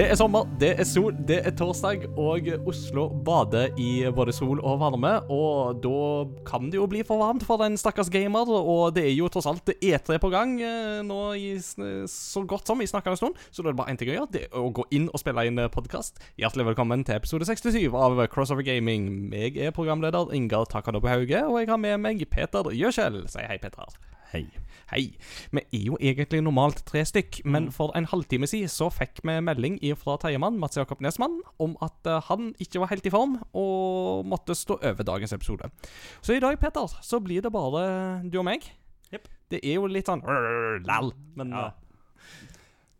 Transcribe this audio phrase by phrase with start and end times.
[0.00, 4.62] Det er sommer, det er sol, det er torsdag, og Oslo bader i både sol
[4.64, 5.10] og varme.
[5.28, 9.12] Og da kan det jo bli for varmt for den stakkars gamer, og det er
[9.12, 13.36] jo tross alt E3 på gang eh, nå i så godt som i snakkende stund.
[13.52, 15.20] Så da er det bare én ting å gjøre, det er å gå inn og
[15.20, 16.24] spille inn podkast.
[16.40, 19.28] Hjertelig velkommen til episode 67 av Crossover Gaming.
[19.36, 23.26] Jeg er programleder Ingar Takanobu Hauge, og jeg har med meg Peter Gjøkjell.
[23.28, 24.00] Si hei, Peter.
[24.32, 24.46] Hei.
[24.90, 25.16] Hei.
[25.50, 29.36] Vi er jo egentlig normalt tre stykk, men for en halvtime siden så fikk vi
[29.42, 33.38] melding fra tredjemann, Mats Jakob Nesmann, om at eh, han ikke var helt i form
[33.56, 35.70] og måtte stå over dagens episode.
[36.20, 37.84] Så i dag, Peter, så blir det bare
[38.28, 38.66] du og meg.
[39.12, 39.28] Yep.
[39.50, 41.66] Det er jo litt sånn «Rrr, lall, men Ja.
[41.66, 41.72] eh,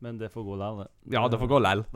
[0.00, 1.12] Men det får gå likevel, det.
[1.12, 1.84] ja, det får gå lall.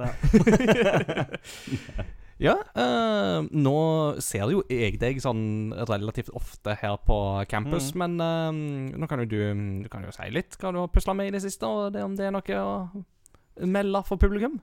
[2.42, 2.56] Ja.
[2.74, 3.74] Eh, nå
[4.20, 7.16] ser jo jeg deg sånn relativt ofte her på
[7.48, 8.50] campus, men øh,
[8.98, 9.36] nå kan jo du,
[9.84, 12.02] du kan jo si litt hva du har pusla med i det siste, og det,
[12.02, 14.58] om det er noe å melde for publikum.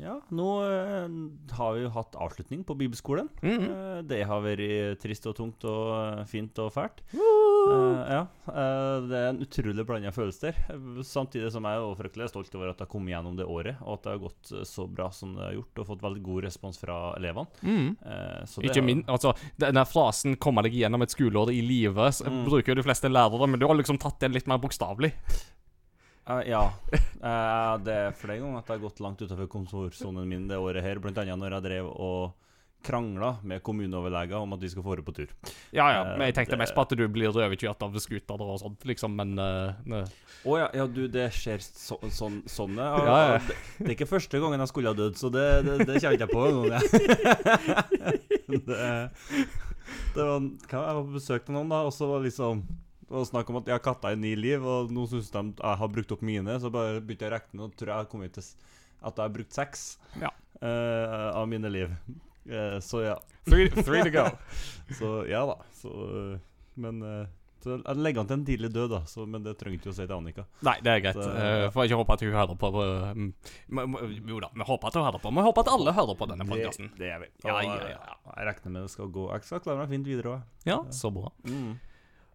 [0.00, 1.16] Ja, nå eh,
[1.58, 3.28] har vi jo hatt avslutning på bibelskolen.
[3.42, 3.64] Mhm.
[3.68, 7.02] Eh, det har vært trist og tungt og eh, fint og fælt.
[7.14, 8.22] Uh, ja,
[9.08, 10.52] det er en utrolig blanda følelser.
[10.52, 11.04] der.
[11.06, 13.94] Samtidig som jeg er også fryktelig stolt over at jeg kommet gjennom det året, og
[13.94, 16.80] at det har gått så bra som det har gjort, og fått veldig god respons
[16.80, 17.46] fra elevene.
[17.62, 17.88] Mm.
[18.04, 21.94] Uh, så det Ikke min, altså Denne frasen 'komme deg gjennom et skoleår i live'
[22.24, 22.44] Mm.
[22.44, 25.12] bruker jo de fleste lærere, men du har liksom tatt det litt mer bokstavelig.
[26.26, 26.62] Eh, ja.
[27.20, 30.84] Uh, det er flere ganger at jeg har gått langt utenfor kontorsonen min det året
[30.84, 32.32] her, blant annet når jeg drev og
[32.84, 35.30] krangla med kommuneoverleger om at vi skal få det på tur.
[35.72, 38.40] Ja, ja, Eh, men jeg tenkte det- mest på at du blir røverkjørt av skuter
[38.44, 40.04] og sånt, liksom, men Å.
[40.44, 42.90] Å ja, ja, du, det skjer så, sånn, sånn ja.
[43.04, 43.38] Ja.
[43.38, 46.20] Det, det er ikke første gangen jeg skulle ha dødd, så det, det, det kjenner
[46.20, 46.84] jeg på engang.
[48.52, 48.60] det,
[50.14, 52.64] det var hva, Jeg var på besøk til noen, da, og så var liksom
[53.14, 55.80] var snakk om at jeg har katta i ni liv, og nå syns de jeg
[55.82, 56.58] har brukt opp mine.
[56.60, 58.48] Så bare begynte jeg å regne, og tror jeg har kommet til
[59.04, 59.86] at jeg har brukt seks
[60.20, 60.32] Ja.
[60.62, 61.94] uh, av mine liv.
[62.48, 63.14] Uh, så ja.
[63.44, 64.28] Three, three to go.
[64.98, 65.58] Så ja da.
[65.76, 65.90] Så,
[66.80, 67.26] men eh,
[67.64, 68.98] så jeg legger an til en tidlig død, da.
[69.08, 70.42] Så, men det trenger ikke å si til Annika.
[70.66, 71.16] Nei, det er greit.
[71.16, 73.30] Så, uh, får ikke håpe at hun hører på mm,
[74.28, 75.32] Jo da, vi håper at hun hører på.
[75.32, 76.90] Vi håper at alle hører på denne podkasten.
[76.92, 77.30] Det, det er vi.
[77.46, 78.18] Ja, ja, ja.
[78.34, 80.52] Jeg regner med det skal gå Jeg skal klare meg fint videre òg.
[80.68, 81.32] Ja, så bra.
[81.48, 81.72] Mm.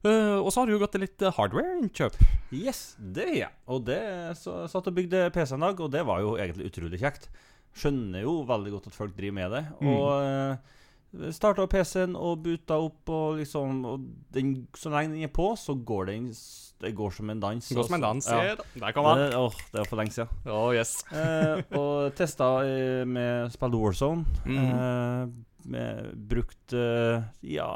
[0.07, 2.17] Eh, og så har du jo gått til litt eh, hardware-innkjøp.
[2.55, 3.53] Yes, det er jeg.
[3.67, 3.99] Og det
[4.39, 7.27] så, satt og bygde PC en dag, og det var jo egentlig utrolig kjekt.
[7.75, 9.63] Skjønner jo veldig godt at folk driver med det.
[9.81, 9.89] Mm.
[9.91, 15.33] Og uh, starta PC-en og buta opp, og liksom og den, Så lenge den er
[15.35, 16.31] på, så går den
[16.79, 17.69] Det går som en dans.
[17.75, 18.31] Går som en dans.
[18.31, 18.55] Ja.
[18.55, 19.19] Der kom han.
[19.19, 20.31] Det, åh, det var for lenge siden.
[20.47, 21.03] Oh, yes.
[21.11, 24.23] uh, og testa eh, med spill Warzone.
[24.47, 24.63] Mm.
[24.63, 27.69] Uh, med brukt eh, ja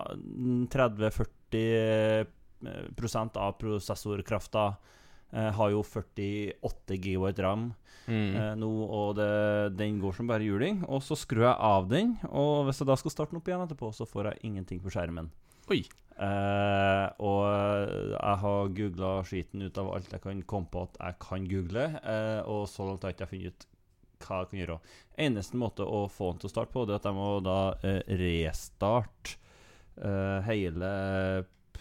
[0.74, 1.26] 30-40
[2.98, 4.76] prosent av prosessorkrafta.
[5.34, 7.72] Eh, har jo 48 gigabyte ram
[8.06, 8.36] Mm.
[8.36, 10.82] eh, nå, og det, den går som bare juling.
[10.92, 13.64] Og så skrur jeg av den, og hvis jeg da skal starte den opp igjen
[13.64, 15.30] etterpå, så får jeg ingenting på skjermen.
[15.72, 15.80] Oi.
[16.20, 17.46] Eh, og
[18.12, 21.86] jeg har googla skiten ut av alt jeg kan komme på at jeg kan google,
[22.04, 23.66] eh, og så langt har jeg ikke funnet ut
[24.28, 24.78] hva jeg kan gjøre.
[25.18, 27.58] Eneste måte å få den til å starte på, det er at jeg må da
[27.88, 29.38] eh, restarte
[30.02, 30.94] eh, hele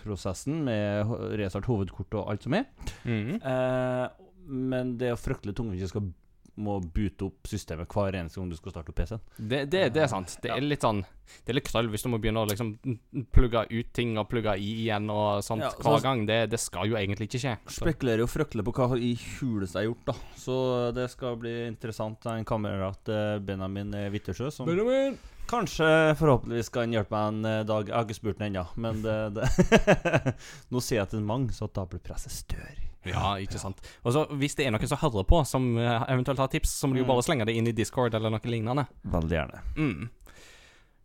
[0.03, 2.67] prosessen med restart hovedkort og alt som er.
[3.07, 3.39] Mm.
[3.39, 4.09] Uh,
[4.51, 6.09] men det er fryktelig tungt hvis du skal
[6.61, 9.21] må boote opp systemet hver eneste gang du skal starte opp PC-en.
[9.39, 10.35] Det, det, det er sant.
[10.43, 10.57] Det Ja.
[10.57, 11.01] er litt sånn
[11.47, 12.75] Det er litt krøll hvis du må begynne å liksom
[13.33, 16.27] plugge ut ting og plugge i igjen og sånt Ja, hver så- gang.
[16.27, 17.57] Det, det skal jo egentlig ikke skje.
[17.67, 20.13] Så- Spekulerer jo fryktelig på hva i huleste jeg har gjort, da.
[20.37, 22.27] Så det skal bli interessant.
[22.27, 25.17] En kamerat eh, Benjamin eh, Wittersjø som Benjamin!
[25.49, 27.89] kanskje forhåpentligvis kan hjelpe meg en eh, dag.
[27.89, 30.35] Jeg har ikke spurt ham ennå, men det, det
[30.71, 32.92] Nå sier jeg til mange, så da blir presset større.
[33.05, 33.81] Ja, ikke sant.
[34.05, 36.87] Og så Hvis det er noen som hører på, som eh, eventuelt har tips, så
[36.89, 37.09] må de jo Mm.
[37.15, 38.87] bare slenge det inn i Discord eller noe lignende.
[39.05, 39.63] Veldig gjerne.
[39.77, 40.11] Mm.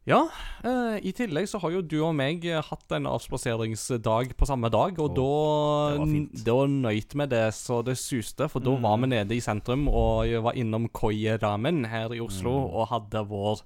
[0.08, 0.22] Ja,
[0.64, 4.70] eh, i tillegg så har jo du og meg eh, hatt en avspaseringsdag på samme
[4.72, 6.06] dag, og var da,
[6.46, 8.82] da nøyt vi det så det suste, for da Mm.
[8.84, 12.74] var vi nede i sentrum og jeg var innom Koi Ramen her i Oslo Mm.
[12.74, 13.62] og hadde vår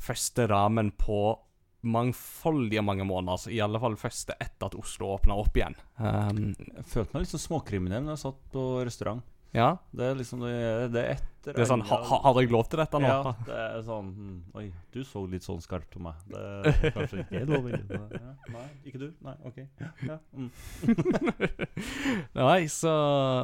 [0.00, 1.36] første ramen på
[1.82, 3.50] mangfoldige mange måneder.
[3.50, 5.74] I alle fall første etter at Oslo åpna opp igjen.
[5.98, 9.22] Um, Jeg følte meg litt sånn småkriminell når jeg satt på restaurant.
[9.52, 10.54] ja, Det er liksom Det,
[10.94, 13.08] det er etter det er sånn ha, ha, Har jeg lov til dette nå?
[13.10, 16.14] Ja, det er sånn hm, Oi, du så litt sånn skarpt på meg.
[16.30, 17.66] Det er kanskje ikke lov.
[17.66, 19.08] Ja, nei, ikke du?
[19.26, 19.58] Nei, OK.
[20.06, 20.48] Ja, mm.
[22.38, 22.94] Nei, så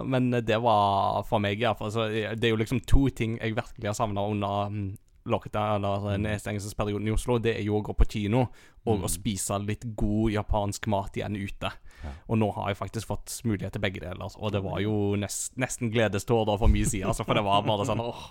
[0.06, 1.90] Men det var for meg, iallfall.
[1.90, 4.88] Så det er jo liksom to ting jeg virkelig har savna under mm,
[5.30, 7.38] lockdown eller nedstengelsesperioden i Oslo.
[7.38, 8.40] Det er jo å gå på kino
[8.86, 9.08] og å Mm.
[9.08, 11.70] spise litt god japansk mat igjen ute.
[12.04, 12.10] Ja.
[12.28, 14.30] Og nå har jeg faktisk fått mulighet til begge deler.
[14.38, 17.62] Og det var jo nest, nesten gledestår da fra min side, altså, for det var
[17.62, 18.24] bare sånn åh,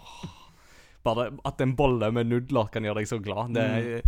[1.04, 3.54] bare at en bolle med nudler kan gjøre deg så glad.
[3.54, 4.02] Det,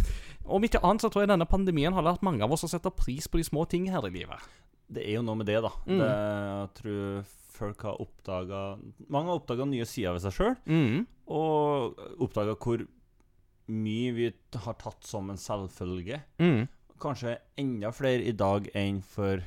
[0.50, 2.90] Om ikke annet så tror jeg denne pandemien har lært mange av oss å sette
[2.96, 4.40] pris på de små ting her i livet.
[4.92, 5.70] Det er jo noe med det, da.
[5.86, 6.00] Mm.
[6.00, 7.26] Det, jeg tror
[7.60, 8.62] folk har oppdaga
[9.12, 11.06] Mange har oppdaga nye sider ved seg sjøl, Mm.
[11.28, 12.86] og oppdaga hvor
[13.70, 14.32] mye vi
[14.66, 16.18] har tatt som en selvfølge.
[16.42, 16.64] Mm.
[17.00, 19.44] Kanskje enda flere i dag enn for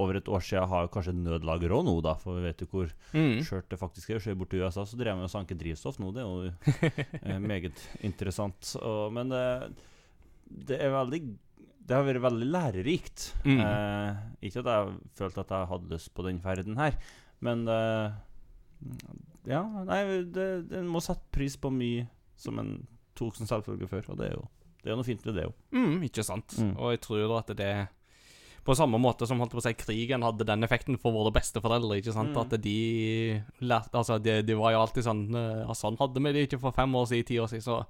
[0.00, 2.90] over et år siden har kanskje nødlager òg nå, da, for vi vet jo hvor
[3.12, 3.42] Mm.
[3.44, 4.18] skjørt det faktisk er.
[4.18, 6.10] Ser i USA, så drev vi og sanker drivstoff nå.
[6.12, 6.52] Det er jo
[7.22, 8.76] eh, meget interessant.
[8.82, 9.72] Og, men det,
[10.48, 11.20] det er veldig
[11.90, 13.34] Det har vært veldig lærerikt.
[13.44, 13.60] Mm.
[13.60, 14.16] Eh,
[14.46, 16.94] ikke at jeg følte at jeg hadde lyst på den ferden her,
[17.40, 18.10] men uh,
[19.48, 22.06] Ja, nei, det, det må sette pris på mye
[22.40, 22.74] som en
[23.16, 24.46] tok som selvfølge før, og det er jo
[24.80, 25.56] det er noe fint ved det òg.
[25.76, 26.54] Mm, ikke sant.
[26.56, 26.70] Mm.
[26.80, 27.72] Og jeg tror at det
[28.64, 31.98] På samme måte som holdt på å si krigen hadde den effekten for våre besteforeldre.
[32.00, 32.32] ikke sant?
[32.32, 32.38] Mm.
[32.40, 36.32] At de lærte Altså, de, de var jo alltid sånn eh, ja, Sånn hadde vi
[36.32, 37.82] det ikke for fem år siden, ti år siden, så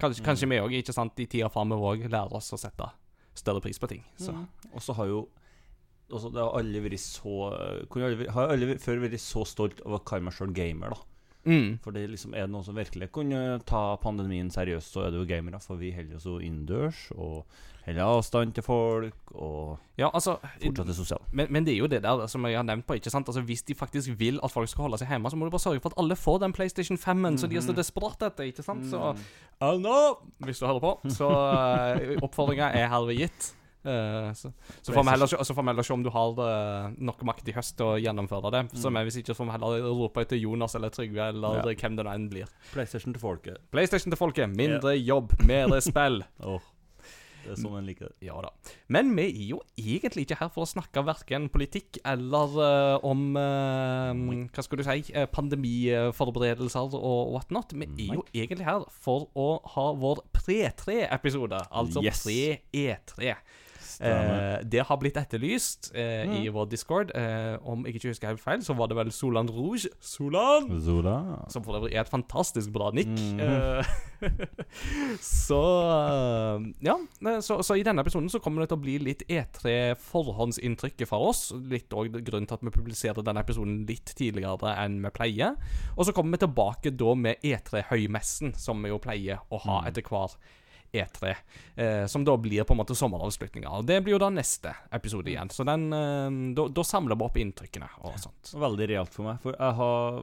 [0.00, 0.26] kanskje, Mm.
[0.30, 2.88] kanskje vi òg, ikke sant, i tida framover òg lærer oss å sette
[3.36, 4.00] større pris på ting.
[4.16, 4.32] Så.
[4.32, 4.46] Mm.
[4.72, 5.26] Og så har jo
[6.12, 7.36] også, Det har aldri vært så
[7.90, 11.06] aldri, Har aldri før vært så stolt over å kalle meg sjøl gamer, da.
[11.48, 11.78] Mm.
[11.80, 15.22] For det liksom er det noen som virkelig kunne ta pandemien seriøst, så er det
[15.22, 15.60] jo gamere.
[15.64, 17.46] For vi holder oss jo innendørs og
[17.86, 21.24] holder avstand til folk og Ja, altså fortsatt er sosiale.
[21.32, 22.94] men, men det er jo det der som jeg har nevnt på.
[22.94, 23.28] ikke sant?
[23.28, 25.64] Altså Hvis de faktisk vil at folk skal holde seg hjemme, så må du bare
[25.64, 28.44] sørge for at alle får den PlayStation 5-en som de er så desperat desperate etter.
[28.52, 28.84] ikke sant?
[28.90, 29.14] Så
[29.60, 30.46] Mm.
[30.46, 33.54] Hvis du hører på, så uh, oppfordringa er herved gitt.
[33.84, 34.50] Eh, så,
[34.82, 37.22] så, får vi heller, se- så får vi heller se om du har uh, nok
[37.24, 38.64] makt i høst til å gjennomføre det.
[38.76, 38.92] Så Mm.
[38.98, 41.62] men Hvis ikke så får vi heller rope etter Jonas eller Trygve eller Ja.
[41.74, 42.46] hvem det nå enn blir.
[42.74, 43.56] PlayStation til folket.
[43.72, 44.50] PlayStation til folket.
[44.52, 46.22] Mindre jobb, mer spill.
[46.44, 46.60] Åh,
[47.40, 48.26] det er sånn en liker det.
[48.28, 48.50] Ja da.
[48.92, 53.34] Men vi er jo egentlig ikke her for å snakke verken politikk eller uh, om
[53.34, 54.12] uh,
[54.52, 55.14] Hva skal du si?
[55.16, 57.72] Uh, pandemiforberedelser og whatnot.
[57.72, 61.64] Vi er jo egentlig her for å ha vår pre-3-episode.
[61.72, 62.22] Altså Yes.
[62.26, 63.34] pre-E3.
[64.00, 64.58] Stemmer.
[64.58, 66.54] Eh, det har blitt etterlyst eh, i Mm.
[66.54, 67.10] vår discord.
[67.14, 70.70] Eh, om jeg ikke husker helt feil, så var det vel Solan Rouge Solan!
[70.80, 71.16] Zola.
[71.52, 73.12] Som for øvrig er et fantastisk bra nikk.
[73.38, 73.84] Eh,
[75.20, 75.60] så
[76.80, 76.96] Ja.
[77.40, 81.50] Så, så i denne episoden så kommer det til å bli litt E3-forhåndsinntrykket fra oss.
[81.70, 85.56] Litt òg grunnen til at vi publiserer denne episoden litt tidligere enn vi pleier.
[85.96, 89.86] Og så kommer vi tilbake da med E3-høymessen, som vi jo pleier å ha Mm.
[89.88, 90.34] etter hver
[90.92, 91.34] E3.
[91.74, 93.70] Eh, som da blir på en måte sommeravslutninga.
[93.78, 95.50] Og det blir jo da neste episode igjen.
[95.54, 98.54] Så den eh, da, da samler vi opp inntrykkene og sånt.
[98.58, 99.42] Veldig realt for meg.
[99.44, 100.22] For jeg har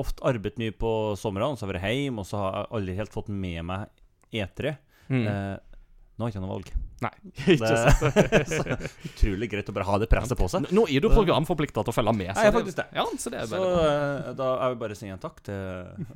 [0.00, 2.98] ofte arbeidet mye på somrene, så har jeg vært hjemme, og så har jeg aldri
[2.98, 4.02] helt fått med meg
[4.34, 4.74] E3.
[5.12, 5.22] Mm.
[5.22, 5.73] Eh,
[6.14, 6.68] nå har jeg ikke noe valg.
[7.02, 7.10] Nei,
[7.56, 7.68] ikke.
[7.68, 8.84] Det sant.
[9.08, 10.68] utrolig greit å bare ha det presset på seg.
[10.76, 12.30] Nå er du programforplikta til å følge med.
[12.30, 12.86] Jeg er faktisk det.
[12.94, 15.58] Ja, så det er Så eh, da jeg vil bare si en takk til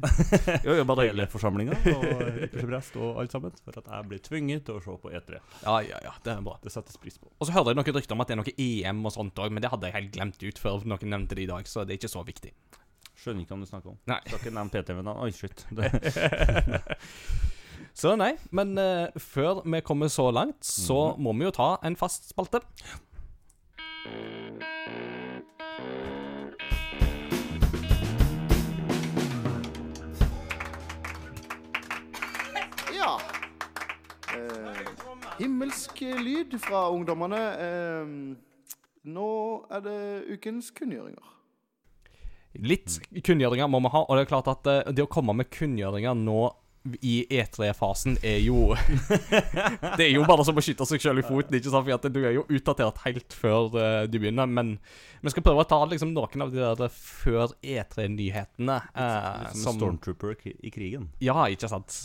[0.68, 2.14] Jo, jo, bare hele forsamlinga og
[2.46, 5.42] ypperste og alt sammen, for at jeg blir tvunget til å se på E3.
[5.66, 6.56] Ja, ja, ja, det er bra.
[6.62, 7.32] Det settes pris på.
[7.34, 9.50] Og så hørte jeg noen rykter om at det er noe EM og sånt òg,
[9.50, 11.96] men det hadde jeg helt glemt ut før noen nevnte det i dag, så det
[11.96, 12.54] er ikke så viktig.
[13.18, 14.00] Skjønner ikke hva du snakker om.
[14.06, 14.22] Nei.
[14.28, 15.14] Skal ikke nevne PTV-en.
[15.18, 15.66] Oi, shit.
[17.98, 21.22] Så nei, men uh, før vi kommer så langt, så Mhm.
[21.24, 22.60] må vi jo ta en fast spalte.
[32.94, 33.18] Ja.
[34.34, 34.86] Eh,
[35.38, 37.40] himmelsk lyd fra ungdommene.
[37.62, 38.12] Eh,
[39.08, 39.28] nå
[39.72, 39.98] er det
[40.36, 41.34] ukens kunngjøringer.
[42.64, 45.50] Litt kunngjøringer må vi ha, og det er klart at eh, det å komme med
[45.54, 46.40] kunngjøringer nå
[47.02, 48.74] i E3-fasen er jo
[49.98, 51.88] Det er jo bare som å skyte seg sjøl i foten, ikke sant?
[51.88, 54.48] For du er jo utdatert helt før uh, du begynner.
[54.50, 54.76] Men
[55.22, 58.78] vi skal prøve å ta liksom noen av de der før E3-nyhetene.
[58.94, 61.08] Uh, som stormtrooper i i krigen.
[61.24, 61.96] Ja, ikke sant?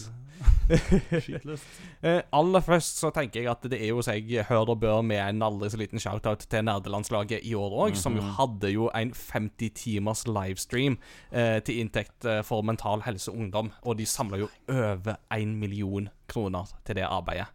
[1.19, 1.65] Skitløst.
[2.03, 5.21] Eh, aller først så tenker jeg at det er jo seg hør og bør med
[5.23, 8.33] en aldri så liten shoutout til nerdelandslaget i år òg, som jo Mhm.
[8.35, 10.97] hadde jo en 50 timers livestream
[11.31, 16.09] eh, til inntekt eh, for Mental Helse Ungdom, og de samla jo over én million
[16.27, 17.47] kroner til det arbeidet.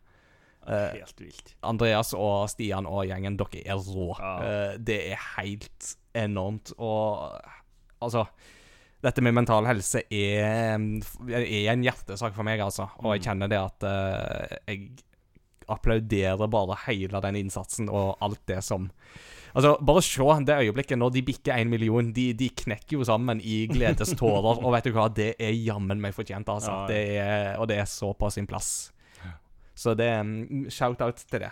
[0.67, 1.55] Eh, Helt vilt.
[1.63, 4.15] Andreas og Stian og gjengen, dere er rå.
[4.19, 4.33] Ja.
[4.73, 6.73] Eh, det er helt enormt.
[6.79, 7.37] Og
[8.01, 8.25] altså
[9.03, 12.89] Dette med mental helse er, er en hjertesak for meg, altså.
[12.99, 13.27] Og jeg Mm.
[13.29, 14.89] kjenner det at uh, jeg
[15.69, 18.89] applauderer bare hele den innsatsen og alt det som
[19.57, 22.13] Altså, Bare se det øyeblikket når de bikker én million.
[22.13, 24.61] De, de knekker jo sammen i gledestårer.
[24.63, 26.71] og vet du hva, det er jammen meg fortjent, altså.
[26.71, 26.87] Ja, ja.
[26.87, 28.93] Det er, og det er så på sin plass.
[29.75, 30.07] Så det
[30.71, 31.51] shout-out til det.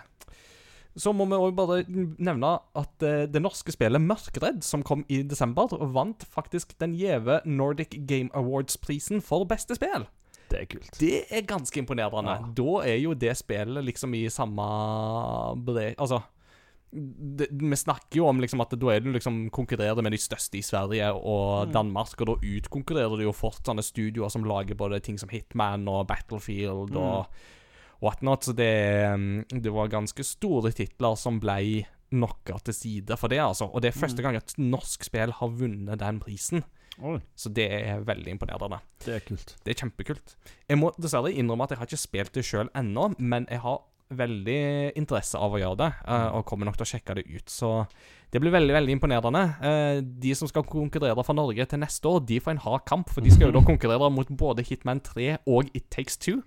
[0.97, 5.21] Så må vi òg bare nevne at eh, det norske spillet Mørkredd, som kom i
[5.21, 10.07] desember, vant faktisk den gjeve Nordic Game Awards-prisen for beste spill.
[10.47, 10.95] Det er kult.
[10.99, 12.37] Det er ganske imponerende.
[12.39, 12.49] Ja.
[12.55, 14.65] Da er jo det spillet liksom i samme
[15.67, 15.91] bre...
[15.97, 16.21] Altså
[16.91, 20.57] det, Vi snakker jo om liksom at da er du liksom konkurrerer med de største
[20.57, 21.73] i Sverige og Mm.
[21.73, 25.87] Danmark, og da utkonkurrerer du jo fort sånne studioer som lager både ting som Hitman
[25.91, 27.27] og Battlefield og
[28.01, 28.47] whatnot.
[28.47, 28.71] Så det,
[29.13, 33.67] um, det var ganske store titler som ble knocka til side for det, altså.
[33.73, 36.63] Og det er første gang et norsk spill har vunnet den prisen.
[37.03, 38.79] Oi, Så det er veldig imponerende.
[39.05, 39.55] det er kult.
[39.63, 40.35] Det er kjempekult.
[40.69, 43.83] Jeg må dessverre innrømme at jeg har ikke spilt det sjøl ennå, men jeg har
[44.09, 47.51] veldig interesse av å gjøre det, eh, og kommer nok til å sjekke det ut.
[47.51, 47.85] Så
[48.31, 49.43] det blir veldig veldig imponerende.
[49.61, 53.09] Eh, de som skal konkurrere for Norge til neste år, de får en hard kamp,
[53.09, 56.41] for de skal jo da konkurrere mot både Hitman 3 og It Takes Two.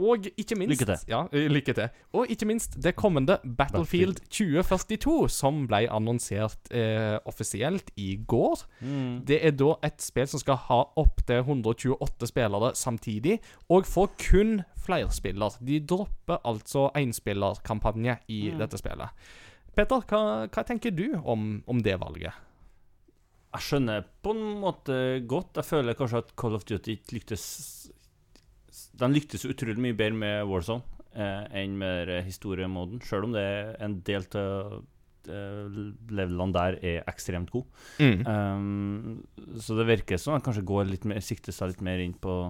[0.00, 1.02] Og ikke minst Lykke til.
[1.12, 1.20] Ja,
[1.52, 1.88] lykke til.
[2.16, 8.64] Og ikke minst det kommende Battlefield 2042, som ble annonsert eh, offisielt i går.
[8.80, 9.20] Mm.
[9.28, 13.38] Det er da et spill som skal ha opptil 128 spillere samtidig,
[13.68, 15.58] og får kun flerspiller.
[15.60, 18.58] De dropper altså énspillerkampanje i Mm.
[18.58, 19.08] dette spillet.
[19.76, 22.32] Peter, hva, hva tenker du om, om det valget?
[23.50, 25.56] Jeg skjønner på en måte godt.
[25.58, 27.44] Jeg føler kanskje at Call of Duty ikke lyktes
[29.00, 33.44] De lyktes utrolig mye bedre med Warzone eh, enn med den historiemoden, sjøl om det
[33.44, 34.80] er en del av
[35.30, 35.78] eh,
[36.10, 37.68] levelene der er ekstremt gode.
[38.00, 38.26] Mm.
[38.26, 42.16] Um, så det virker som han kanskje går litt mer, sikter seg litt mer inn
[42.16, 42.42] på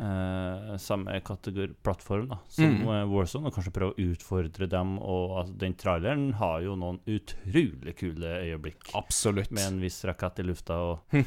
[0.00, 2.88] eh, samme kategori plattform da, som Mm.
[2.88, 4.96] eh, Warzone, og kanskje prøve å utfordre dem.
[4.98, 8.90] Og altså, den traileren har jo noen utrolig kule øyeblikk.
[8.94, 9.50] Absolutt.
[9.50, 11.20] Med en viss rakett i lufta og uh,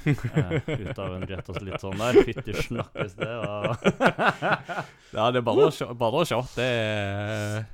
[0.86, 2.22] ut av en jet og litt sånn der.
[2.24, 3.32] Fytti snakkes det.
[5.12, 5.84] Ja, det er bare å se.
[6.00, 6.38] Bare å se.
[6.56, 7.66] Det er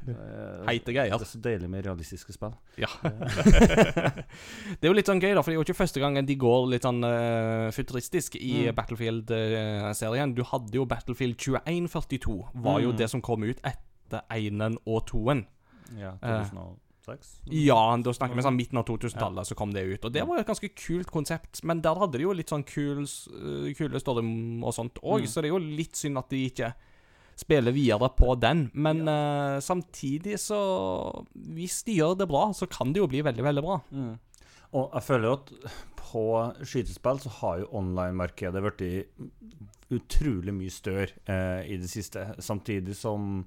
[0.65, 1.13] heite greier.
[1.13, 2.55] Det er så deilig med realistiske spill.
[2.81, 2.89] Ja.
[3.03, 6.33] det er jo litt sånn gøy, da, for det er jo ikke første gangen de
[6.39, 7.03] går litt sånn
[7.77, 8.73] futuristisk i Mm.
[8.77, 10.33] Battlefield-serien.
[10.33, 12.98] Du hadde jo Battlefield 2142, var jo Mm.
[12.98, 15.46] det som kom ut etter einen og toen.
[15.98, 16.44] Ja, Eh.
[16.50, 17.39] 2006.
[17.46, 20.03] Ja, da snakker vi sånn midten av 2000-tallet, så kom det ut.
[20.06, 22.65] Og det var jo et ganske kult konsept, men der hadde de jo litt sånn
[22.65, 24.24] kul, eh, kule story
[24.63, 25.27] og sånt òg, Mm.
[25.27, 26.74] så det er jo litt synd at de ikke
[27.38, 28.70] spiller videre på den.
[28.74, 33.44] Men eh, samtidig så Hvis de gjør det bra, så kan det jo bli veldig,
[33.44, 33.82] veldig bra.
[33.94, 34.20] Mm.
[34.74, 35.51] Og jeg føler jo at
[35.96, 39.08] på skytespill så har jo online-markedet blitt
[39.94, 42.25] utrolig mye større eh, i det siste.
[42.44, 43.46] Samtidig som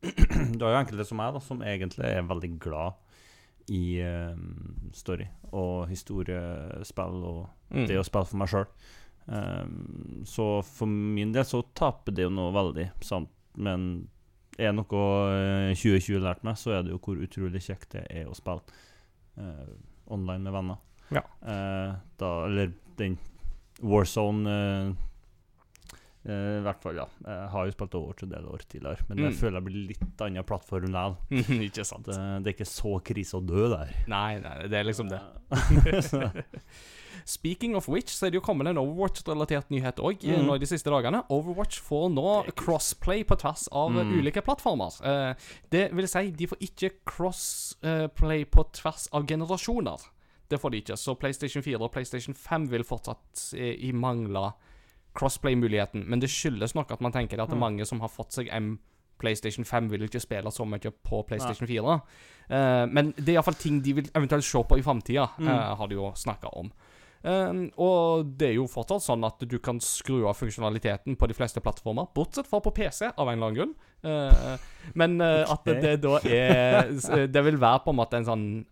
[0.00, 2.98] du har jo enkelte som meg, da, som egentlig er veldig glad
[3.70, 4.36] i eh,
[4.96, 7.84] story og historiespill og Mm.
[7.86, 8.64] det å spille for meg sjøl.
[10.26, 13.28] så for min del så taper det jo noe veldig, sant?
[13.54, 14.08] men
[14.58, 15.02] er noe
[15.70, 18.62] eh, 2020 lært meg, så er det jo hvor utrolig kjekt det er å spille
[19.38, 19.70] eh,
[20.10, 20.80] online med venner.
[21.14, 21.22] Ja.
[21.42, 23.16] Eh, da, eller den
[23.80, 24.94] Warzone eh, eh,
[26.26, 27.06] I hvert fall, ja.
[27.24, 29.38] Jeg har jo spilt Overwatch en del år tidligere, men jeg Mm.
[29.40, 31.16] føler jeg blir litt annen plattform likevel.
[31.70, 32.04] ikke sant?
[32.04, 33.94] Det, det er ikke så krise å dø der.
[34.06, 35.20] Nei, nei, det er liksom det.
[35.50, 36.42] Eh,
[37.24, 40.46] Speaking of which, så er det jo kommet en Overwatch-relatert nyhet òg Mm.
[40.46, 41.22] nå i de siste dagene.
[41.30, 44.18] Overwatch får nå crossplay på tvers av Mm.
[44.20, 44.90] ulike plattformer.
[45.04, 45.34] Eh,
[45.70, 49.98] det vil si, de får ikke crossplay på tvers av generasjoner.
[50.48, 50.96] Det får de ikke.
[50.98, 54.52] Så PlayStation 4 og PlayStation 5 vil fortsatt eh, i mangle
[55.14, 56.04] crossplay-muligheten.
[56.06, 57.66] Men det skyldes nok at man tenker at det er Mm.
[57.66, 58.78] mange som har fått seg en
[59.18, 62.00] PlayStation 5 vil ikke spille så mye på PlayStation 4.
[62.50, 65.48] Uh, men det er iallfall ting de vil eventuelt se på i framtida, Mm.
[65.48, 66.72] eh, har de jo snakka om.
[67.22, 71.34] Um, og det er jo fortsatt sånn at du kan skru av funksjonaliteten på de
[71.34, 73.74] fleste plattformer, bortsett fra på PC, av en eller annen grunn.
[74.02, 74.56] Uh,
[74.94, 78.66] men eh, at det, det da er Det vil være på en måte en sånn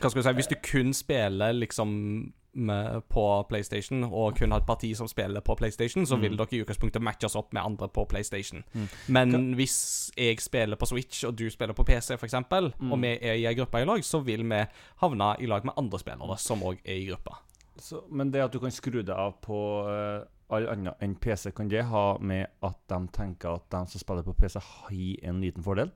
[0.00, 4.66] Hva skal du si Hvis du kun spiller liksom på PlayStation, og kun har et
[4.66, 6.36] parti som spiller på PlayStation, så vil Mm.
[6.36, 8.64] dere i utgangspunktet matches opp med andre på PlayStation.
[8.74, 8.88] Mm.
[9.08, 12.34] Men hvis jeg spiller på Switch, og du spiller på PC, f.eks.,
[12.80, 12.92] Mm.
[12.92, 14.64] og vi er i ei gruppe i lag, så vil vi
[15.00, 17.38] havne i lag med andre spillere som òg er i gruppa.
[17.78, 21.50] Så, men det at du kan skru deg av på uh, all annet enn PC,
[21.50, 25.40] kan det ha med at de tenker at de som spiller på PC, har en
[25.40, 25.90] liten fordel?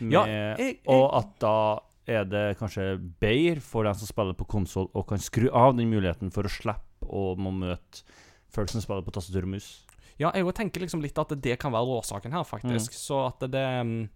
[0.00, 4.34] Med, Ja, jeg- jeg- og at da er det kanskje bedre for dem som spiller
[4.34, 8.02] på konsoll, og kan skru av den muligheten for å slippe å må møte
[8.52, 9.70] folk som spiller på tastatur og mus.
[10.20, 12.50] Ja, jeg òg tenker liksom litt at det kan være årsaken her, Mm.
[12.50, 12.92] faktisk.
[12.92, 14.08] Så at det mm,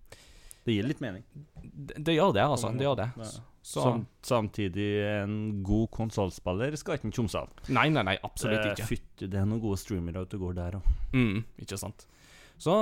[0.66, 1.22] Det gir litt mening.
[1.62, 2.72] det, det gjør det, altså.
[2.76, 3.10] Det gjør det.
[3.16, 3.30] Ja.
[3.66, 4.88] Så Sam, samtidig,
[5.22, 7.48] en god konsollspiller skal ikke kimse av.
[7.68, 8.86] Nei, nei, nei, absolutt Eh, ikke.
[8.86, 10.82] Fytti, det er noen gode streamere ute og går der òg.
[11.14, 12.06] Mm, ikke sant.
[12.58, 12.74] Så,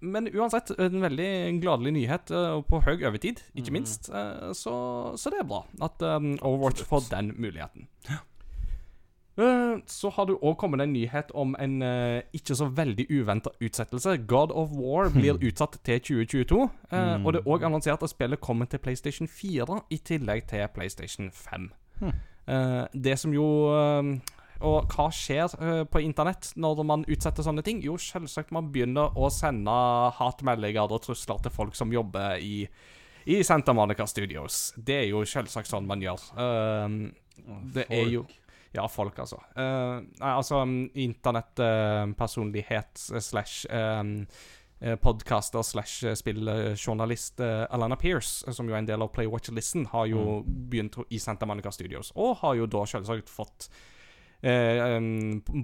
[0.00, 3.76] men uansett, en veldig gladelig nyhet eh, på høy overtid, ikke mm.
[3.78, 4.10] minst.
[4.10, 4.74] Eh, Så,
[5.16, 7.86] så det er bra at um, Overwatch får den muligheten.
[9.90, 14.16] Så har det òg kommet en nyhet om en uh, ikke så veldig uventa utsettelse.
[14.30, 16.60] God of War blir utsatt til 2022.
[16.92, 17.26] Uh, mm.
[17.26, 21.32] Og det er òg annonsert at spillet kommer til PlayStation 4 i tillegg til PlayStation
[21.34, 21.66] 5.
[21.98, 22.14] Hmm.
[22.46, 23.46] Uh, det som jo
[24.64, 27.82] Og hva skjer eh, på internett når man utsetter sånne ting?
[27.84, 29.74] Jo, selvsagt man begynner å sende
[30.18, 32.68] hatmeldinger og trusler til folk som jobber i,
[33.28, 34.72] i Santa Monica Studios.
[34.76, 36.20] Det er jo selvsagt sånn man gjør.
[36.38, 36.88] Uh,
[37.76, 38.22] det er jo
[38.74, 39.38] Ja, folk, altså.
[39.54, 44.26] Eh, nei, altså um, internettpersonlighet slash um,
[45.00, 49.28] podcaster slash eh, spilljournalist uh, Alana Pierce, eh, som jo er en del av Play
[49.30, 53.68] Watch Listen, har jo begynt i Santa Monica Studios, og har jo da selvsagt fått
[54.44, 54.98] eh,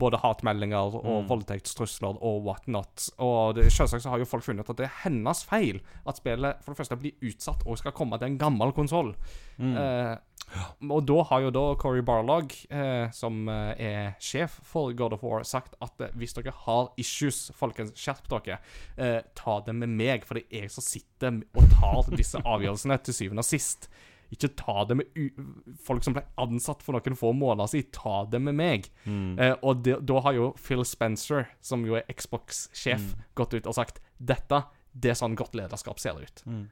[0.01, 1.29] både hatmeldinger og Mm.
[1.29, 3.11] voldtektstrusler og whatnot.
[3.19, 6.17] Og det, selvsagt så har jo folk funnet ut at det er hennes feil at
[6.21, 9.15] spillet for det første blir utsatt og skal komme til en gammel konsoll.
[9.59, 9.77] Mm.
[9.77, 10.17] Eh,
[10.91, 15.23] og da har jo da Corey Barlog, eh, som eh, er sjef for God of
[15.23, 18.59] War, sagt at eh, hvis dere har issues, folkens, skjerp dere.
[18.99, 22.99] Eh, ta det med meg, for det er jeg som sitter og tar disse avgjørelsene
[23.05, 23.89] til syvende og sist.
[24.31, 25.07] Ikke ta det med
[25.83, 27.91] folk som ble ansatt for noen få måneder siden.
[27.93, 28.89] Ta det med meg.
[29.05, 29.39] Mm.
[29.39, 33.25] Eh, og det, da har jo Phil Spencer, som jo er Xbox-sjef, Mm.
[33.35, 36.43] gått ut og sagt dette, det er sånn godt lederskap ser ut.
[36.47, 36.69] Mm.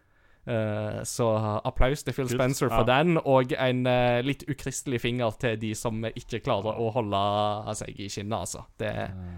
[0.48, 1.26] Eh, så
[1.66, 2.38] applaus til Phil Kult.
[2.38, 3.02] Spencer for Ja.
[3.02, 7.88] den, og en eh, litt ukristelig finger til de som ikke klarer å holde seg
[8.00, 8.64] i skinnet, altså.
[8.78, 9.34] Det Nei.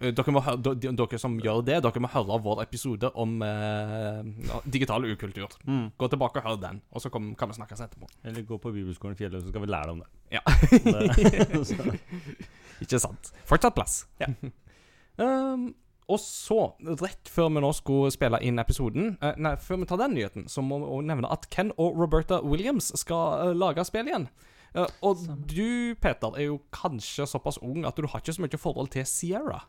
[0.00, 4.20] Eh, Dere, må dere som gjør det, dere må høre vår episode om eh,
[4.64, 5.54] digital ukultur.
[5.68, 5.86] Mm.
[5.98, 8.10] Gå tilbake og hør den, og så kom, kan vi snakkes etterpå.
[8.24, 10.10] Eller gå på bibelskolen i fjellet, så skal vi lære om det.
[10.34, 10.42] Ja.
[10.74, 12.00] det.
[12.84, 13.32] Ikke sant.
[13.46, 14.02] Fortsatt plass.
[14.20, 14.32] Ja.
[15.22, 15.72] um,
[16.10, 20.02] og så, rett før vi nå skulle spille inn episoden eh, Nei, før vi tar
[20.02, 24.10] den nyheten, så må vi nevne at Ken og Roberta Williams skal eh, lage spill
[24.10, 24.28] igjen.
[24.74, 28.60] Eh, og du, Peter, er jo kanskje såpass ung at du har ikke så mye
[28.60, 29.62] forhold til Sierra.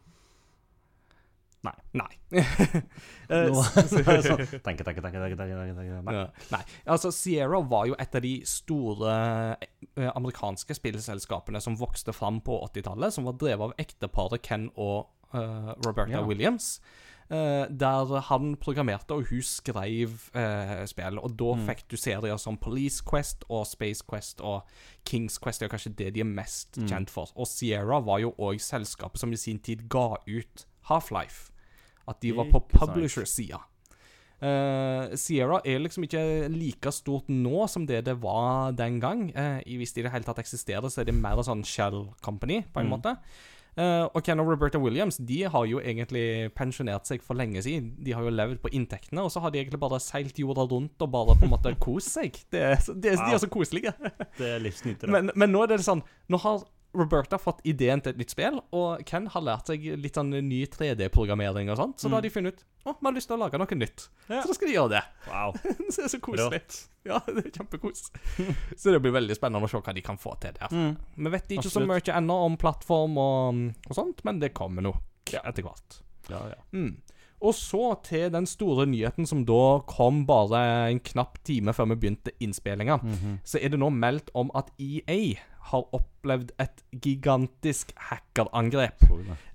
[1.66, 1.76] Nei.
[1.94, 2.12] Nei.
[3.26, 3.50] Eh.
[4.66, 6.02] Tenke, tenke, tenke, tenke.
[6.52, 6.60] Nei.
[6.86, 9.16] Altså, Sierra var jo et av de store
[9.98, 15.08] eh, amerikanske spillselskapene som vokste fram på 80-tallet, som var drevet av ekteparet Ken og
[15.34, 16.22] eh, Roberta Ja.
[16.28, 16.76] Williams.
[17.34, 21.18] eh, der han programmerte, og hun skrev eh, spill.
[21.18, 21.66] Og da Mm.
[21.66, 24.62] fikk du serier som Police Quest og Space Quest og
[25.04, 25.60] Kings Quest.
[25.62, 26.86] Det er kanskje det de er mest Mm.
[26.88, 27.34] kjent for.
[27.36, 31.50] Og Sierra var jo òg selskapet som i sin tid ga ut Half-Life.
[32.08, 33.62] At de var på publisher-sida.
[34.44, 39.30] Uh, Sierra er liksom ikke like stort nå som det det var den gang.
[39.32, 42.62] Uh, hvis det i det hele tatt eksisterer, så er det mer sånn shell company,
[42.74, 42.98] på en Mm.
[42.98, 43.16] måte.
[43.76, 47.96] Uh, og Ken og Roberta Williams de har jo egentlig pensjonert seg for lenge siden.
[48.00, 51.02] De har jo levd på inntektene, og så har de egentlig bare seilt jorda rundt
[51.02, 52.32] og bare på en måte kost seg.
[52.52, 52.62] Det
[53.02, 53.92] det er, De er så koselige.
[54.38, 55.12] Det er livsnytere.
[55.12, 56.64] Men, men nå er det sånn Nå har
[56.96, 60.32] Roberta har fått ideen til et nytt spill, og Ken har lært seg litt sånn
[60.32, 63.36] ny 3D-programmering og sånt, så da har de funnet ut å, vi har lyst til
[63.38, 64.04] å lage noe nytt.
[64.30, 64.44] Ja.
[64.44, 65.02] Så da skal de gjøre det.
[65.28, 65.56] Wow.
[65.90, 66.62] Så det er så koselig.
[67.06, 68.04] Ja, det er kjempekos.
[68.82, 70.70] så det blir veldig spennende å se hva de kan få til der.
[70.74, 70.94] Mm.
[71.18, 71.82] Vi vet ikke Absolutt.
[71.82, 75.42] så mye ennå om plattform og, og sånt, men det kommer nok Ja.
[75.50, 76.00] etter hvert.
[76.30, 76.62] Ja, ja.
[76.78, 76.94] Mm.
[77.46, 81.98] Og så til den store nyheten som da kom bare en knapp time før vi
[82.06, 82.96] begynte innspillinga.
[83.04, 83.34] Mhm.
[83.46, 89.06] Så er det nå meldt om at EA har opplevd et gigantisk hackerangrep.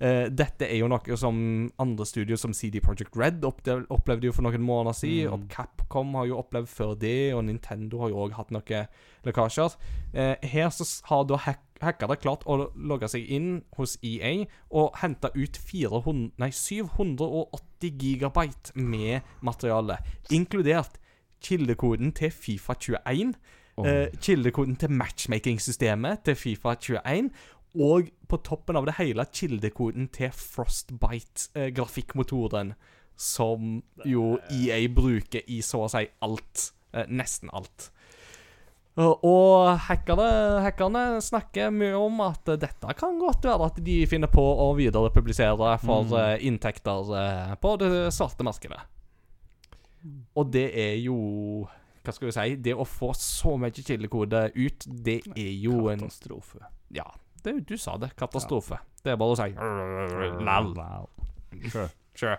[0.00, 1.38] Eh, dette er jo noe som
[1.80, 5.44] andre studier som CD Projekt Red opplevde, jo for noen måneder siden.
[5.44, 5.48] Mm.
[5.52, 8.90] Capcom har jo opplevd før det, og Nintendo har jo òg hatt noen
[9.26, 9.76] lekkasjer.
[10.14, 14.98] Eh, her så har da hack hackere klart å logge seg inn hos EA og
[15.00, 19.96] hente ut 400, nei, 780 gigabyte med materiale,
[20.28, 21.00] inkludert
[21.40, 23.32] kildekoden til Fifa 21.
[23.86, 27.30] Eh, kildekoden til matchmaking-systemet til Fifa 21.
[27.80, 32.74] Og på toppen av det hele kildekoden til Frostbite-grafikkmotoren.
[33.20, 36.70] som jo EA bruker i så å si alt.
[36.94, 37.90] Eh, nesten alt.
[38.96, 44.26] Og- hackerne, hackerne snakker mye om at eh, dette kan godt være at de finner
[44.32, 46.12] på å viderepublisere for Mm.
[46.16, 48.80] eh, inntekter eh, på det svarte markedet.
[50.34, 51.68] Og det er jo
[52.04, 52.56] Hva skal vi si?
[52.64, 56.62] Det å få så mye kildekode ut, det er jo en Katastrofe.
[56.96, 57.04] Ja,
[57.44, 58.14] det, du sa det.
[58.16, 58.78] Katastrofe.
[59.04, 59.50] Det er bare å si
[60.44, 60.74] lal.
[61.70, 61.88] Sure.
[62.20, 62.36] Sure.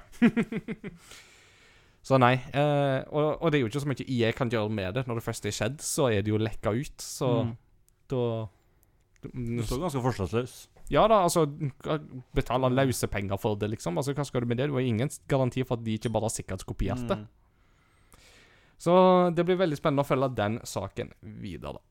[2.05, 2.33] så nei.
[2.53, 5.03] Eh, og, og det er jo ikke så mye IE kan gjøre med det.
[5.07, 6.97] Når det først er skjedd, så er det jo lekka ut.
[7.01, 7.53] Så Mm.
[8.11, 8.23] da
[9.23, 10.53] Du står ganske forsvarsløs.
[10.91, 11.45] Ja da, altså
[12.35, 13.97] Betale løse penger for det, liksom.
[13.97, 14.67] Altså, Hva skal du med det?
[14.69, 17.17] Du har ingen garanti for at de ikke bare har sikkerhetskopiert det.
[17.21, 17.27] Mm.
[18.81, 18.93] Så
[19.35, 21.81] det blir veldig spennende å følge den saken videre.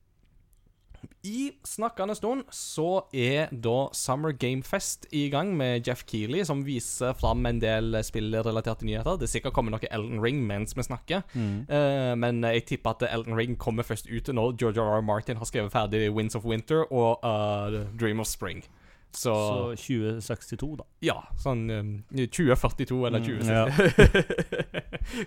[1.25, 6.65] I snakkende stund så er da Summer Game Fest i gang med Jeff Keeley, som
[6.65, 9.19] viser fram en del spillrelaterte nyheter.
[9.21, 11.23] Det er sikkert kommet noe Elton Ring mens vi snakker,
[11.71, 14.99] Eh, men jeg tipper at Elton Ring kommer først ut når George R.
[14.99, 15.05] R.
[15.05, 18.65] Martin har skrevet ferdig Winds of Winter og uh, Dream of Spring.
[19.13, 20.85] Så, Så 2062, da.
[21.03, 23.65] ja, sånn um, 2042 eller Mm, ja.
[23.75, 23.75] det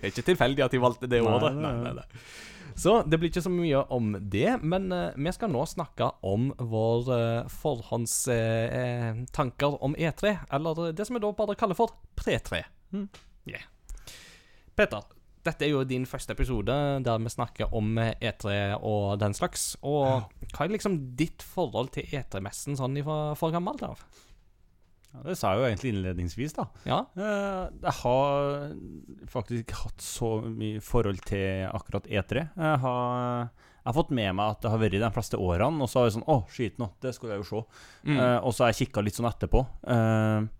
[0.00, 1.54] er ikke tilfeldig at de valgte det året.
[1.56, 2.06] nei, Nei, nei.
[2.74, 6.48] Så det blir ikke så mye om det, men uh, vi skal nå snakke om
[6.58, 12.62] vår uh, forhåndstanker om E3, eller det som vi da bare kaller for pre-3.
[12.96, 13.06] Mm.
[13.46, 13.62] Yeah.
[14.74, 15.02] Peter,
[15.44, 19.74] dette er jo din første episode der vi snakker om eh, E3 og den slags.
[19.84, 24.00] Og hva er liksom ditt forhold til E3-messen sånn fra for gammelt av?
[25.14, 26.64] Ja, det sa jeg jo egentlig innledningsvis, da.
[26.88, 26.96] Ja?
[27.14, 28.72] Eh, Jeg har
[29.30, 32.42] faktisk ikke hatt så mye forhold til akkurat E3.
[32.50, 35.92] Jeg har, jeg har fått med meg at det har vært de fleste årene, og
[35.92, 37.62] så har jeg sånn Å, skit nå, det skulle jeg jo se.
[38.10, 38.18] Mm.
[38.18, 39.62] Uh, og så har jeg kikka litt sånn etterpå.
[39.94, 40.50] Eh,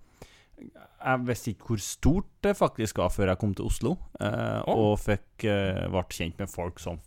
[1.04, 4.90] jeg visste ikke hvor stort det faktisk var før jeg kom til Oslo, eh, oh.
[4.90, 7.00] og fikk eh, ble kjent med folk som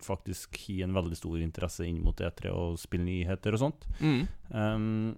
[0.00, 3.84] faktisk har en veldig stor interesse inn mot E3 og spillnyheter og sånt.
[4.00, 4.22] Mm.
[4.48, 5.16] Um,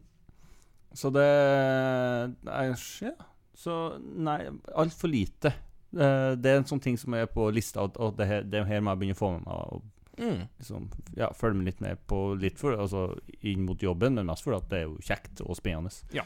[0.99, 2.33] så det er,
[3.05, 3.15] Ja.
[3.59, 4.41] Så nei,
[4.79, 5.51] altfor lite.
[5.91, 8.65] Uh, det er en sånn ting som er på lista, og, og det, her, det
[8.69, 9.79] her må jeg begynne å få med meg.
[9.79, 9.87] Og
[10.19, 10.49] Mm.
[10.59, 13.13] liksom, ja, følge med litt med på litt for, altså,
[13.47, 15.93] inn mot jobben, men mest fordi det er jo kjekt og spennende.
[16.11, 16.25] Ja.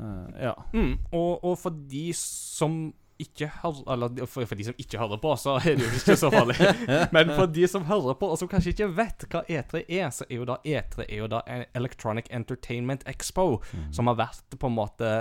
[0.00, 0.56] Eh, ja.
[0.72, 0.98] Mm.
[1.12, 5.34] Og, og for de som ikke hører Eller for, for de som ikke hører på,
[5.38, 6.56] så er det jo ikke så farlig.
[7.14, 10.26] Men for de som hører på, og som kanskje ikke vet hva E3 er, så
[10.28, 11.42] er jo da E3 er jo da
[11.78, 13.60] Electronic Entertainment Expo,
[13.94, 15.12] som har vært på en måte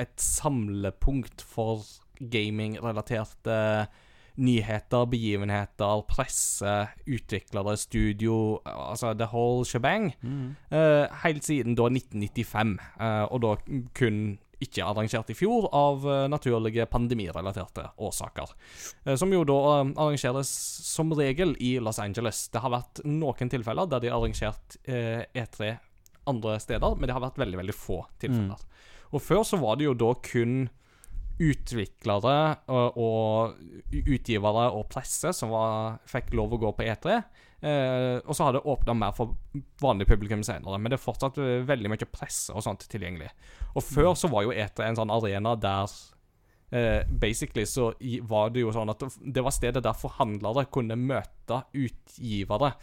[0.00, 1.82] et samlepunkt for
[2.20, 3.58] gaming-relaterte
[4.36, 10.12] nyheter, begivenheter, presse, utviklere, studio Altså the whole shebang.
[10.22, 10.54] Mm.
[10.72, 13.56] Uh, helt siden da 1995, uh, og da
[13.94, 18.52] kun ikke arrangert i fjor av uh, naturlige pandemirelaterte årsaker.
[19.04, 20.50] Eh, som jo da eh, arrangeres
[20.90, 22.46] som regel i Los Angeles.
[22.52, 25.72] Det har vært noen tilfeller der de har arrangert eh, E3
[26.30, 28.60] andre steder, men det har vært veldig, veldig få tilfeller.
[29.10, 30.68] Og før så var det jo da kun
[31.40, 32.36] utviklere
[32.68, 37.16] og, og utgivere og presse som var, fikk lov å gå på E3.
[37.60, 39.34] Eh, og så har det åpna mer for
[39.82, 43.32] vanlig publikum senere, men det er fortsatt veldig mye presse og sånt tilgjengelig.
[43.74, 45.92] Og før så var jo E3 en sånn arena der
[46.76, 47.90] eh, Basically så
[48.28, 52.74] var det jo sånn at det var stedet der forhandlere kunne møte utgivere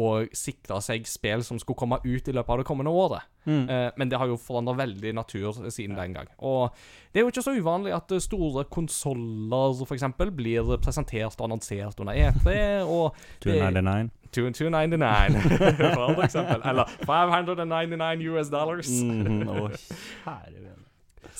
[0.00, 3.26] og sikre seg spill som skulle komme ut i løpet av det kommende året.
[3.44, 3.66] Mm.
[3.68, 6.30] Eh, men det har jo forandra veldig natur siden den gang.
[6.38, 6.70] Og
[7.12, 10.06] det er jo ikke så uvanlig at eh, store konsoller f.eks.
[10.32, 12.56] blir presentert og annonsert under E3,
[12.98, 14.10] og 299.
[14.32, 15.42] 299
[16.16, 16.62] for eksempel.
[16.64, 18.88] Eller 599 US dollars.
[18.88, 19.66] mm, Å,
[20.24, 20.78] kjære venn.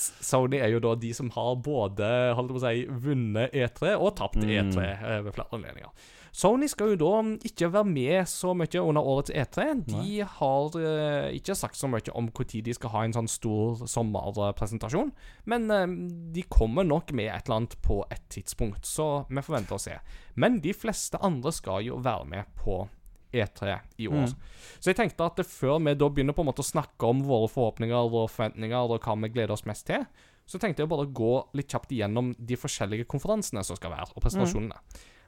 [0.03, 4.15] Sony er jo da de som har både holdt på å si, vunnet E3 og
[4.19, 4.51] tapt Mm.
[4.73, 5.91] E3 eh, ved flere anledninger.
[6.33, 7.11] Sony skal jo da
[7.45, 9.67] ikke være med så mye under årets E3.
[9.85, 13.85] De har uh, ikke sagt så mye om når de skal ha en sånn stor
[13.85, 15.13] sommerpresentasjon,
[15.45, 15.85] men uh,
[16.33, 19.99] de kommer nok med et eller annet på et tidspunkt, så vi forventer å se.
[20.35, 22.81] Men de fleste andre skal jo være med på
[23.33, 24.33] E3 i år.
[24.81, 27.49] Så jeg tenkte at før vi da begynner på en måte å snakke om våre
[27.53, 30.05] forhåpninger og forventninger og hva vi gleder oss mest til,
[30.49, 34.11] så tenkte jeg bare å gå litt kjapt igjennom de forskjellige konferansene som skal være,
[34.17, 34.81] og presentasjonene.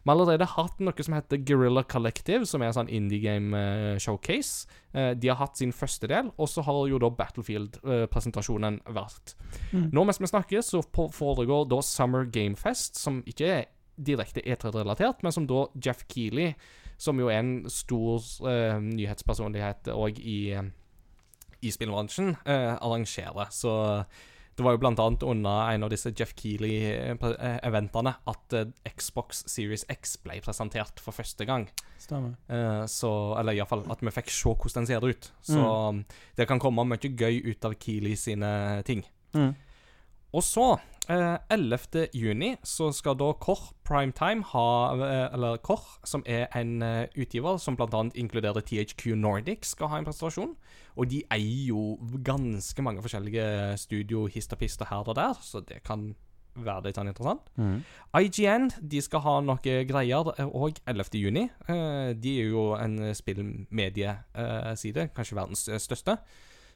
[0.05, 3.57] Vi har allerede hatt noe som heter Guerrilla Collective, som er en sånn indie game
[3.57, 4.69] eh, showcase.
[4.93, 9.33] Eh, de har hatt sin første del, og så har jo da Battlefield-presentasjonen vært.
[9.73, 13.65] Nå mens vi snakker, så foregår da Summer Game Fest, som ikke er
[13.97, 16.53] direkte E3-relatert, men som da Jeff Keeley,
[17.01, 20.53] som jo er en stor uh, nyhetspersonlighet òg i,
[21.65, 23.49] i spillbransjen, uh, arrangerer.
[23.55, 23.73] Så
[24.55, 30.17] det var jo annet under en av disse Jeff Keeley-eventene at eh, Xbox Series X
[30.23, 31.67] ble presentert for første gang.
[31.99, 32.37] Stemmer.
[32.49, 35.31] Eh, så, eller iallfall at vi fikk se hvordan den ser ut.
[35.43, 35.67] Så
[36.39, 39.03] det kan komme mye gøy ut av Keeley sine ting.
[39.35, 39.55] Mm.
[40.35, 42.09] Og så, eh, 11.
[42.15, 47.59] juni, så skal da Kor Primetime ha eh, Eller Kor, som er en eh, utgiver
[47.63, 48.03] som bl.a.
[48.15, 50.57] inkluderer THQ Nordic, skal ha en presentasjon.
[50.97, 56.15] Og de eier jo ganske mange forskjellige studio histapister her og der, så det kan
[56.55, 57.47] være litt sånn interessant.
[57.59, 57.79] Mm.
[58.19, 61.19] IGN de skal ha noe greier òg 11.
[61.19, 61.47] juni.
[61.69, 66.19] Eh, de er jo en spillmedieside, kanskje verdens eh, største.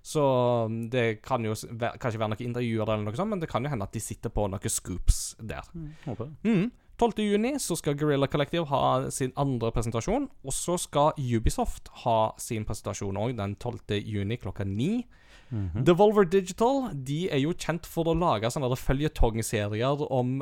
[0.08, 0.24] Så
[0.64, 3.72] um, det kan jo kanskje være noen intervjuer eller noe sånt, men det kan jo
[3.72, 5.66] hende at de sitter på noen scoops der.
[6.06, 6.36] Håper det.
[6.48, 6.68] Mm.
[6.98, 10.26] 12.6 så skal Guerrilla Collective ha sin andre presentasjon.
[10.42, 15.04] Og så skal Ubisoft ha sin presentasjon òg den 12.6 klokka 9.
[15.50, 15.84] -hmm.
[15.84, 20.38] Devolver Digital de er jo kjent for å lage sånne føljetong-serier om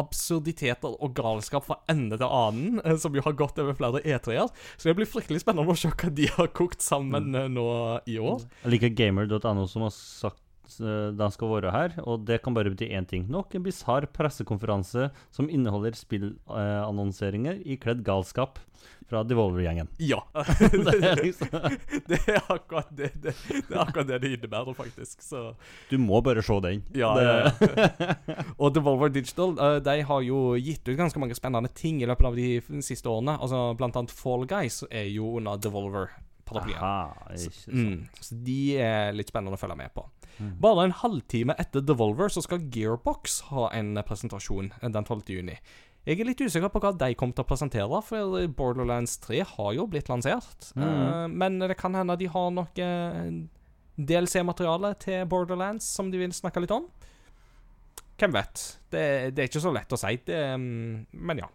[0.00, 4.50] absurditeter og galskap fra ende til annen, eh, som jo har gått over flere E3-er.
[4.76, 7.66] Så det blir fryktelig spennende å se hva de har kokt sammen eh, nå
[8.10, 8.46] i år.
[8.64, 10.43] Jeg liker gamer.no som har sagt
[11.18, 13.26] de skal være her, og det kan bare bety én ting.
[13.30, 18.58] Nok en bisarr pressekonferanse som inneholder spillannonseringer i kledd galskap
[19.08, 19.88] fra Devolver-gjengen.
[20.00, 20.22] Ja.
[20.58, 21.52] Det er liksom-
[22.08, 25.20] Det er akkurat det det, det, er akkurat det, det innebærer, faktisk.
[25.24, 25.54] Så
[25.90, 26.82] Du må bare se den.
[26.96, 31.68] Ja, det, ja, Og Devolver Digital eh, de har jo gitt ut ganske mange spennende
[31.76, 32.48] ting i løpet av de
[32.84, 33.36] siste årene.
[33.40, 36.80] Altså Blant annet Fall Guys er jo under Devolver-paraplyen.
[36.80, 37.72] Aha, ikke.
[37.72, 40.06] Mm, så de er litt spennende å følge med på.
[40.38, 40.54] Mm.
[40.62, 45.22] Bare en halvtime etter Devolver så skal Gearbox ha en presentasjon eh, den 12.
[45.36, 45.58] juni.
[46.04, 49.70] Jeg er litt usikker på hva de kommer til å presentere, for Borderlands 3 har
[49.72, 50.70] jo blitt lansert.
[50.76, 50.84] Mm.
[50.84, 52.88] Eh, men det kan hende de har noe
[53.94, 56.90] DLC-materiale til Borderlands som de vil snakke litt om.
[58.20, 58.64] Hvem vet?
[58.92, 61.48] Det, det er ikke så lett å si, det, mm, men ja.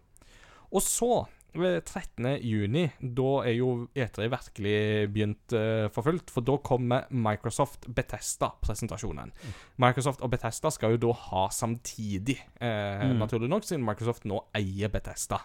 [0.70, 2.26] Og så, ved 13.
[2.42, 6.30] juni, da er jo E3 virkelig begynt uh, for fullt.
[6.30, 9.32] For da kommer Microsoft Betesta-presentasjonen.
[9.78, 13.16] Microsoft og Betesta skal jo da ha samtidig, uh, Mm.
[13.18, 15.38] naturlig nok, siden Microsoft nå eier Betesta.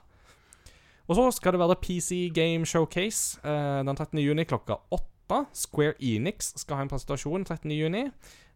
[1.08, 4.20] Og så skal det være PC Game Showcase uh, den 13.
[4.20, 5.46] juni klokka 8.
[5.54, 7.72] Square Enix skal ha en presentasjon 13.
[7.72, 8.10] juni.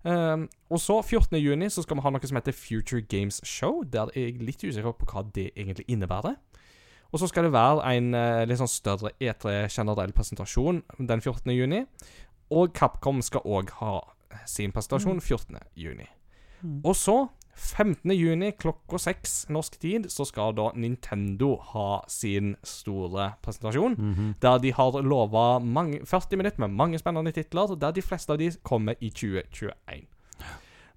[0.06, 1.38] Um, og så 14.
[1.44, 3.82] juni så skal vi ha noe som heter Future Games Show.
[3.84, 6.38] Der er jeg litt usikker på hva det egentlig innebærer.
[7.12, 11.52] Og så skal det være en eh, litt sånn større E3 generell presentasjon den 14.
[11.56, 11.84] juni.
[12.54, 14.00] Og Capcom skal òg ha
[14.50, 15.58] sin presentasjon 14.
[15.78, 16.06] juni.
[16.62, 16.82] Mm.
[16.84, 17.18] Og så
[17.60, 18.12] 15.
[18.16, 23.98] juni klokka seks norsk tid så skal da Nintendo ha sin store presentasjon.
[23.98, 24.36] Mhm.
[24.42, 28.52] Der de har lova 40 minutter med mange spennende titler, der de fleste av de
[28.64, 30.08] kommer i 2021.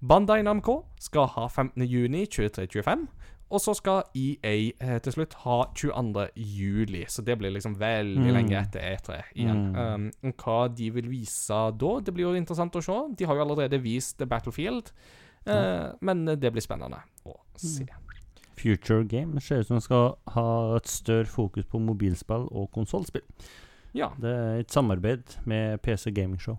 [0.01, 1.83] Bandai Namco skal ha 15.
[1.87, 3.07] juni 23.25.
[3.53, 6.23] Og så skal EA eh, til slutt ha 22.
[6.35, 8.33] juli, så det blir liksom veldig Mm.
[8.33, 9.59] lenge etter E3 igjen.
[9.75, 10.09] Mm.
[10.23, 12.95] Um, hva de vil vise da, det blir jo interessant å se.
[13.15, 14.89] De har jo allerede vist Battlefield,
[15.45, 17.85] eh, men det blir spennende å se.
[18.57, 23.23] Future Game ser ut som skal ha et større fokus på mobilspill og konsollspill.
[23.93, 24.09] Ja.
[24.19, 26.57] Det er et samarbeid med PC Gaming Show.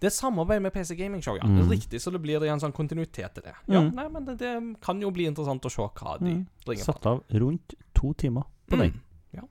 [0.00, 1.44] Det er samarbeid med PC Gaming Show, ja.
[1.48, 1.68] Mm.
[1.70, 3.54] Riktig, så det blir en sånn kontinuitet til det.
[3.66, 3.94] Ja, Mm.
[3.94, 6.46] nei, men det, det kan jo bli interessant å se hva de Mm.
[6.66, 8.92] bringer Satt av rundt to timer på den.
[8.92, 9.00] Mm.
[9.32, 9.42] Ja,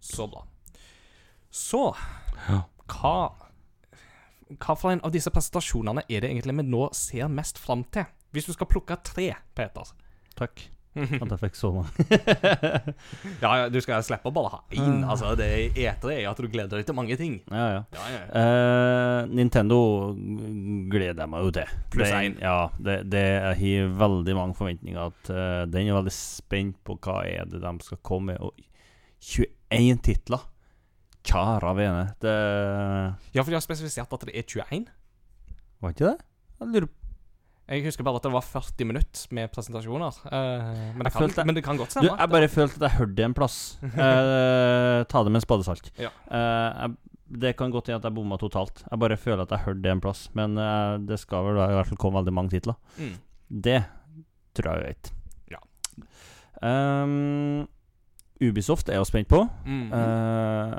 [0.00, 0.44] så bra.
[1.50, 1.94] Så
[2.48, 2.62] Ja.
[2.88, 3.32] hva
[4.58, 8.04] Hva for en av disse presentasjonene er det egentlig vi nå ser mest fram til?
[8.34, 9.82] Hvis du skal plukke tre, Peter.
[10.36, 10.68] Takk
[11.24, 12.04] at jeg fikk så mange.
[13.40, 15.00] ja, ja, du skal slippe å bare ha én.
[15.00, 15.06] Mm.
[15.08, 17.38] Altså, det etere er at du gleder deg til mange ting.
[17.48, 17.82] ja, ja.
[17.96, 18.22] Ja, ja.
[18.42, 19.78] Eh, Nintendo
[20.92, 21.74] gleder jeg meg jo til.
[21.94, 22.36] Pluss én.
[22.42, 25.10] Ja, det, det jeg har veldig mange forventninger.
[25.12, 28.42] At Uh, Den er veldig spent på hva er det de skal komme med.
[28.42, 28.52] Og
[29.22, 30.48] 21 titler!
[31.22, 32.06] Kjære vene.
[32.22, 34.88] Det ja, for de har spesifisert at det er 21.
[35.82, 36.16] Var ikke det?
[36.58, 37.01] Jeg lurer på
[37.70, 40.18] Jeg husker bare at det var 40 minutter med presentasjoner.
[40.26, 40.32] Uh,
[40.96, 43.16] men, det kan, jeg, men det kan godt Du, jeg bare følte at jeg hørte
[43.20, 43.56] det en plass.
[43.84, 45.92] Uh, ta det med en spadesalt.
[46.02, 46.10] Ja.
[46.26, 46.90] Uh,
[47.32, 48.82] det kan godt hende at jeg bomma totalt.
[48.90, 50.26] Jeg bare føler at jeg hørte det en plass.
[50.36, 50.58] Men
[51.08, 52.76] det skal vel i hvert fall komme veldig mange titler.
[52.98, 53.14] Mm.
[53.68, 53.78] Det
[54.58, 55.12] tror jeg vet.
[55.54, 55.62] Ja.
[56.60, 57.64] Um,
[58.42, 59.48] Ubisoft er jeg spent på.
[59.66, 59.92] Mm.
[59.92, 60.72] Eh,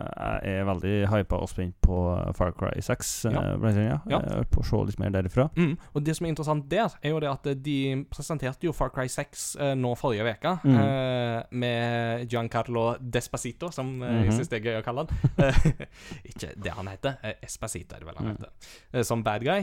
[0.44, 1.96] jeg er veldig hypa og spent på
[2.36, 3.26] Far Cry 6.
[3.26, 3.56] eh, Ja.
[3.56, 4.00] Uh.
[4.10, 4.20] Ja.
[4.20, 5.50] Jeg er på å se litt mer derifra.
[5.56, 5.78] Mm.
[5.96, 9.08] Og det som er interessant der, er jo det at de presenterte jo Far Cry
[9.08, 11.44] 6 eh, nå forrige uke, Mm.
[11.52, 14.04] med Giancarlo Despacito, som -hmm.
[14.06, 14.32] jeg Mhm.
[14.38, 15.08] syns det er gøy å kalle han.
[16.26, 18.38] Ikke det han heter, Espacito er det vel han Mm.
[18.38, 19.04] heter.
[19.04, 19.62] Som bad guy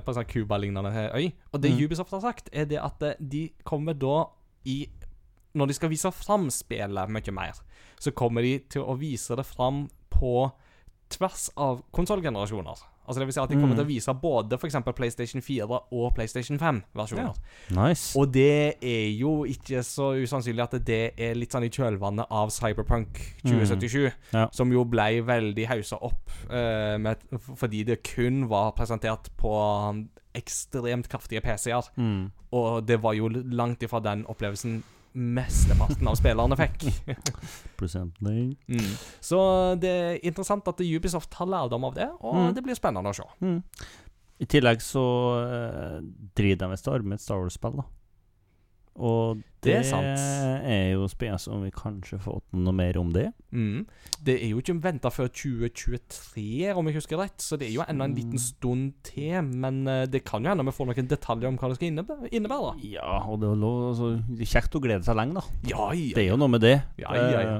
[0.00, 1.32] på en sånn Cuba-lignende øy.
[1.52, 1.84] Og det Mm.
[1.86, 4.24] Ubisoft har sagt, er det at de kommer da
[4.66, 4.86] i
[5.54, 7.52] Når de skal vise fram spillet mye mer,
[8.00, 10.50] så kommer de til å vise det fram på
[11.08, 12.76] tvers av konsollgenerasjoner.
[13.08, 13.76] Altså det vil si at de kommer Mm.
[13.78, 17.34] til å vise både for PlayStation 4 og PlayStation 5-versjoner.
[17.70, 18.12] Nice.
[18.18, 22.50] Og det er jo ikke så usannsynlig at det er litt sånn i kjølvannet av
[22.50, 24.48] Cyberpunk 2077, Ja.
[24.52, 27.16] som jo ble veldig haussa opp uh, med,
[27.56, 29.54] fordi det kun var presentert på
[30.34, 31.88] ekstremt kraftige PC-er.
[31.96, 32.30] Mm.
[32.52, 34.82] Og det var jo langt ifra den opplevelsen
[35.14, 36.84] mesteparten av spillerne fikk.
[38.68, 38.90] Mm.
[39.24, 39.38] Så
[39.80, 42.54] det er interessant at Ubisoft har lærdom av det, og Mm.
[42.54, 43.26] det blir spennende å se.
[43.40, 43.62] Mm.
[44.40, 45.02] I tillegg så
[45.42, 46.00] uh,
[46.38, 47.84] driter de visst med et Star Wars-spill, da.
[48.98, 50.22] Og Det det, er sant.
[50.66, 53.28] er jo spennende om vi kanskje får noe mer om det.
[53.50, 53.86] Mm.
[54.24, 57.86] Det er jo ikke venta før 2023, om jeg husker rett, så det er jo
[57.86, 59.40] ennå en liten stund til.
[59.42, 62.30] Men eh, det kan jo hende vi får noen detaljer om hva det skal innebære.
[62.34, 62.76] innebære.
[62.90, 65.58] Ja, og det er, lov, altså, er kjekt å glede seg lenge, da.
[65.70, 66.76] Ja, Det er jo noe med det.
[67.02, 67.58] Ja, ja, ja.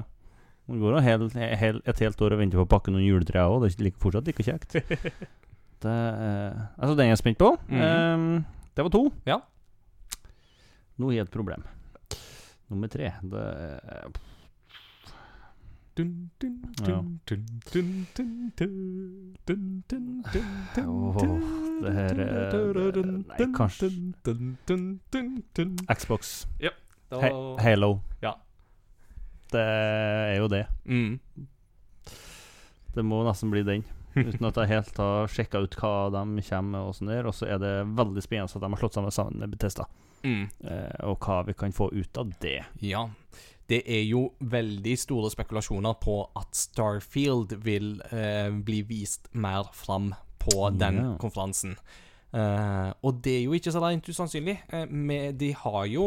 [0.69, 3.63] Det går helt, hel, et helt år og venter på å pakke noen juletrær òg.
[3.65, 4.77] Det er like, fortsatt like kjekt.
[5.83, 7.55] det, eh, altså, den er jeg spent på.
[7.73, 7.81] Mm.
[7.81, 9.07] Eh, det var to.
[9.27, 9.41] Ja.
[10.99, 11.63] Nå har jeg et problem.
[12.71, 13.13] Nummer tre.
[13.23, 14.11] Det er
[15.99, 17.01] Dun, dun, Ja.
[17.27, 18.85] dun, dun, dun, dun,
[19.49, 20.23] dun, dun, dun,
[20.77, 21.41] dun, dun,
[21.83, 23.91] det her er- nei, kanskje-.
[25.99, 26.47] Xbox.
[27.11, 28.01] Da- Halo.
[28.23, 28.35] Ja.
[29.51, 30.67] Det er jo det.
[30.87, 31.19] Mm.
[32.95, 33.83] Det må nesten bli den
[34.27, 36.81] uten at jeg helt har sjekka ut hva de kommer med.
[36.83, 39.43] Og sånn der Og så er det veldig spennende at de har slått sammen sammen
[39.43, 39.89] med Betesta,
[40.25, 40.45] mm.
[40.65, 42.61] eh, og hva vi kan få ut av det.
[42.85, 43.09] Ja
[43.69, 50.15] det er jo veldig store spekulasjoner på at Starfield vil eh, bli vist mer fram
[50.41, 51.17] på den yeah.
[51.21, 51.77] konferansen.
[52.33, 54.57] Eh, og det er jo ikke så rent usannsynlig.
[54.73, 56.07] Eh, med, de har jo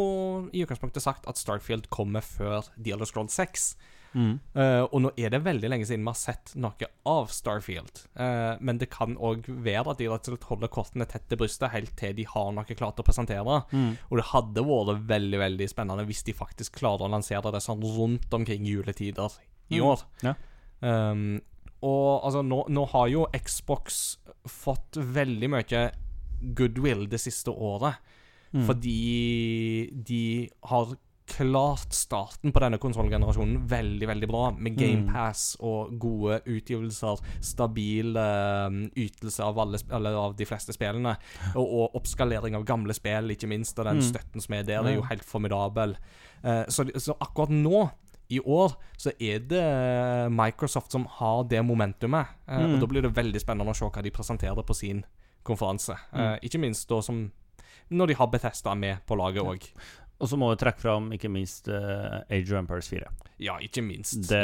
[0.50, 3.76] i utgangspunktet sagt at Starfield kommer før Dealer Scroll 6.
[4.14, 4.34] Mm.
[4.56, 8.04] Uh, og nå er det veldig lenge siden vi har sett noe av Starfield.
[8.18, 11.40] Uh, men det kan òg være at de rett og slett holder kortene tett til
[11.42, 13.62] brystet helt til de har noe klart å presentere.
[13.72, 13.94] Mm.
[14.10, 17.84] Og det hadde vært veldig veldig spennende hvis de faktisk klarer å lansere det sånn
[17.84, 19.40] rundt omkring juletider
[19.72, 19.88] i mm.
[19.88, 20.06] år.
[20.22, 20.28] Mm.
[20.28, 20.36] Ja.
[20.82, 21.26] Um,
[21.82, 24.02] og altså, nå, nå har jo Xbox
[24.50, 25.86] fått veldig mye
[26.58, 28.02] goodwill det siste året.
[28.52, 28.66] Mm.
[28.68, 28.98] Fordi
[30.08, 30.24] de
[30.68, 30.96] har
[31.32, 34.44] klart starten på denne konsollgenerasjonen veldig, veldig bra.
[34.52, 34.80] Med Mm.
[34.82, 41.16] GamePass og gode utgivelser, stabil um, ytelse av, alle, eller av de fleste spillene.
[41.56, 43.80] Og, og oppskalering av gamle spill, ikke minst.
[43.80, 44.08] Og den Mm.
[44.12, 45.98] støtten som er der, er jo helt formidabel.
[46.44, 47.90] Uh, så, så akkurat nå,
[48.32, 52.28] i år, så er det Microsoft som har det momentumet.
[52.48, 52.74] Eh, Mm.
[52.76, 55.04] Og da blir det veldig spennende å se hva de presenterer på sin
[55.44, 55.98] konferanse.
[56.14, 56.40] Eh, Mm.
[56.44, 57.32] ikke minst da som
[57.92, 59.68] når de har Bethesda med på laget òg.
[60.22, 63.10] Og så må vi trekke fram ikke minst uh, Age of Empires 4.
[63.42, 64.20] Ja, ikke minst.
[64.30, 64.42] Det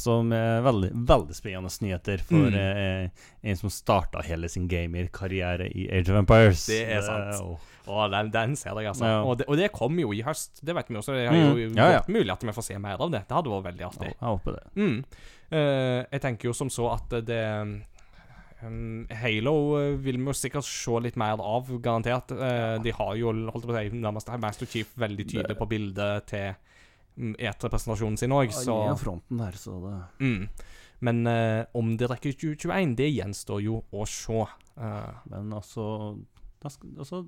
[0.00, 2.56] som er veldig, veldig spennende nyheter for Mm.
[2.58, 6.66] uh, en som starta hele sin gamerkarriere i Age of Empires.
[6.66, 7.38] Det er sant.
[7.40, 7.72] åh.
[7.86, 9.06] oh, den, den ser jeg, altså.
[9.06, 9.20] Ja.
[9.22, 10.58] Og, det, og det kom jo i høst.
[10.66, 11.14] Det vet vi også.
[11.14, 11.76] Det er jo Mm.
[11.78, 12.00] Ja, ja.
[12.08, 13.22] mulig at vi får se mer av det.
[13.28, 14.10] Det hadde vært veldig artig.
[14.10, 14.64] jeg håper det.
[14.74, 15.04] Mm.
[15.50, 17.40] Eh, jeg tenker jo som så at det
[18.62, 22.32] um, Halo eh, vil vi jo sikkert se litt mer av, garantert.
[22.32, 25.68] Eh, De har jo holdt på å si, nærmest Master Chief veldig tydelig Det- på
[25.68, 26.54] bildet til
[27.18, 30.48] mm, E3-presentasjonen sin òg, så Ja, fronten der, så det mm.
[31.00, 34.46] Men uh, om de rekker 2021, det gjenstår jo å se.
[34.80, 36.16] Uh, Men altså,
[36.62, 37.26] da skal, altså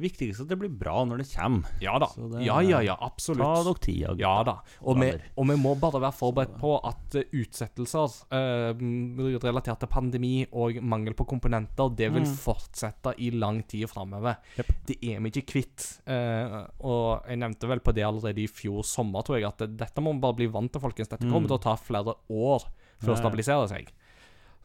[0.00, 1.68] Viktigst at det blir bra når det kommer.
[1.82, 2.06] ja da.
[2.16, 3.64] Det- Ja, ja, ja, Ta absolutt.
[3.66, 4.14] dere tida.
[4.18, 4.54] Ja da.
[4.82, 9.88] Og vi, og vi må bare være forberedt på at eh, utsettelser eh, relatert til
[9.92, 12.36] pandemi og mangel på komponenter, det vil Mm.
[12.36, 14.36] fortsette i lang tid framover.
[14.58, 14.66] Yep.
[14.86, 16.00] Det er vi ikke kvitt.
[16.06, 20.00] Eh, og jeg nevnte vel på det allerede i fjor sommer, tror jeg, at dette
[20.00, 21.08] må vi bare bli vant til, folkens.
[21.08, 21.48] Dette kommer Mm.
[21.48, 22.64] til å ta flere år
[23.00, 23.88] før å det stabiliserer seg.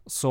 [0.06, 0.30] Så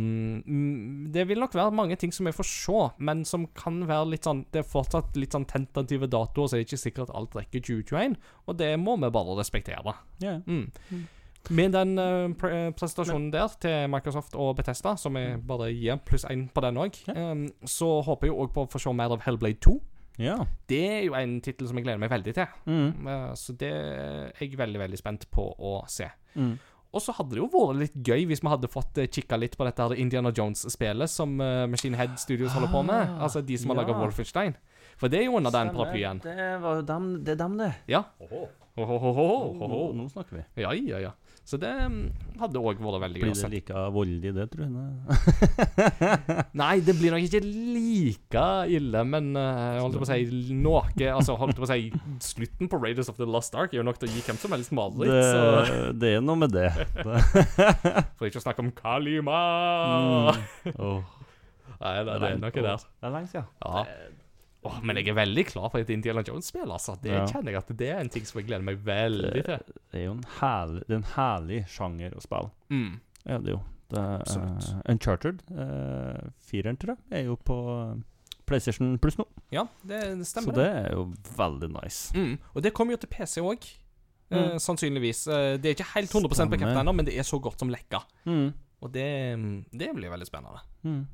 [0.00, 4.08] mm, det vil nok være mange ting som vi får se, men som kan være
[4.14, 7.16] litt sånn Det er fortsatt litt sånn tentative datoer, så det er ikke sikkert at
[7.20, 8.16] alt rekker 2021,
[8.48, 9.92] og det må vi bare respektere.
[10.24, 10.38] Ja.
[10.46, 10.70] Mm.
[10.90, 11.04] Mm.
[11.56, 15.96] Med den uh, pre presentasjonen presentasjonen der til Microsoft og Bethesda, som vi bare gir
[16.04, 17.30] pluss én på den òg, Ja.
[17.64, 19.76] så håper jeg òg på å få se mer av Hellblade 2.
[20.20, 20.36] ja.
[20.68, 22.46] Det er jo en tittel som jeg gleder meg veldig til.
[22.66, 23.06] Mm.
[23.06, 26.08] Uh, Så det er jeg veldig, veldig spent på å se.
[26.36, 26.58] Mm.
[26.90, 29.54] Og så hadde det jo vært litt gøy hvis vi hadde fått uh, kikka litt
[29.58, 32.98] på dette her Indiana Jones-spelet som eh, Machine Head Studios holder på med.
[32.98, 33.94] Ah, Altså de som har laga.
[34.00, 34.56] Wolfenstein.
[34.98, 36.18] For det er jo under den paraplyen.
[36.24, 37.70] Det var jo dem, det er dem, det.
[37.88, 38.02] Ja.
[38.18, 40.44] Ho, ho, ho, ho, ho, Nå, nå snakker vi.
[40.62, 41.12] Ja, ja, ja.
[41.50, 44.74] Så det mm, hadde òg vært veldig gøy Blir det like voldelig, det, tror jeg?
[46.60, 50.84] Nei, det blir nok ikke like ille, men eh, jeg holdt på å si noe
[51.10, 51.88] Altså, holdt på å si
[52.22, 54.54] Slutten på Raiders of the Lost Ark er jo nok til å gi hvem som
[54.54, 56.68] helst mareritt, litt Det, det er noe med det.
[58.20, 59.40] For ikke å snakke om Kalima
[59.90, 60.74] Mm.
[60.76, 61.00] Oh.
[61.80, 62.82] Nei, det, det er noe der.
[62.84, 63.46] Det er lenge siden.
[63.64, 63.84] Ja.
[64.62, 66.98] Åh, men jeg er veldig klar for et Indiana Jones-spill, altså.
[67.00, 67.24] Det Ja.
[67.26, 69.58] kjenner jeg at det er en ting som jeg gleder meg veldig til.
[69.90, 72.50] Det er jo en herlig, det er en herlig sjanger å spille.
[72.70, 73.00] Mm.
[73.26, 73.62] Ja, det er jo.
[73.90, 77.56] Det er, eh, Uncharted, uh, fireren, tror jeg, er jo på
[77.96, 78.02] eh,
[78.46, 79.24] PlayStation Plus nå.
[79.50, 80.54] Ja, det Så stemmer.
[80.54, 81.06] det er jo
[81.36, 82.12] veldig nice.
[82.14, 82.38] Mm.
[82.54, 83.64] Og det kommer jo til PC òg.
[84.30, 84.60] Mm.
[84.62, 85.26] sannsynligvis.
[85.26, 86.56] Eh, det er ikke helt 100 Stemmer.
[86.56, 87.98] bekreftet ennå, men det er så godt som lekka.
[88.26, 88.52] Mm.
[88.80, 90.60] Og det, det blir veldig spennende.
[90.84, 91.06] Mm.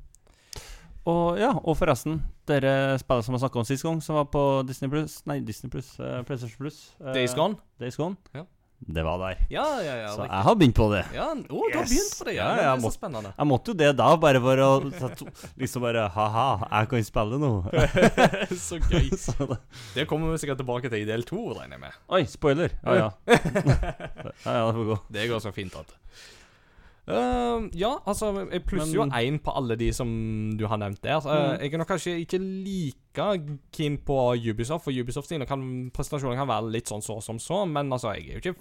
[1.07, 4.41] Og ja, og forresten, dere spillet som har snakka om sist gang, som var på
[4.67, 6.81] Disney Plus Nei, Disney Plus, uh, PlayStation Plus.
[6.99, 7.55] Uh, Days Gone?
[7.79, 8.17] Days Gone.
[8.35, 8.43] Ja.
[8.77, 9.39] Det var der.
[9.49, 10.09] Ja, ja, ja.
[10.13, 10.99] Så jeg har begynt på det.
[11.15, 12.43] Ja, å, du har begynt på det, ja.
[12.45, 13.31] Ja, det jeg er så spennende.
[13.39, 14.67] Jeg måtte jo det da, bare for å
[15.63, 17.49] Liksom bare Ha-ha, jeg kan spille nå.
[18.67, 19.07] så gøy.
[19.23, 19.57] Så det-
[19.95, 21.97] Det kommer vi sikkert tilbake til i del to, regner jeg med.
[22.19, 22.75] Oi, spoiler.
[22.83, 23.09] Ja, ja.
[23.25, 23.39] ja,
[24.45, 24.99] ja, det får gå.
[25.17, 25.97] Det går så fint at
[27.07, 30.09] Ehm, ja, altså, jeg plusser jo én på alle de som
[30.59, 31.17] du har nevnt der.
[31.23, 31.61] Uh, Mm.
[31.63, 33.27] Jeg er nok kanskje ikke like
[33.73, 34.17] keen på
[34.49, 38.11] Ubisoft, for Ubisoft sine kan, prestasjoner kan være litt sånn så som så, men altså,
[38.17, 38.55] jeg er jo ikke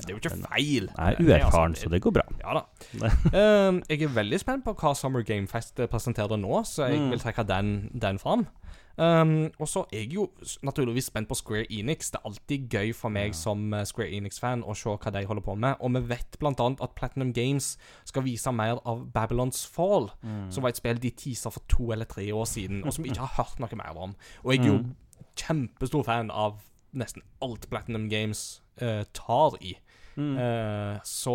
[0.00, 0.86] Det er jo ikke feil.
[0.86, 2.22] Jeg er uerfaren, så det går bra.
[2.40, 2.62] Ja da.
[3.02, 7.10] uh, jeg er veldig spent på hva Summer Game Fest presenterer nå, så jeg Mm.
[7.10, 8.46] vil trekke den, den fram.
[9.00, 10.26] Ehm, og så er jeg jo
[10.62, 12.10] naturligvis spent på Square Enix.
[12.12, 13.32] Det er alltid gøy for meg Ja.
[13.32, 15.74] som eh, Square Enix-fan å se hva de holder på med.
[15.80, 20.52] Og vi vet annet at Platinum Games skal vise mer av Babylons Fall, Mm.
[20.52, 23.10] som var et spill de teaser for to eller tre år siden, og som vi
[23.10, 24.14] ikke har hørt noe mer om.
[24.44, 24.94] Og jeg er jo Mm.
[25.36, 26.60] kjempestor fan av
[26.94, 29.76] nesten alt Platinum Games uh, tar i.
[30.16, 30.36] Mm.
[30.38, 31.34] Eh, så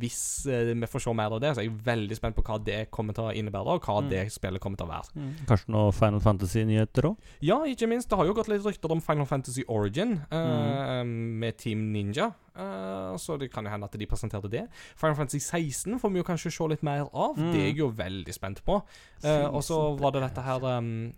[0.00, 2.56] hvis eh, vi får se mer av det, så er jeg veldig spent på hva
[2.64, 4.08] det kommer til å innebære, og hva Mm.
[4.10, 5.12] det spillet kommer til å være.
[5.16, 5.32] Mm.
[5.46, 7.16] Kanskje noe Final Fantasy-nyheter òg?
[7.40, 8.08] Ja, ikke minst.
[8.08, 11.38] Det har jo gått litt rykter om Final Fantasy Origin eh, Mm.
[11.38, 14.66] med Team Ninja, eh, så det kan jo hende at de presenterte det.
[14.96, 17.36] Final Fantasy 16 får vi jo kanskje se litt mer av.
[17.36, 17.52] Mm.
[17.52, 18.82] Det er jeg jo veldig spent på.
[19.24, 21.12] Eh, og så var det dette her um,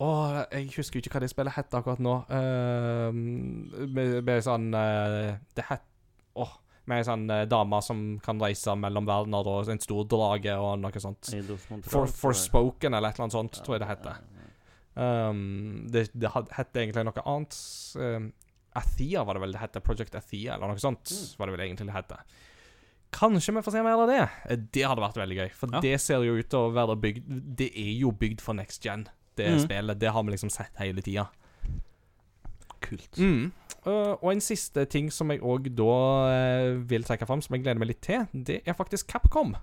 [0.00, 2.14] Å, jeg husker ikke hva det spillet het akkurat nå.
[2.30, 5.82] Uh, med, med sånn uh, Det het
[6.40, 6.56] Åh.
[6.90, 10.78] med ei sånn eh, dame som kan reise mellom verdener, og en stor drage og
[10.80, 11.28] noe sånt.
[11.86, 14.16] For, Forspoken eller et eller annet sånt, tror jeg det heter.
[14.96, 17.56] Um, det det het egentlig noe annet.
[17.96, 18.32] Um,
[18.74, 19.78] Athea var det vel det het.
[19.86, 21.10] Project Athea, eller noe sånt.
[21.10, 21.38] Mm.
[21.38, 22.12] var det vel egentlig det het.
[23.10, 24.20] Kanskje vi får se mer av det.
[24.50, 25.50] Eh, Det hadde vært veldig gøy.
[25.52, 25.80] For Ja.
[25.80, 29.08] det ser jo ut til å være bygd Det er jo bygd for next gen,
[29.36, 29.58] det Mm.
[29.68, 29.98] spillet.
[29.98, 31.28] Det har vi liksom sett hele tida.
[32.80, 33.18] Kult.
[33.18, 33.50] Mm.
[33.86, 35.96] Uh, og en siste ting som jeg òg da
[36.28, 39.54] uh, vil trekke fram, som jeg gleder meg litt til, det er faktisk Capcom.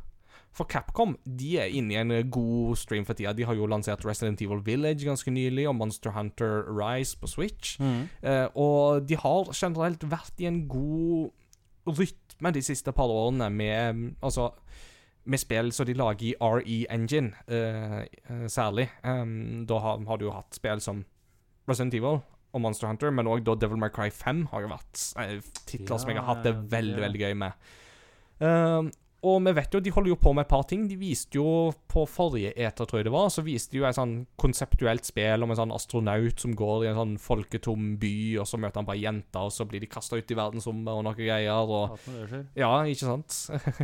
[0.57, 3.35] For Capcom de er inne i en eh, god stream for tida.
[3.37, 7.75] De har jo lansert Resident Evil Village ganske nylig, og Monster Hunter Rise på Switch.
[7.79, 8.07] Mm.
[8.23, 11.29] Uh, og de har generelt vært i en god
[11.87, 14.49] rytme de siste par årene med Altså
[15.27, 18.87] med spill som de lager i RE Engine, uh, særlig.
[19.03, 21.03] Um, da har, har du jo hatt spill som
[21.67, 22.21] Resident Evil
[22.57, 25.03] og Monster Hunter, men òg Devil May Cry 5 har jo vært
[25.67, 27.03] titler ja, som jeg har hatt det veldig, ja.
[27.05, 27.67] veldig gøy med.
[28.37, 28.89] Um,
[29.25, 30.83] og vi vet jo, de holder jo på med et par ting.
[30.87, 33.97] De viste jo på forrige eter, tror jeg det var, så viste de jo et
[33.97, 38.45] sånn konseptuelt spill om en sånn astronaut som går i en sånn folketom by, og
[38.49, 41.17] så møter han bare jenter, og så blir de kasta ut i verdensrommet og noe
[41.17, 41.49] greier.
[41.65, 41.97] og...
[42.57, 43.39] Ja, ikke sant?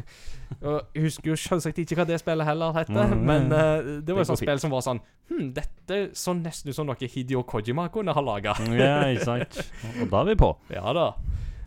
[0.61, 4.21] jeg husker jo selvsagt ikke hva det spillet heller heter, Mm, men eh, det var
[4.21, 7.87] et sånt spill som var sånn Hm, dette så nesten ut som noe Hidio Kojima
[7.93, 8.55] kunne ha laga.
[8.75, 9.59] Ja, ikke sant.
[10.03, 10.49] Og da er vi på.
[10.73, 11.05] ja da.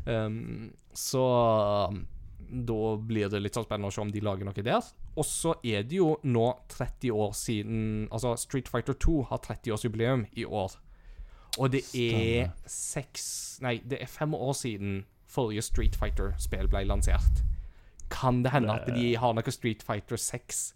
[0.06, 1.24] Um, så
[2.51, 4.90] da blir det litt sånn spennende å se om de lager noe der.
[5.16, 7.80] Og så er det jo nå 30 år siden
[8.11, 10.76] Altså, Street Fighter 2 har 30-årsjubileum i år.
[11.57, 17.42] Og det er seks Nei, det er fem år siden forrige Street Fighter-spill ble lansert.
[18.12, 20.68] Kan det hende at de har noe Street Fighter 6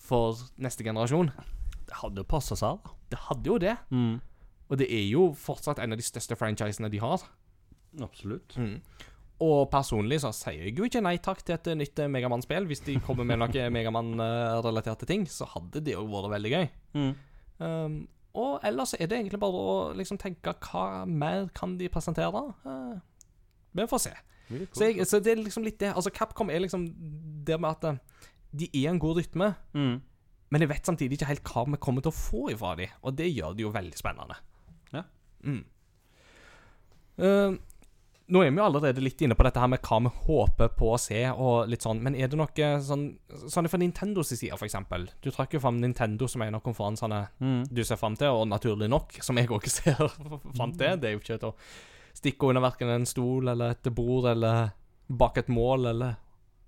[0.00, 1.30] for neste generasjon?
[1.86, 2.94] Det hadde jo passa seg, da.
[3.12, 3.74] Det hadde jo det.
[3.90, 4.16] Mm.
[4.66, 7.26] Og det er jo fortsatt en av de største franchisene de har.
[8.02, 8.56] Absolutt.
[9.44, 12.64] Og personlig så sier jeg jo ikke nei takk til et nytt Megamann-spill.
[12.70, 16.68] Hvis de kommer med noen Megamann-relaterte ting, så hadde det jo vært veldig gøy.
[16.96, 17.10] Mm.
[17.58, 17.98] Um,
[18.36, 22.42] og ellers er det egentlig bare å liksom tenke hva mer kan de presentere?
[22.64, 22.96] Uh,
[23.76, 24.14] vi får se.
[24.72, 25.92] Så, jeg, så det er liksom litt det.
[25.96, 26.84] Altså Capcom er liksom
[27.48, 28.26] det med at uh,
[28.56, 29.96] de er en god rytme, Mm.
[30.52, 33.16] men jeg vet samtidig ikke helt hva vi kommer til å få ifra dem, og
[33.18, 34.36] det gjør det jo veldig spennende.
[34.94, 35.02] Ja.
[35.44, 35.64] Mm.
[37.16, 37.56] Uh,
[38.32, 40.88] nå er vi jo allerede litt inne på dette her med hva vi håper på
[40.94, 43.04] å se, og litt sånn, men er det noe sånn
[43.46, 45.06] Sånn fra Nintendos side, for eksempel.
[45.22, 47.66] Du jo fram Nintendo som en av konferansene Mm.
[47.72, 49.94] du ser fram til, og naturlig nok, som jeg òg ser
[50.56, 50.98] fram til.
[50.98, 51.56] Det er jo ikke til å
[52.16, 54.72] stikke under verken en stol eller et bord eller
[55.08, 56.16] bak et mål eller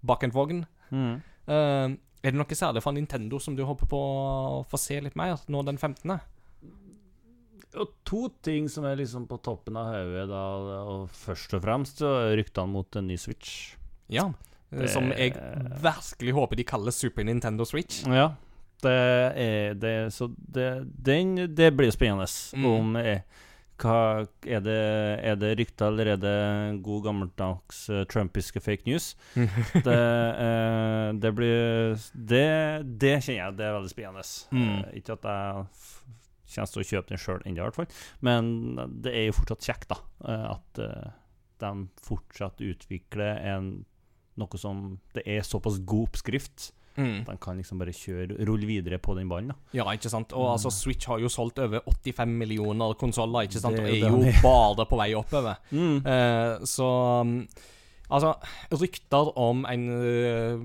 [0.05, 0.67] bak en vogn.
[0.91, 1.15] Mm.
[1.49, 5.17] Uh, er det noe særlig fra Nintendo som du håper på å få se litt
[5.17, 6.19] mer nå den 15.?
[7.77, 10.43] Og to ting som er liksom på toppen av hodet, da.
[10.89, 13.75] Og først og fremst så ryktene mot en ny Switch.
[14.09, 14.31] Ja.
[14.71, 15.33] Det- Som jeg
[15.81, 18.05] virkelig håper de kaller Super Nintendo Switch.
[18.07, 18.31] Ja.
[18.81, 18.93] Det
[19.37, 22.67] er det Så det, den, det blir spennende Mm.
[22.67, 23.21] om eh,
[23.79, 24.77] hva, er, det,
[25.23, 29.15] er det rykter, eller er det god gammeldags uh, trumpiske fake news?
[29.87, 29.99] det,
[30.39, 32.49] uh, det blir det,
[32.99, 34.25] det kjenner jeg det er veldig spennende.
[34.51, 34.73] Mm.
[34.83, 35.67] Uh, ikke at jeg
[36.55, 37.93] kommer til å kjøpe den sjøl ennå, i hvert fall.
[38.25, 38.51] Men
[39.05, 40.01] det er jo fortsatt kjekt, da.
[40.25, 41.13] eh, at eh,
[41.59, 41.73] de
[42.07, 43.71] fortsatt utvikler en,
[44.39, 46.73] noe som Det er såpass god oppskrift.
[46.99, 47.23] Mm.
[47.27, 49.53] De kan liksom bare kjøre, rulle videre på den ballen.
[49.53, 50.35] da Ja, ikke sant.
[50.35, 54.23] Og altså, Switch har jo solgt over 85 millioner konsoller, ikke sant, og er jo
[54.43, 55.61] bare på vei oppover.
[55.71, 55.99] Mm.
[56.03, 56.89] Uh, så
[57.23, 57.37] um,
[58.09, 58.35] Altså,
[58.73, 60.63] rykter om en uh,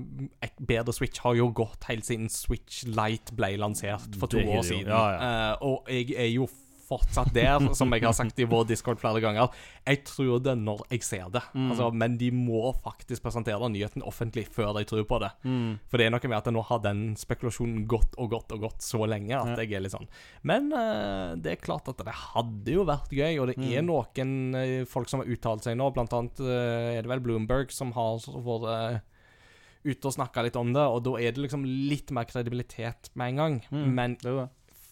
[0.64, 4.88] bedre Switch har jo gått helt siden Switch Lite ble lansert for to år siden.
[4.88, 6.48] Ja, Eh, og jeg er jo
[6.88, 9.48] fortsatt der, som jeg har sagt i vår Discord flere ganger.
[9.86, 11.42] Jeg tror det når jeg ser det.
[11.54, 11.70] Mm.
[11.72, 15.30] Altså, men de må faktisk presentere nyheten offentlig før jeg tror på det.
[15.44, 15.78] Mm.
[15.90, 18.82] For det er noe med at nå har den spekulasjonen gått og gått og gått
[18.84, 19.56] så lenge at Ja.
[19.64, 20.08] jeg er litt sånn
[20.42, 23.86] Men uh, det er klart at det hadde jo vært gøy, og det er Mm.
[23.90, 27.70] noen uh, folk som har uttalt seg nå, blant annet uh, er det vel Bloomberg
[27.72, 29.02] som har vært
[29.84, 33.34] ute og snakka litt om det, og da er det liksom litt mer kredibilitet med
[33.34, 33.56] en gang.
[33.70, 33.88] Mm.
[33.94, 34.46] Men er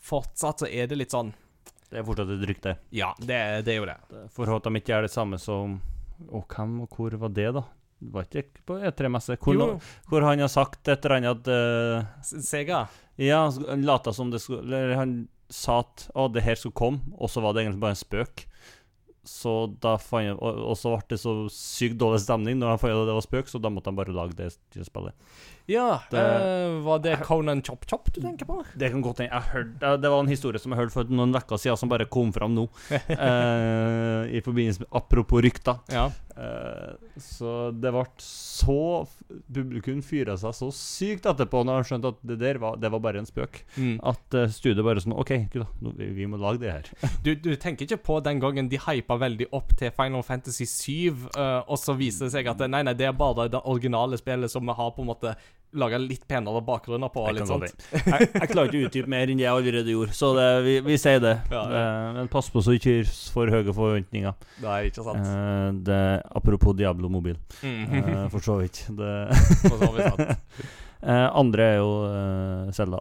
[0.05, 1.33] fortsatt så er det litt sånn
[1.93, 2.73] Det er fortsatt et rykte.
[2.97, 3.99] Ja, det, det er jo det.
[4.33, 5.79] For at de ikke er det samme som
[6.33, 7.63] Og hvem og hvor var det, da?
[8.15, 9.37] Var ikke på E3-messe?
[9.39, 9.77] Hvor, no-
[10.11, 11.51] hvor han har sagt et eller annet
[12.25, 12.87] S- Sega.
[13.21, 15.13] Ja, han lata som det skulle Eller han
[15.53, 18.47] sa at å, det her skulle komme, og så var det egentlig bare en spøk.
[19.29, 19.51] Så
[19.85, 22.95] da fant jeg, og, og så ble det så sykt dårlig stemning når han fant
[22.97, 25.13] ut at det var spøk, så da måtte han bare lage det det spillet.
[25.67, 28.65] Ja, Det- eh, var det Conan Chop Chop du tenker på?
[28.75, 29.43] Det kan godt hende.
[29.81, 32.33] Det- Det var en historie som jeg hørte for noen uker siden, som bare kom
[32.33, 32.69] fram nå.
[32.91, 35.79] eh, I forbindelse med Apropos rykter.
[35.93, 36.11] Ja.
[36.33, 39.05] Eh, så det ble så
[39.53, 43.03] Publikum fyra seg så sykt etterpå når han skjønte at det der var, det var
[43.05, 43.63] bare en spøk.
[43.77, 43.97] Mm.
[44.13, 45.69] At uh, studiet bare sånn OK, gutta,
[45.99, 46.91] vi, vi må lage det her.
[47.25, 51.29] Du, du tenker ikke på den gangen de hypa veldig opp til Final Fantasy 7,
[51.37, 54.51] uh, og så viser det seg at nei, nei, det er bare det originale spillet
[54.53, 55.37] som vi har på en måte
[55.75, 57.23] laga litt penere bakgrunner på.
[57.29, 57.85] Jeg, litt sånt.
[57.93, 60.75] jeg, jeg klarer ikke å utdype mer enn det jeg allerede gjorde, så det, vi,
[60.85, 61.35] vi sier det.
[61.51, 64.35] Ja, Eh, men pass på så du ikke gir for høye forventninger.
[64.65, 65.25] Nei, ikke sant.
[65.25, 66.01] Eh, det,
[66.37, 67.95] apropos Diablo mobil, Mm.
[68.03, 68.85] eh, for så vidt.
[68.91, 69.13] Det,
[69.71, 70.39] For så vidt sant.
[71.03, 73.01] eh, andre er jo uh, Selda.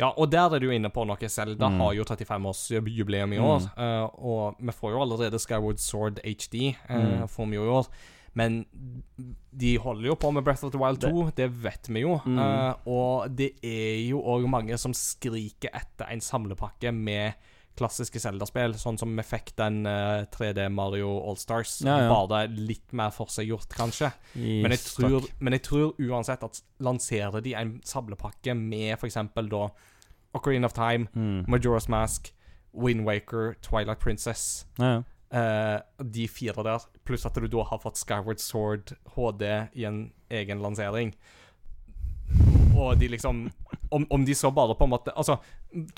[0.00, 1.28] Ja, og der er du inne på noe.
[1.30, 1.76] Selda Mm.
[1.84, 3.66] har jo 35-årsjubileum i år.
[3.76, 7.28] eh, og vi får jo allerede Skyward Sword HD, uh, Mm.
[7.28, 7.86] får vi jo i år.
[8.38, 8.62] Men
[9.50, 12.16] de holder jo på med Breath of the Wild 2, det, vet vi jo.
[12.24, 12.38] Mm.
[12.38, 17.36] Uh, og det er jo òg mange som skriker etter en samlepakke med
[17.76, 21.78] klassiske Zelda-spill, sånn som vi fikk den uh, 3D Mario Allstars.
[21.84, 22.10] Ja, ja.
[22.12, 24.12] Bare litt mer forseggjort, kanskje.
[24.36, 29.20] Men jeg, tror, men jeg tror uansett at lanserer de en samlepakke med f.eks.
[29.52, 29.64] da
[30.32, 31.44] Ocarina of Time, mm.
[31.52, 32.32] Majora's Mask,
[32.72, 35.02] Wind Waker, Twilight Princess ja, ja.
[35.32, 40.04] Eh, De fire der, pluss at du da har fått Skyward Sword HD i en
[40.30, 41.14] egen lansering.
[42.76, 43.50] Og de liksom
[43.92, 45.36] om, om de så bare på en måte Altså,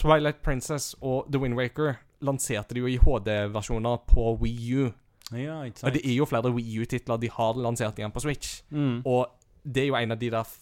[0.00, 4.92] Twilight Princess og The Wind Waker lanserte de jo i HD-versjoner på Wii U.
[5.36, 8.62] ja, Og det er jo flere Wii U-titler de har lansert igjen på Switch.
[8.70, 9.02] Mm.
[9.04, 9.28] Og
[9.64, 10.56] det er jo en av de der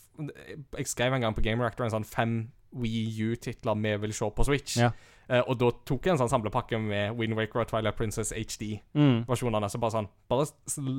[0.76, 2.34] Jeg skrev en gang på Game Reactor en sånn fem
[2.76, 4.76] Wii U-titler vi vil se på Switch.
[4.80, 4.92] Ja.
[5.30, 9.64] Eh, og da tok jeg en sånn samlepakke med Wind Waker og Twilight Princess HD-versjonene.
[9.64, 9.70] Mm.
[9.70, 10.46] Så bare sånn Bare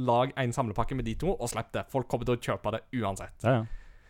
[0.07, 1.85] lag en samlepakke med de to, og slipp det.
[1.91, 3.43] Folk kommer til å kjøpe det uansett.
[3.43, 3.65] Ja, ja.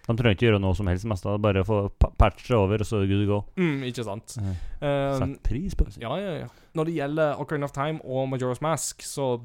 [0.05, 1.23] De trenger ikke gjøre noe som helst mest.
[1.23, 1.37] da.
[1.39, 3.45] Bare få pa- patche over, og så er det good to go.
[3.55, 4.37] Mm, ikke sant?
[4.37, 5.97] Eh, Eh, Sett pris på det.
[6.01, 6.47] ja, ja, ja.
[6.75, 9.39] Når det gjelder Ocarina of Time og Majora's Mask, så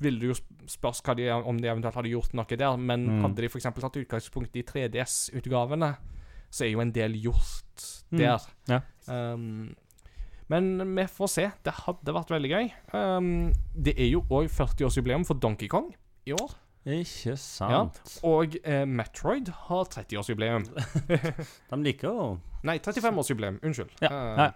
[0.00, 2.76] ville det jo sp- spørs de, om de eventuelt hadde gjort noe der.
[2.76, 3.22] Men Mm.
[3.22, 3.64] hadde de f.eks.
[3.64, 5.96] tatt utgangspunkt i 3DS-utgavene,
[6.48, 8.18] så er jo en del gjort Mm.
[8.18, 8.40] der.
[8.68, 8.80] Ja.
[9.08, 9.74] Um,
[10.54, 11.46] men vi får se.
[11.66, 12.68] Det hadde vært veldig gøy.
[12.94, 13.32] Um,
[13.74, 15.90] det er jo òg 40-årsjubileum for Donkey Kong
[16.28, 16.54] i år.
[16.84, 17.96] Ikke sant.
[18.28, 20.66] Og eh, Metroid har 30-årsjubileum.
[21.70, 22.26] De liker jo
[22.64, 23.58] Nei, 35-årsjubileum.
[23.64, 23.92] Unnskyld.
[24.04, 24.52] Ja, Uh, ja.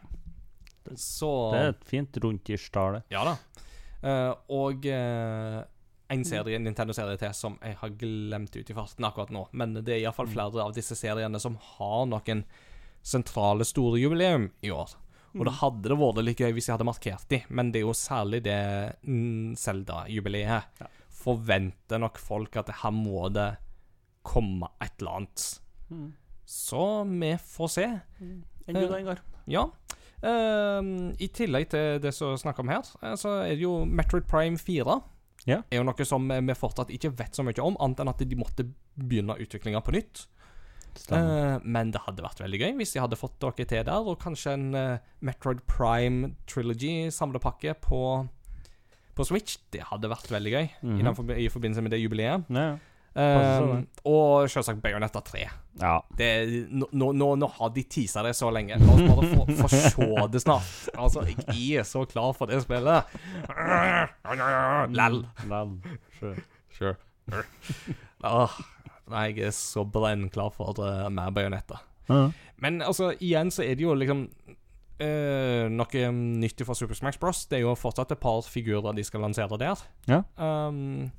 [0.96, 3.02] Så Det er et fint rundt-ish-tall.
[3.12, 3.34] Ja da.
[4.00, 5.58] Uh, og uh,
[6.08, 9.42] en serie, Nintendo-serie til som jeg har glemt ut i farten akkurat nå.
[9.52, 12.44] Men det er iallfall flere av disse seriene som har noen
[13.04, 14.94] sentrale store jubileum i år.
[15.36, 17.88] Og da hadde det vært litt gøy hvis jeg hadde markert de, men det er
[17.88, 18.60] jo særlig det
[19.04, 20.80] mm, Zelda-jubileet.
[20.80, 20.88] Ja.
[21.18, 23.50] Forventer nok folk at her må det
[24.26, 25.44] komme et eller annet.
[25.92, 26.08] Mm.
[26.48, 27.86] Så vi får se.
[28.22, 29.20] Enn du da, Ingar?
[29.48, 29.68] Ja.
[30.18, 33.82] Uh, I tillegg til det som vi snakker om her, eh, så er det jo
[33.86, 34.98] Metroid Prime 4.
[35.46, 35.62] Yeah.
[35.70, 38.24] er jo noe som eh, vi fortsatt ikke vet så mye om, annet enn at
[38.26, 38.66] de måtte
[38.98, 40.26] begynne utviklinga på nytt.
[41.12, 44.18] Eh, men det hadde vært veldig gøy hvis de hadde fått dere til der, og
[44.22, 48.02] kanskje en uh, Metroid Prime Trilogy samlepakke på,
[49.14, 49.58] på Switch.
[49.72, 52.44] Det hadde vært veldig gøy i, den forbi- i forbindelse med det jubileet.
[52.50, 52.68] Ja.
[53.18, 55.40] Passer og selvsagt Bayonetta 3.
[55.80, 55.94] ja.
[56.14, 56.28] Det,
[56.70, 58.76] nå, nå, nå, nå har de teasa det så lenge.
[58.78, 60.68] La oss bare få, få se det snart.
[60.94, 63.10] Altså, jeg er så klar for det spillet.
[64.94, 65.18] Lell.
[65.50, 65.72] Lell.
[66.20, 66.36] Sure.
[66.78, 66.94] Sure.
[68.24, 68.54] Åh,
[69.12, 71.82] nei, jeg er så brennklar for uh, mer bajonetter.
[72.08, 72.28] Ja.
[72.62, 74.28] Men altså, igjen så er det jo liksom
[74.98, 77.44] Uh, noe nyttig fra Super Smash Bros.
[77.46, 79.78] Det er jo fortsatt et par figurer de skal lansere der.
[80.10, 80.24] Ja.
[80.34, 81.12] Um,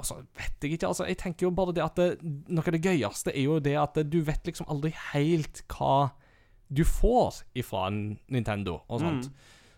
[0.00, 1.04] og så vet jeg ikke, altså.
[1.04, 2.06] Jeg tenker jo bare det at det,
[2.48, 6.14] noe av det gøyeste er jo det at du vet liksom aldri helt hva
[6.72, 9.28] du får ifra Nintendo og sånt.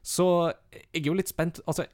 [0.07, 0.27] Så
[0.71, 1.59] jeg er jo litt spent.
[1.67, 1.89] Altså,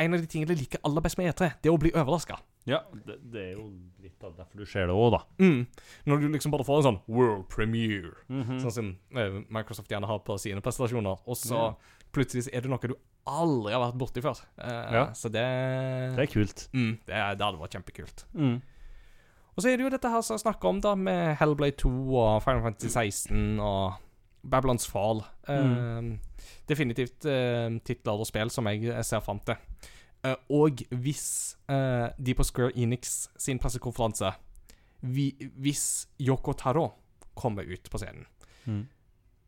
[0.00, 2.36] en av de tingene jeg liker aller best med E3, det er å bli overraska.
[2.68, 3.70] Ja, det, det er jo
[4.02, 5.20] litt av derfor du ser det òg, da.
[5.40, 5.66] Mm.
[6.06, 8.58] Når du liksom bare får en sånn world premiere, Mhm.
[8.60, 11.74] sånn som eh, Microsoft gjerne har på sine presentasjoner, og så
[12.12, 12.94] plutselig er det noe du
[13.26, 14.38] aldri har vært borti før.
[14.58, 15.06] Eh, Ja.
[15.12, 16.68] Så det Det er kult.
[16.72, 18.24] mm, det, det hadde vært kjempekult.
[18.34, 18.60] Mm.
[19.56, 22.14] Og så er det jo dette her som jeg snakker om, da, med Hellblade 2
[22.16, 23.94] og Final Fantasy 16 og
[24.44, 25.24] Babylons Fall.
[25.48, 26.18] Eh,
[26.68, 29.56] definitivt eh, titler og spill som jeg ser fram til.
[30.24, 34.34] Eh, og hvis uh, de på Square Enix sin pressekonferanse
[35.00, 36.90] vi, Hvis Yoko Taro
[37.34, 38.26] kommer ut på scenen,
[38.66, 38.82] Mm.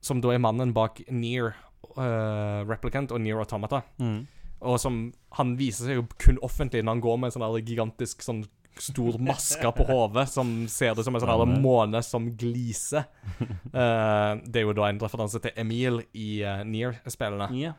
[0.01, 1.51] som da er mannen bak Near
[1.99, 4.27] uh, Replicant og Near Automata, Mm.
[4.63, 8.23] og som Han viser seg jo kun offentlig når han går med en sånn gigantisk
[8.25, 8.47] sånn
[8.81, 13.05] stor maske på hodet som ser ut som en sånn måne som gliser.
[13.73, 17.51] Eh, det er jo da en referanse til Emil i uh, Near-spillene.
[17.53, 17.75] Yeah.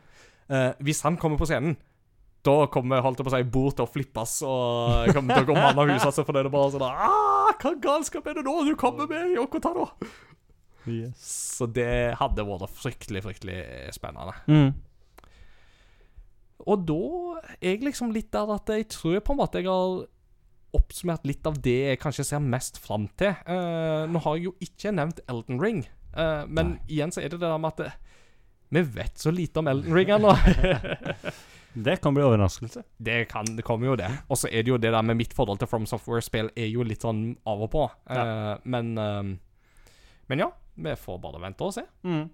[0.50, 1.76] Eh, hvis han kommer på scenen,
[2.44, 5.60] da kommer holdt jeg på å si, til å flippes, og kommer til å går
[5.60, 8.56] mann av huset altså, for det er bare sånn ah, Hva galskap er det nå
[8.68, 9.88] du kommer med, i Taro?
[10.84, 11.28] Yes.
[11.60, 13.60] Så det hadde vært fryktelig, fryktelig
[13.96, 14.36] spennende.
[14.52, 14.74] Mm.
[16.68, 17.06] Og da
[17.62, 20.04] er jeg liksom litt der at jeg tror på en måte jeg har
[20.74, 23.36] oppsummert litt av det jeg kanskje ser mest fram til.
[23.48, 25.84] Uh, nå har jeg jo ikke nevnt Elden Ring,
[26.18, 28.00] uh, men igjen så er det det der med at
[28.74, 30.34] vi vet så lite om Elden Ring ennå.
[31.74, 32.84] Det kan bli overraskelse.
[33.02, 34.10] det, kan, det kommer jo det.
[34.30, 36.84] Og så er det jo det der med mitt forhold til From Software-spill er jo
[36.86, 37.88] litt sånn av og på.
[38.10, 39.24] Eh, men uh,
[40.30, 41.84] Men ja, vi får bare vente og se.
[42.04, 42.30] Mm.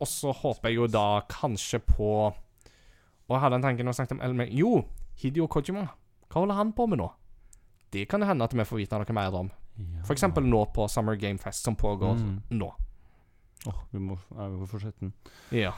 [0.00, 3.98] Og så håper jeg jo da kanskje på Og jeg hadde en tanke når jeg
[4.00, 4.84] snakket om Elmer Jo,
[5.20, 5.88] Hidio Kojima.
[6.28, 7.10] Hva holder han på med nå?
[7.94, 9.50] Det kan det hende at vi får vite noe mer om.
[9.78, 10.02] Ja.
[10.10, 12.40] Eksempel nå på Summer Game Fest, som pågår Mm.
[12.58, 12.72] nå.
[13.66, 15.12] Åh, vi må, ja, vi må fortsette den.
[15.54, 15.72] Ja.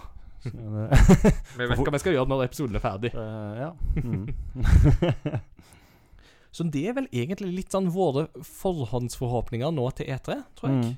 [1.58, 3.10] Vi vet hva vi skal gjøre når episoden er ferdig.
[3.14, 3.70] Uh, ja.
[4.02, 4.26] Mm.
[6.56, 10.78] Så det er vel egentlig litt sånn våre forhåndsforhåpninger nå til E3, tror jeg.
[10.78, 10.94] Mm.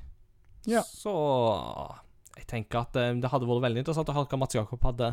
[0.71, 0.83] Ja.
[0.87, 1.11] Så
[2.37, 5.09] jeg tenker at eh, det hadde vært veldig interessant å høre hva Mats Jakob hadde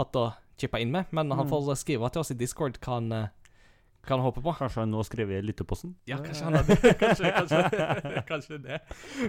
[0.00, 0.24] hatt å
[0.58, 1.50] chippe inn med, men han Mm.
[1.52, 3.12] får skrive til oss i Discord hva han,
[4.16, 4.52] eh, håpe på.
[4.56, 5.94] Kanskje han nå skriver i lytteposten?
[6.08, 8.78] Ja, kanskje han hadde kanskje, kanskje, kanskje det.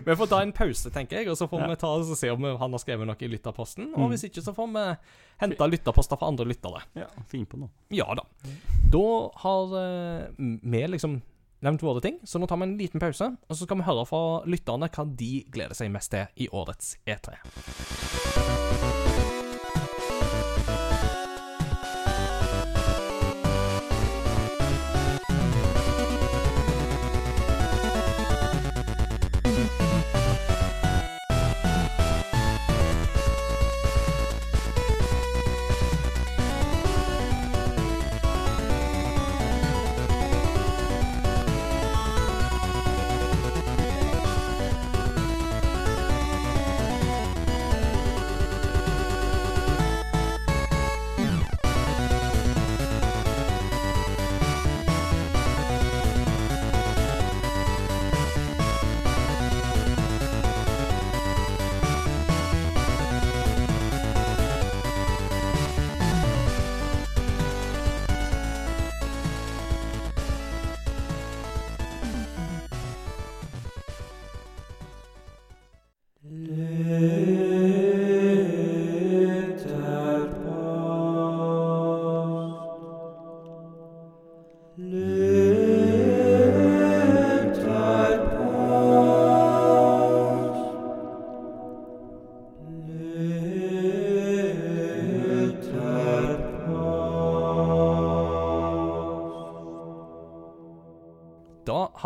[0.05, 1.67] Vi får ta en pause, tenker jeg, og så får Ja.
[1.67, 3.91] vi ta og se om han har skrevet noe i lytterposten.
[3.95, 4.09] Og Mm.
[4.13, 4.86] hvis ikke, så får vi
[5.41, 6.82] hente lytterposter fra andre lyttere.
[6.95, 7.69] Ja, fin på noe.
[7.91, 8.23] Ja da.
[8.89, 9.03] Da
[9.43, 11.21] har eh, vi liksom
[11.61, 13.34] nevnt våre ting, så nå tar vi en liten pause.
[13.49, 16.95] Og så skal vi høre fra lytterne hva de gleder seg mest til i årets
[17.05, 18.68] E E3.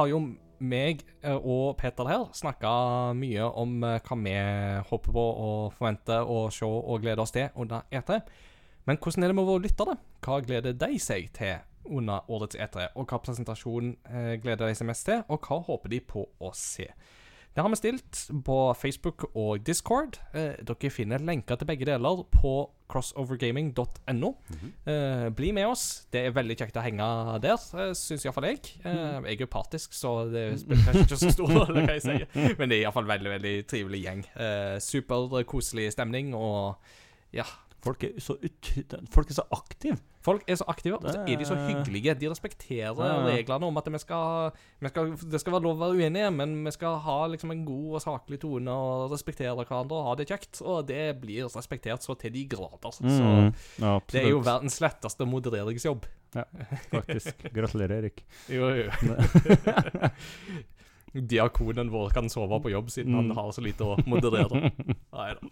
[0.04, 0.24] Har jo
[0.64, 2.72] meg eh, og Peter her snakka
[3.18, 4.36] mye om eh, hva vi
[4.90, 8.20] håper på og forventer å se og glede oss til under E3.
[8.88, 9.98] Men hvordan er det med våre lyttere?
[10.24, 12.90] Hva gleder de seg til under årets E3?
[13.00, 16.52] Og hva presentasjon eh, gleder de seg mest til, og hva håper de på å
[16.58, 16.90] se?
[17.54, 20.18] Det har vi stilt på Facebook og Discord.
[20.34, 22.54] Eh, dere finner lenker til begge deler på
[22.90, 24.32] crossovergaming.no.
[24.90, 26.08] eh, bli med oss.
[26.14, 27.06] Det er veldig kjekt å henge
[27.44, 28.74] der, eh, syns iallfall jeg.
[28.84, 32.06] Eh, jeg er jo partisk, så det spiller kanskje ikke så stor rolle hva jeg
[32.08, 32.28] sier.
[32.58, 34.26] Men det er iallfall veldig veldig trivelig gjeng.
[34.34, 36.76] Eh, Superkoselig stemning og
[37.34, 37.46] ja.
[37.84, 38.38] Folk er så,
[39.12, 39.98] folk er så aktive.
[40.24, 42.14] Folk er så aktive, og så er de så hyggelige.
[42.22, 42.96] De respekterer
[43.28, 46.54] reglene om at vi skal, vi skal Det skal være lov å være uenige, men
[46.64, 50.30] vi skal ha liksom en god og saklig tone og respektere hverandre og ha det
[50.32, 50.62] kjekt.
[50.64, 52.96] Og det blir respektert så til de grader.
[52.96, 53.52] Så Mm,
[53.84, 56.08] ja, det er jo verdens letteste modereringsjobb.
[56.40, 56.48] Ja,
[56.90, 57.44] Faktisk.
[57.54, 58.24] Gratulerer, Erik.
[58.50, 58.88] Jo, jo.
[61.14, 63.36] Diakonen vår kan sove på jobb siden han Mm.
[63.38, 64.72] har så lite å moderere.
[65.14, 65.52] Nei da.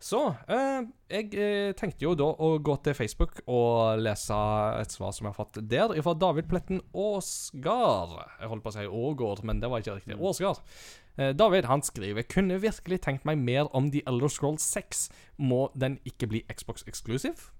[0.00, 4.38] Så eh, jeg eh, tenkte jo da å gå til Facebook og lese
[4.80, 8.16] et svar som jeg har fått der, fra David Pletten Aasgard.
[8.40, 10.16] Jeg holdt på å si Ågård, men det var ikke riktig.
[10.16, 10.64] Aasgard.
[11.20, 15.10] Eh, David han skriver Kunne virkelig tenkt meg mer om The Elder Scrolls 6.
[15.36, 17.52] Må den ikke bli Xbox exclusive?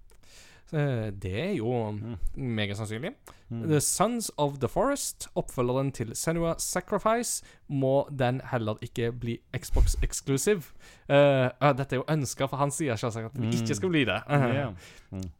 [0.72, 2.16] Eh, det er jo mm.
[2.34, 3.10] megasannsynlig.
[3.48, 3.68] Mm.
[3.68, 9.96] The Sons of the Forest, oppfølgeren til Senua Sacrifice, må den heller ikke bli Xbox
[10.02, 10.62] exclusive.
[11.08, 14.04] Uh, uh, dette er jo ønska for hans side, selvsagt at den ikke skal bli
[14.04, 14.20] det.
[14.30, 14.68] Ja.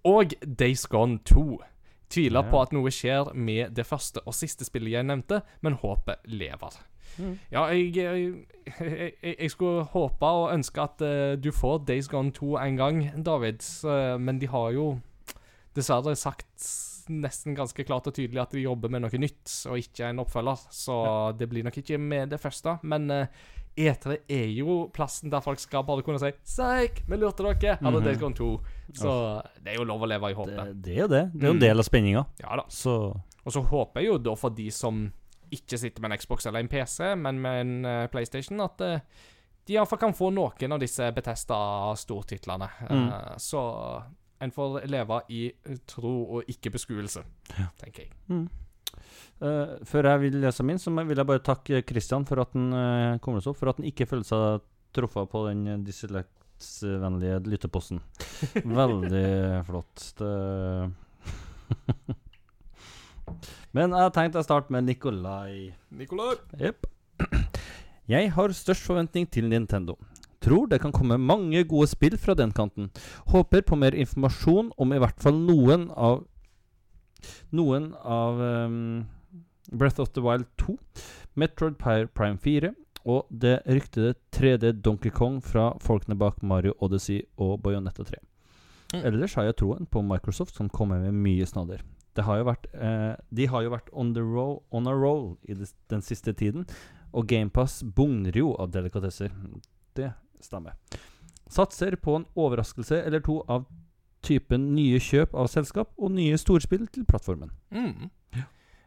[0.05, 1.61] Og Days Gone 2.
[2.11, 2.51] Tviler yeah.
[2.51, 6.81] på at noe skjer med det første og siste spillet jeg nevnte, men håpet lever.
[7.19, 7.39] Mm.
[7.53, 8.33] Ja, jeg, jeg,
[8.81, 13.25] jeg, jeg skulle håpe og ønske at uh, du får Days Gone 2 en gang,
[13.27, 14.99] David, uh, men de har jo
[15.75, 16.69] dessverre sagt
[17.11, 20.61] nesten ganske klart og tydelig at de jobber med noe nytt, og ikke en oppfølger,
[20.71, 20.97] så
[21.39, 22.77] det blir nok ikke med det første.
[22.87, 23.27] Men uh,
[23.79, 27.99] E3 er jo plassen der folk skal bare kunne si 'Seik, vi lurte dere', hadde
[28.01, 28.05] Mhm.
[28.05, 28.61] Days Gone 2.
[28.95, 30.57] Så det er jo lov å leve i håpet.
[30.57, 31.25] Det, det er jo det.
[31.33, 31.61] Det er jo en Mm.
[31.61, 32.27] del av spenninga.
[32.41, 32.63] Ja da.
[32.69, 33.17] Så
[33.47, 35.13] Og så håper jeg jo da for de som
[35.51, 39.01] ikke sitter med en Xbox eller en PC, men med en uh, PlayStation, at uh,
[39.67, 42.69] de iallfall kan få noen av disse Betesta-stortitlene.
[42.91, 43.09] Mm.
[43.09, 44.03] Uh, så
[44.41, 45.45] en får leve i
[45.89, 47.23] tro og ikke beskuelse,
[47.81, 48.49] tenker jeg.
[49.41, 52.73] Eh, før jeg vil lese min, så vil jeg bare takke Christian for at han
[52.75, 53.57] uh, kommer opp.
[53.57, 54.67] For at han ikke føler seg
[54.97, 58.03] truffet på den uh, dyslektsvennlige lytteposten.
[58.81, 60.11] Veldig flott.
[60.21, 60.35] Det
[63.77, 65.71] Men jeg tenkte jeg starte med Nikolai.
[65.95, 66.35] Nikolai.
[66.59, 66.89] Yep.
[68.11, 69.95] Jeg har størst forventning til Nintendo.
[70.41, 72.89] Tror det kan komme mange gode spill fra den kanten.
[73.29, 76.27] Håper på mer informasjon om i hvert fall noen av
[77.53, 79.03] Noen av um,
[79.69, 80.73] Breath of the Wild 2,
[81.37, 82.71] Metroid Prime 4
[83.09, 88.21] og det ryktede 3D Donkey Kong fra folkene bak Mario Odyssey og Bayonetta 3.
[88.93, 89.05] Mm.
[89.07, 91.83] Ellers har jeg troen på Microsoft, som kommer med mye snadder.
[92.17, 95.39] Det har jo vært, eh, de har jo vært on, the roll, on a roll
[95.49, 96.67] i det, den siste tiden,
[97.13, 99.31] og GamePass bugner jo av delikatesser.
[99.95, 100.13] Det
[100.45, 100.77] stemmer.
[101.51, 103.67] Satser på en overraskelse eller to av
[104.23, 107.53] typen nye kjøp av selskap og nye storspill til plattformen.
[107.73, 108.11] Mm.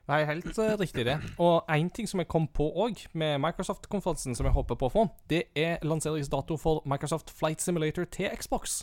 [0.04, 1.16] Det er helt uh, riktig, det.
[1.39, 4.91] Og én ting som jeg kom på òg, med Microsoft-konferansen, som jeg håper på å
[4.91, 8.82] få, det er lanseringsdato for Microsoft Flight Simulator til Xbox.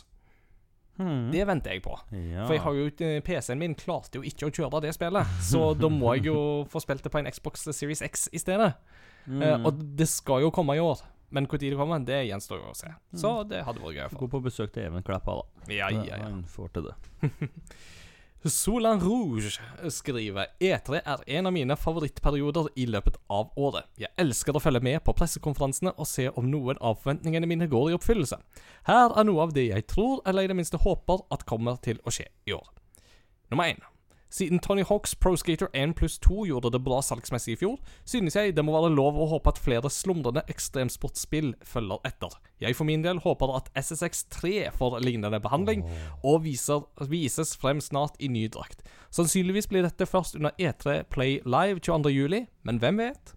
[1.31, 1.95] Det venter jeg på.
[2.11, 2.45] ja.
[2.45, 2.89] For jeg har jo
[3.25, 6.35] PC-en min klarte jo ikke å kjøre det spillet, så da må jeg jo
[6.69, 8.73] få spilt det på en Xbox Series X i stedet.
[9.25, 9.41] mm.
[9.41, 11.01] Uh, og det skal jo komme i år,
[11.31, 12.91] men når det kommer, det gjenstår jo å se.
[13.17, 14.19] Så det hadde vært gøy.
[14.19, 15.71] Gå på besøk til Even Kleppa, da.
[15.71, 16.21] Ja, ja, ja.
[16.27, 16.95] Han får til det.
[18.49, 19.51] Solan Rouge
[19.93, 23.85] skriver E3 er en av mine favorittperioder i løpet av året.
[24.01, 27.91] Jeg elsker å følge med på pressekonferansene og se om noen av forventningene mine går
[27.91, 28.39] i oppfyllelse.
[28.89, 32.01] Her er noe av det jeg tror, eller i det minste håper, at kommer til
[32.01, 32.65] å skje i år.
[33.53, 33.85] Nummer én.
[34.31, 37.75] Siden Tony Hawks Pro Skater 1 pluss 2 gjorde det bra salgsmessig i fjor,
[38.07, 42.37] synes jeg det må være lov å håpe at flere slumrende ekstremsportspill følger etter.
[42.63, 45.83] Jeg for min del håper at SSX3 får lignende behandling,
[46.23, 48.85] og viser, vises frem snart i ny drakt.
[49.11, 53.35] Sannsynligvis blir dette først under E3 Play Live 22.07, men hvem vet?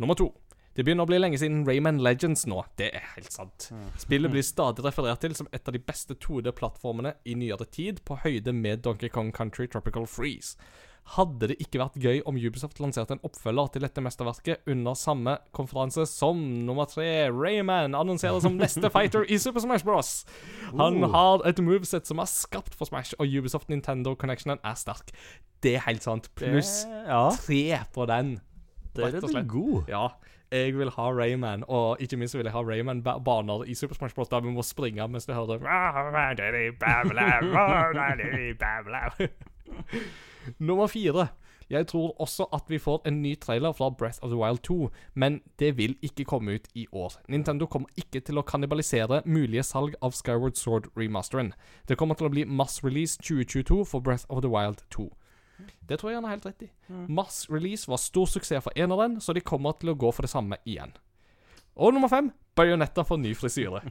[0.00, 0.32] Nummer to.
[0.76, 2.60] Det begynner å bli lenge siden Rayman Legends nå.
[2.78, 3.70] Det er helt sant.
[3.98, 8.20] Spillet blir stadig referert til som et av de beste 2D-plattformene i nyere tid, på
[8.22, 10.54] høyde med Donkey Kong Country Tropical Freeze.
[11.16, 15.32] Hadde det ikke vært gøy om Ubisoft lanserte en oppfølger til dette mesterverket under samme
[15.56, 20.12] konferanse som nummer tre, Rayman annonserer som neste fighter i Super Smash Bros.
[20.70, 25.10] Han har et moveset som er skapt for Smash, og Ubisoft Nintendo Connectionen er sterk.
[25.64, 26.30] Det er helt sant.
[26.38, 26.84] Pluss
[27.42, 28.36] tre på den.
[28.94, 29.90] Der rett er du god.
[29.90, 30.06] Ja,
[30.52, 34.28] jeg vil ha Rayman, og ikke minst vil jeg ha Rayman-baner i Super Smash Bros.
[34.28, 35.60] der vi må springe mens du hører
[40.58, 41.28] Nummer fire.
[41.70, 44.90] Jeg tror også at vi får en ny trailer fra Breath of the Wild 2,
[45.14, 47.12] men det vil ikke komme ut i år.
[47.28, 51.52] Nintendo kommer ikke til å kannibalisere mulige salg av Skyward Sword remasteren.
[51.88, 55.06] Det kommer til å bli mass-release 2022 for Breath of the Wild 2.
[55.88, 56.70] Det tror jeg han har helt rett i.
[57.10, 60.32] Mars release var stor suksess for eneren, så de kommer til å gå for det
[60.32, 60.92] samme igjen.
[61.80, 63.82] Og nummer fem Bajonetta får ny frisyre.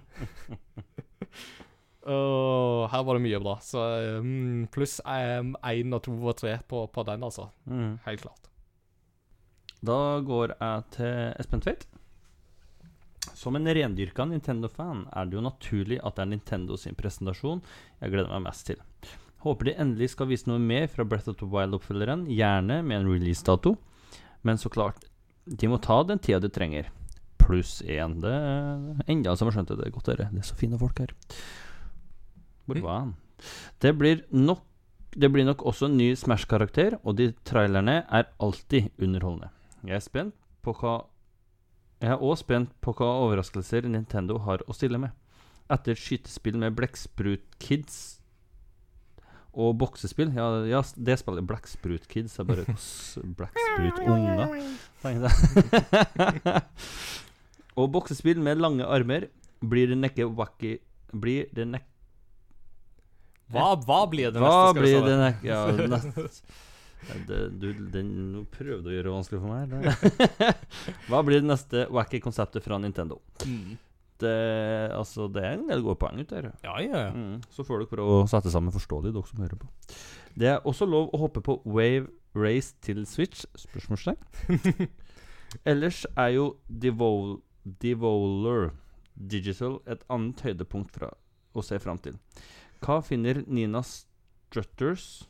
[2.10, 3.56] Åh, her var det mye bra.
[3.64, 3.82] Så
[4.20, 7.50] um, pluss én og to og tre på, på den, altså.
[7.70, 7.98] Mm.
[8.06, 8.50] Helt klart.
[9.86, 11.88] Da går jeg til Espen Tveit.
[13.40, 17.62] Som en rendyrka Nintendo-fan er det jo naturlig at det er Nintendo sin presentasjon
[18.02, 18.82] jeg gleder meg mest til.
[19.46, 23.08] Håper de endelig skal vise noe mer fra Breath of the Wild-oppfølgeren, gjerne med en
[23.12, 23.78] release-dato.
[24.44, 25.06] Men så klart,
[25.48, 26.90] de må ta den tida de trenger.
[27.40, 28.20] Pluss én.
[28.22, 29.78] Det er enda som har skjønt det.
[29.80, 30.30] Det er godt dere.
[30.34, 31.14] Det er så fine folk her.
[32.68, 32.84] Hvor Mm.
[32.84, 33.16] var han?
[33.80, 34.62] Det blir nok
[35.18, 39.50] det blir nok også en ny Smash-karakter, og de trailerne er alltid underholdende.
[39.84, 41.06] Jeg er spent på hva
[42.02, 45.12] Jeg er også spent på hva overraskelser Nintendo har å stille med.
[45.70, 48.19] Etter skytespill med Blekksprut Kids
[49.60, 52.38] og boksespill Ja, ja det spiller Blekksprut Kids.
[52.38, 52.66] Det er bare
[53.39, 54.55] Black Blekksprut unger.
[55.03, 56.64] jeg.
[57.80, 59.28] og boksespill med lange armer
[59.60, 60.78] blir det nekke wacky
[61.12, 61.86] Blir det nek...
[63.49, 64.70] Hva, hva blir det Hva neste?
[64.70, 65.47] skal vi blir se.
[65.47, 65.62] Ja,
[65.95, 66.51] nest...
[67.26, 69.70] Det, du, den, nå prøvde å gjøre det vanskelig for meg.
[71.07, 73.22] Hva blir det neste wacky konseptet fra Nintendo?
[73.47, 73.78] Mm.
[74.20, 74.36] Det,
[74.96, 76.50] altså, det er en del gode poeng ute her.
[76.66, 77.04] Ja, ja.
[77.08, 77.12] ja.
[77.16, 77.38] Mm.
[77.54, 79.70] Så får dere prøve å sette sammen forståelig, dere som hører på.
[80.40, 83.46] Det er også lov å hoppe på Wave Race til Switch?
[83.58, 84.20] Spørsmålstegn.
[85.70, 87.40] Ellers er jo Devol
[87.82, 88.70] Devoler
[89.20, 91.10] Digital et annet høydepunkt fra,
[91.52, 92.16] å se fram til.
[92.86, 95.26] Hva finner Nina Strutters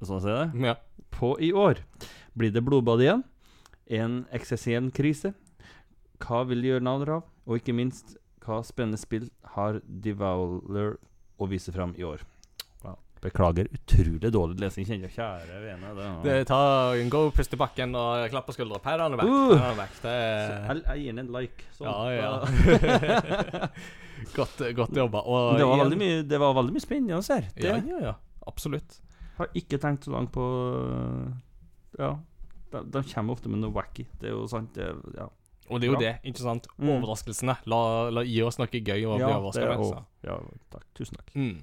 [0.00, 0.64] Sånn det?
[0.64, 0.78] ja.
[1.12, 1.82] på i år?
[2.32, 3.24] Blir det blodbad igjen?
[3.90, 5.34] En eksistensiell krise?
[6.20, 7.22] Hva vil de gjøre navn av?
[7.46, 10.98] Og ikke minst, hva spennende spill har Devaler
[11.40, 12.22] å vise fram i år?
[13.20, 15.18] Beklager utrolig dårlig lesing, kjenner jeg.
[15.18, 15.88] Kjære vene.
[15.92, 16.60] Det, Det ta
[16.96, 18.78] en go, pust i bakken og klappe på skuldra.
[18.80, 19.28] Pædene vekk.
[19.28, 19.50] Uh!
[19.50, 19.98] pædene vekk.
[20.00, 21.66] Det er jeg, jeg gir den en like.
[21.76, 21.90] Sånn.
[21.90, 22.30] Ja, ja.
[24.38, 25.20] godt, godt jobba.
[25.20, 27.38] Og det, var igjen- veldig mye, det var veldig mye spennende se.
[27.58, 28.14] Det Ja, ja, ja.
[28.48, 29.00] Absolutt.
[29.36, 30.46] har ikke tenkt så langt på
[32.00, 32.14] Ja.
[32.72, 34.06] De, de kommer ofte med noe wacky.
[34.16, 34.72] Det er jo sant.
[34.78, 35.28] Det, ja.
[35.70, 36.66] Og det er jo det, ikke sant?
[36.78, 36.88] Mm.
[36.96, 37.56] Overraskelsene.
[37.70, 39.78] La, la gi oss noe gøy å bli Ja, overrasket det- med.
[39.78, 40.38] og- ja,
[40.70, 40.84] takk.
[40.94, 41.30] Tusen takk.
[41.34, 41.62] Mm.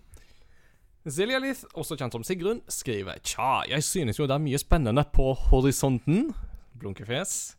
[1.08, 5.34] Zilialith, også kjent som Sigrun, skriver Tja, jeg synes jo det er mye spennende på
[5.51, 6.34] horisonten.
[6.78, 7.55] Blunkefjes.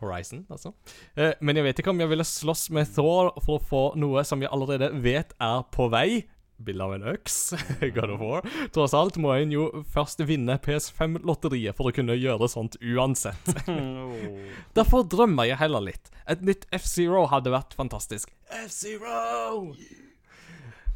[0.00, 0.72] Horizon, altså.
[1.16, 4.24] Eh, men jeg vet ikke om jeg ville slåss med Thor for å få noe
[4.24, 6.26] som jeg allerede vet er på vei.
[6.58, 7.36] Bilde av en øks.
[7.96, 8.46] God of War.
[8.72, 13.52] Tross alt må en jo først vinne PS5-lotteriet for å kunne gjøre sånt uansett.
[14.78, 16.10] Derfor drømmer jeg heller litt.
[16.26, 18.32] Et nytt F-Zero hadde vært fantastisk.
[18.64, 19.74] F-Zero!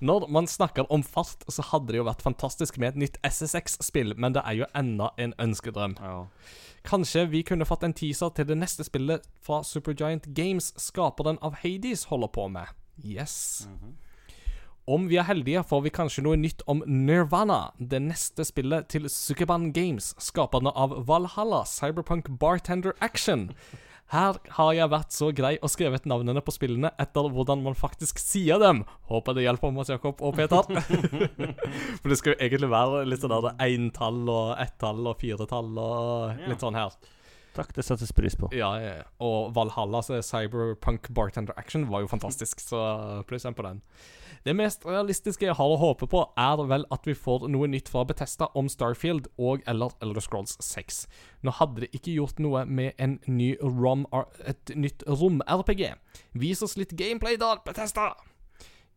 [0.01, 4.15] Når man snakker om fart, så hadde det jo vært fantastisk med et nytt SSX-spill,
[4.17, 5.99] men det er jo enda en ønskedrøm.
[6.01, 6.23] Ja.
[6.89, 11.61] Kanskje vi kunne fått en teaser til det neste spillet fra Supergiant Games skaperen av
[11.61, 12.73] Hades holder på med.
[13.05, 13.69] Yes.
[14.91, 19.05] Om vi er heldige, får vi kanskje noe nytt om Nirvana, det neste spillet til
[19.07, 23.45] Sukeban Games, skaperne av Valhalla Cyberpunk Bartender Action.
[24.11, 28.18] Her har jeg vært så grei og skrevet navnene på spillene etter hvordan man faktisk
[28.18, 28.82] sier dem.
[29.07, 30.66] Håper det hjelper Mats Jakob og Peter.
[32.03, 36.47] For det skal jo egentlig være litt sånn der eintall og ett-tall og firetall og
[36.51, 36.99] litt sånn her.
[37.57, 38.51] Takk, det settes pris på.
[38.55, 39.07] Ja, ja, ja.
[39.27, 43.83] Og Valhalla, så Cyberpunk Bartender Action, var jo fantastisk, så pluss en på den.
[44.47, 47.91] Det mest realistiske jeg har å håpe på, er vel at vi får noe nytt
[47.93, 51.03] fra Betesta om Starfield og eller Elder Scrolls 6.
[51.45, 54.07] Nå hadde det ikke gjort noe med en ny rom
[54.49, 55.91] et nytt rom-RPG.
[56.41, 58.15] Vis oss litt gameplay, da, Betesta!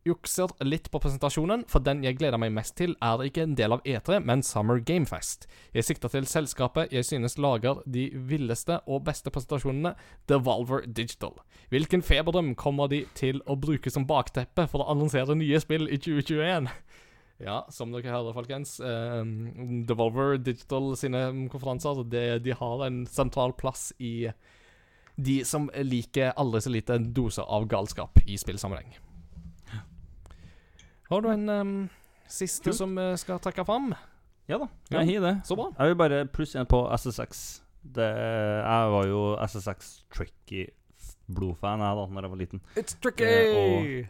[0.04, 3.72] Jukser litt på presentasjonen, for den jeg gleder meg mest til, er ikke en del
[3.72, 5.46] av E3, men Summer Gamefest.
[5.72, 9.94] Jeg sikter til selskapet jeg synes lager de villeste og beste presentasjonene,
[10.28, 11.38] Devolver Digital.
[11.72, 15.96] Hvilken feberdrøm kommer de til å bruke som bakteppe for å annonsere nye spill i
[15.96, 16.68] 2021?
[17.40, 18.76] Ja, som dere hører, folkens.
[18.84, 19.24] eh,
[19.88, 24.28] Devolver Digital sine konferanser det, de har en sentral plass i
[25.16, 28.92] de som liker aldri så lite doser av galskap i spillsammenheng.
[31.14, 31.74] Har du en um,
[32.26, 32.78] siste Kult.
[32.80, 33.92] som uh, skal trekke fram?
[34.50, 35.00] Ja da, Ja.
[35.00, 35.34] jeg har det.
[35.46, 35.70] Så bra.
[35.78, 37.44] Jeg vil bare plusse en på SSX.
[37.84, 40.66] Det, jeg var jo SSX Tricky
[41.30, 42.62] blodfan jeg da når jeg var liten.
[42.76, 43.28] It's tricky!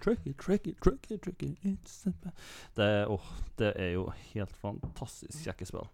[0.03, 2.07] tricky, tricky, tricky, tricky it's
[2.75, 3.23] det, oh,
[3.59, 5.87] det er jo helt fantastisk kjekke spill.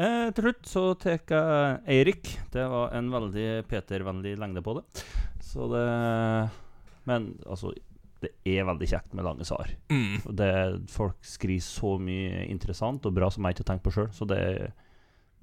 [0.00, 2.32] Eh, til slutt så tar jeg Eirik.
[2.54, 5.04] Det var en veldig Peter-vennlig lengde på det.
[5.44, 5.86] Så det
[7.04, 7.74] Men altså
[8.20, 9.70] Det er veldig kjekt med lange svar.
[9.88, 10.20] Mm.
[10.36, 10.50] Det,
[10.92, 14.24] folk skriver så mye interessant og bra som jeg ikke har tenkt på sjøl, så
[14.28, 14.42] det,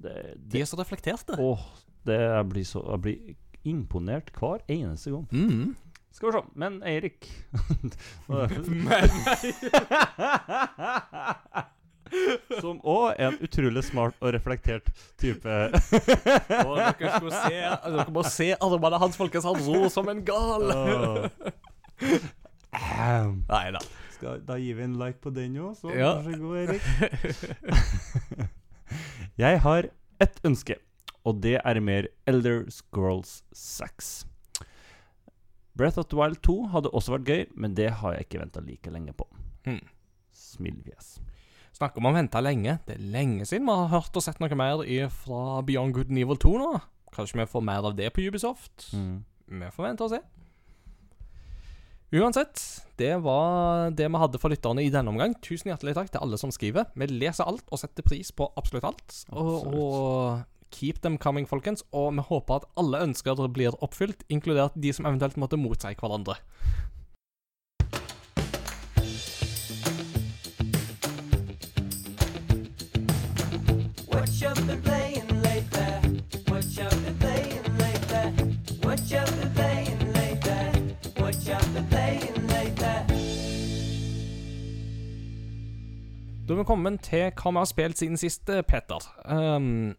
[0.04, 1.34] det, De er så reflekterte.
[1.42, 1.64] Åh,
[2.06, 3.18] det jeg blir så Jeg blir
[3.68, 5.26] imponert hver eneste gang.
[5.34, 5.74] Mm.
[6.14, 6.42] Skal vi se.
[6.58, 7.26] Men Eirik
[12.62, 14.86] Som òg er en utrolig smart og reflektert
[15.20, 15.50] type.
[16.64, 19.44] Og dere, se, dere må se armene hans, folkens.
[19.44, 20.72] Han ro som en gal.
[22.72, 23.80] Nei da.
[24.14, 26.16] Skal, da gir vi en like på den òg, så Ja.
[26.22, 26.82] vær så god, Erik.
[29.38, 29.88] Jeg har
[30.20, 30.74] ett ønske,
[31.24, 34.26] og det er mer Elder Scrolls 6.
[35.78, 38.60] Breath of the Wild 2 hadde også vært gøy, men det har jeg ikke venta
[38.64, 39.28] like lenge på.
[39.64, 39.78] Hmm.
[40.34, 41.20] Smilefjes.
[41.78, 42.80] Snakker om å vente lenge.
[42.88, 44.82] Det er lenge siden vi har hørt og sett noe mer
[45.14, 46.72] fra Beyond Good Nivel Evil 2 nå.
[47.14, 48.88] Kanskje vi får mer av det på Ubisoft?
[48.98, 49.20] Mm.
[49.62, 50.18] Vi får vente og se.
[52.08, 52.60] Uansett,
[52.96, 55.34] det var det vi hadde for lytterne i denne omgang.
[55.44, 56.86] Tusen hjertelig takk til alle som skriver.
[56.96, 59.16] Vi leser alt og setter pris på absolutt alt.
[59.36, 61.84] Og, og keep them coming, folkens.
[61.92, 66.38] Og vi håper at alle ønsker blir oppfylt, inkludert de som eventuelt måtte motsi hverandre.
[86.48, 89.04] Da er vi kommet til hva vi har spilt siden sist, eh, Peter.
[89.28, 89.90] Um,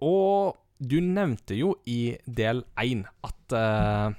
[0.00, 4.14] og du nevnte jo i del én at uh,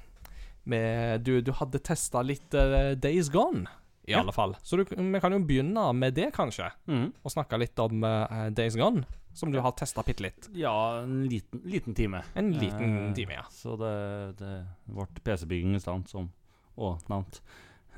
[0.70, 3.64] med, du, du hadde testa litt uh, Days Gone,
[4.06, 4.20] i Ja.
[4.22, 4.54] alle fall.
[4.62, 6.70] Så du, vi kan jo begynne med det, kanskje.
[6.86, 7.10] Mm.
[7.26, 9.02] Og snakke litt om uh, Days Gone,
[9.34, 10.46] som du har testa bitte litt.
[10.56, 12.22] Ja, en liten, liten time.
[12.38, 13.44] En liten time, ja.
[13.50, 13.92] Så det,
[14.38, 14.54] det
[14.86, 16.30] ble PC-bygging i stand, som
[16.78, 17.42] òg nevnt.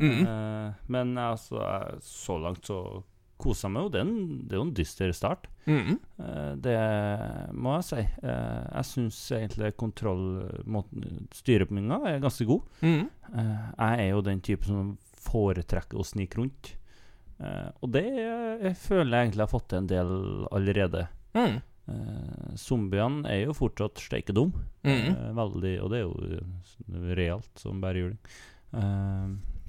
[0.01, 0.25] Mm.
[0.89, 1.61] Men altså,
[2.01, 2.81] så langt så
[3.49, 3.91] jeg meg jo.
[3.93, 5.47] Det er, en, det er jo en dyster start.
[5.67, 5.97] Mhm.
[6.25, 6.77] Eh, det
[7.57, 8.03] må jeg si.
[8.03, 12.69] Eh, jeg syns egentlig kontrollmåten Styrepunga er ganske god.
[12.83, 13.09] Mhm.
[13.31, 16.77] Eh, jeg er jo den type som foretrekker å snike rundt.
[17.81, 20.11] Og det jeg føler jeg egentlig har fått til en del
[20.53, 21.07] allerede.
[21.33, 21.55] Mm.
[22.61, 24.53] Zombiene er jo fortsatt steikedum.
[24.85, 24.93] Mhm.
[24.93, 25.35] -hmm.
[25.37, 28.19] veldig, og det er jo realt som bare juling.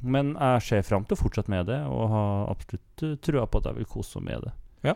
[0.02, 3.62] Men jeg ser fram til å fortsette med det, og har absolutt uh, trua på
[3.62, 4.54] at jeg vil kose meg med det.
[4.90, 4.96] Ja.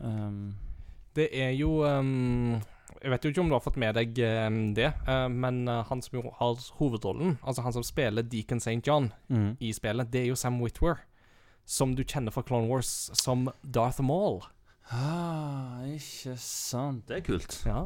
[0.00, 0.56] Um,
[1.16, 2.54] Det er jo um,
[3.02, 4.16] Jeg vet jo ikke om du har fått med deg
[4.46, 8.62] um, det, uh, men uh, han som jo har hovedrollen, altså han som spiller Deacon
[8.62, 8.80] St.
[8.86, 9.56] John mm.
[9.60, 11.02] i spillet, det er jo Sam Witwer.
[11.70, 14.40] Som du kjenner fra Clone Wars som Darth Maul.
[14.90, 17.04] ah, ikke sant.
[17.06, 17.60] Det er kult.
[17.66, 17.84] Ja.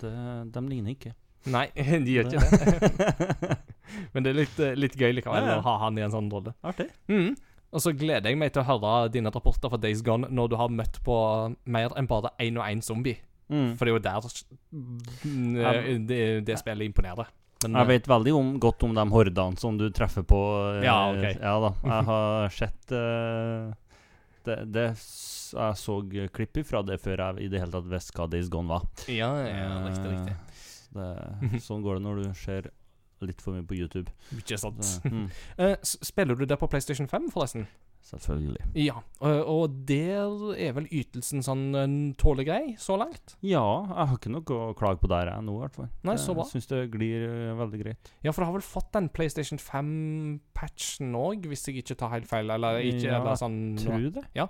[0.00, 0.10] Det,
[0.54, 1.12] de ligner ikke.
[1.50, 1.68] Nei,
[2.06, 2.40] de gjør ikke
[3.46, 3.58] det.
[4.14, 5.58] Men det er litt, eh, litt gøy likevel Ja, ja.
[5.60, 6.54] å ha han i en sånn rolle.
[6.64, 6.88] Artig.
[7.08, 7.34] Mm.
[7.72, 10.56] Og så gleder jeg meg til å høre dine rapporter fra Days Gone når du
[10.60, 11.14] har møtt på
[11.72, 13.16] mer enn bare én og én zombie.
[13.52, 13.74] Mm.
[13.76, 14.26] For det er jo der
[15.86, 17.30] eh, det, det spillet imponerer.
[17.62, 20.38] Men, Jeg vet veldig om, godt om de hordene som du treffer på.
[20.80, 21.36] eh, Ja, okay.
[21.40, 21.70] ja da.
[21.86, 23.70] Jeg har sett uh,
[24.44, 25.98] det, det Jeg så
[26.34, 28.88] klipp fra det før jeg i det hele tatt visste hva Days Gone var.
[29.06, 30.36] eh, Ja, ja, riktig, Eh, riktig.
[30.92, 32.66] Det, sånn går det når du ser
[33.28, 34.10] litt for mye på YouTube.
[34.38, 34.82] Ikke sant.
[35.12, 37.66] Mm, Eh, spiller du det på PlayStation 5, forresten?
[38.02, 38.64] selvfølgelig.
[38.82, 38.96] Ja.
[39.22, 43.36] Og, og der er vel ytelsen sånn eh, tålelig grei, så langt?
[43.46, 45.86] Ja, jeg har ikke noe å klage på der jeg nå, i hvert fall.
[46.08, 46.42] Nei, så bra.
[46.48, 48.10] Jeg syns det glir eh, veldig greit.
[48.26, 52.28] Ja, for du har vel fått den PlayStation 5-patchen òg, hvis jeg ikke tar helt
[52.30, 52.50] feil?
[52.52, 53.06] Eller ikke?
[53.06, 54.24] Ja, eller sånn Tror det.
[54.36, 54.48] Ja.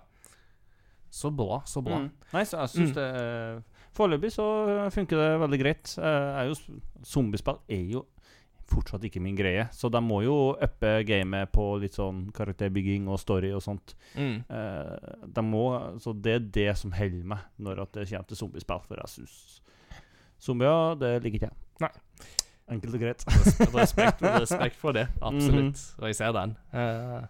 [1.13, 1.99] Så bra, så bra.
[2.07, 2.11] Mm.
[2.33, 2.97] Nei, så jeg syns Mm.
[2.97, 3.61] det eh,
[3.93, 4.45] Foreløpig så
[4.95, 5.91] funker det veldig greit.
[6.01, 6.55] Eh, er jo,
[7.05, 8.07] Zombiespill er jo
[8.71, 13.21] fortsatt ikke min greie, så de må jo uppe gamet på litt sånn karakterbygging og
[13.21, 13.97] story og sånt.
[14.15, 14.45] Mm.
[14.49, 15.67] Uh, de må,
[16.03, 19.15] så det er det som holder meg når at det kommer til zombiespill, for jeg
[19.17, 19.43] syns
[20.43, 21.59] Zombier, det liker ikke jeg.
[21.85, 21.93] Nei.
[22.73, 23.23] Enkelt og greit.
[23.77, 25.05] Respekt, respekt for det.
[25.29, 25.79] Absolutt.
[26.01, 26.57] Og jeg ser den.
[26.75, 27.23] Uh,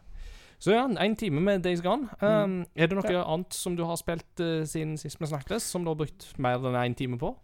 [0.63, 2.09] så ja, én time med Days Gone.
[2.23, 5.85] Um, er det noe annet som du har spilt uh, siden sist vi snakkes, som
[5.85, 7.35] du har brukt mer enn én time på?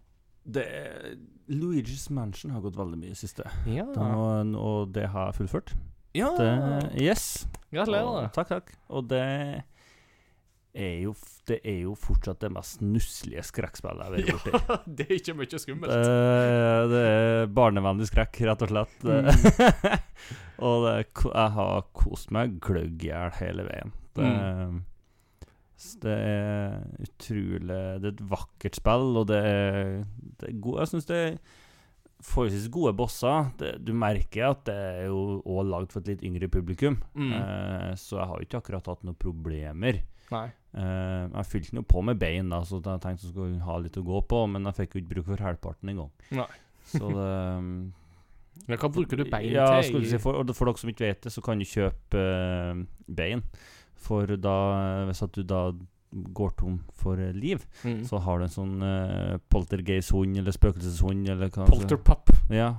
[0.45, 0.65] Det,
[1.49, 3.85] Luigi's Mansion har gått veldig mye i siste, Ja.
[3.97, 5.75] og, og det har jeg fullført.
[6.17, 6.31] ja.
[6.39, 6.53] Det,
[7.03, 7.47] yes.
[7.73, 8.07] Gratulerer.
[8.29, 8.71] Og, takk, takk.
[8.89, 9.21] Og det
[10.79, 11.13] er jo,
[11.49, 14.81] det er jo fortsatt det mest nusselige skrekkspillet jeg har vært borti.
[15.01, 15.93] det er ikke mye skummelt.
[15.93, 18.99] Det, det er barnevennlig skrekk, rett og slett.
[19.05, 19.33] Mm.
[20.69, 23.93] og det, er jeg har kost meg gløgg i hjel hele veien.
[24.17, 24.79] Det, Mm.
[26.03, 26.73] Det er
[27.05, 29.91] utrolig Det er et vakkert spill, og det er,
[30.41, 31.37] det er god, Jeg syns det er
[32.27, 33.51] forholdsvis gode bosser.
[33.61, 37.33] Det, du merker at det er jo òg lagd for et litt yngre publikum, Mm.
[37.33, 40.01] eh, så jeg har jo ikke akkurat hatt noen problemer.
[40.33, 43.97] Eh, jeg fylte nå på med bein, da, så jeg tenkte jeg skulle ha litt
[43.97, 46.11] å gå på, men jeg fikk jo ikke bruk for halvparten engang.
[46.91, 47.31] Så det
[48.67, 50.03] Men hva bruker du bein ja, til?
[50.05, 53.45] si, for, for dere som ikke vet det, så kan du kjøpe uh, bein.
[53.99, 54.57] For da,
[55.11, 55.63] hvis at du da
[56.33, 58.03] går tom for eh, liv, Mm.
[58.09, 62.31] så har du en sånn uh, poltergeist-hund eller spøkelseshund eller hva Polterpup.
[62.49, 62.71] Ja.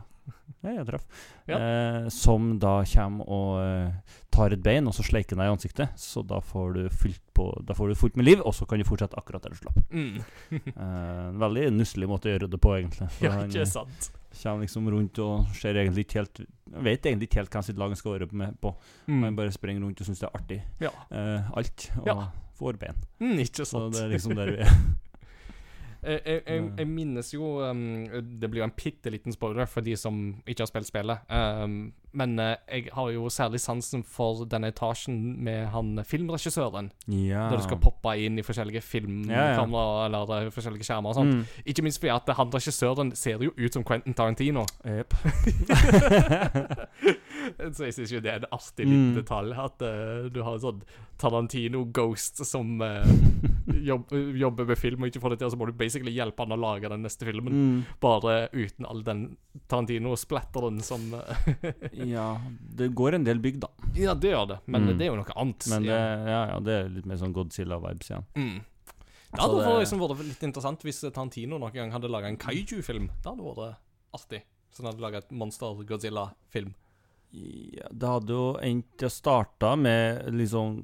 [0.64, 1.06] ja, jeg traff.
[1.48, 1.60] Ja.
[1.60, 5.54] Eh, som da kommer og eh, tar et bein, og så sleiker den deg i
[5.56, 5.94] ansiktet.
[6.00, 8.82] Så da får du fylt på Da får du fullt med liv, og så kan
[8.82, 9.80] du fortsette akkurat der du slapp.
[9.94, 10.20] Mm.
[10.52, 13.12] Eh, en veldig nusselig måte å gjøre det på, egentlig.
[13.18, 14.10] For Ja, ikke sant.
[14.36, 17.90] Kommer liksom rundt og ser egentlig ikke helt Vet egentlig ikke helt hvem sitt lag
[17.90, 18.76] han skal være med på.
[19.08, 19.24] Mm.
[19.24, 20.60] Han bare springer rundt og syns det er artig.
[20.80, 20.92] Ja.
[21.10, 21.92] Eh, alt.
[22.04, 22.28] Og Ja.
[22.60, 22.96] får bein.
[23.20, 24.70] Mm, ikke Så det er liksom der vi er.
[26.04, 27.82] Jeg, jeg, jeg, jeg minnes jo um,
[28.39, 31.26] Det blir jo en bitte liten spoiler for de som ikke har spilt spillet.
[31.28, 36.91] Um, men uh, jeg har jo særlig sansen for denne etasjen med han filmregissøren.
[37.12, 37.50] Ja.
[37.52, 38.82] Der du skal poppe inn i forskjellige
[39.30, 39.60] Ja, ja.
[40.06, 41.36] eller er forskjellige skjermer og sånt.
[41.36, 41.43] Mm.
[41.66, 44.66] Ikke minst fordi at han regissøren ser jo ut som Quentin Tarantino.
[44.88, 45.14] Jep.
[47.76, 49.16] Så jeg syns jo det er en artig liten Mm.
[49.20, 49.54] detalj.
[49.60, 50.82] At uh, du har en sånn
[51.20, 53.04] Tarantino-ghost som uh,
[53.90, 56.56] jobb, jobber med film og ikke får det til, så må du basically hjelpe han
[56.56, 57.54] å lage den neste filmen.
[57.56, 57.78] Mm.
[58.04, 59.24] Bare uten all den
[59.72, 61.84] Tarantino-splatteren som eh,
[62.16, 62.30] Ja,
[62.80, 63.70] det går en del bygg, da.
[64.00, 64.98] Ja, det gjør det, men Mm.
[64.98, 65.68] det er jo noe annet.
[65.74, 66.00] Men det,
[66.32, 68.28] ja, ja, det er litt mer sånn Godzilla-vibes igjen.
[68.36, 68.60] mm.
[69.30, 69.74] Det hadde det...
[69.84, 73.12] liksom vært litt interessant hvis Tarantino noen gang hadde laga en kaiju-film.
[73.22, 73.76] Det hadde vært
[74.18, 74.40] artig.
[74.74, 76.72] Så han hadde laga et monster-Godzilla-film.
[77.32, 80.80] Ja, det hadde jo endt Det starta med liksom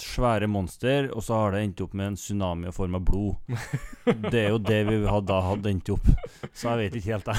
[0.00, 3.34] svære monster, og så har det endt opp med en tsunami i form av blod.
[4.30, 6.06] Det er jo det vi hadde, da hadde endt opp.
[6.54, 7.38] Så jeg vet ikke helt, jeg.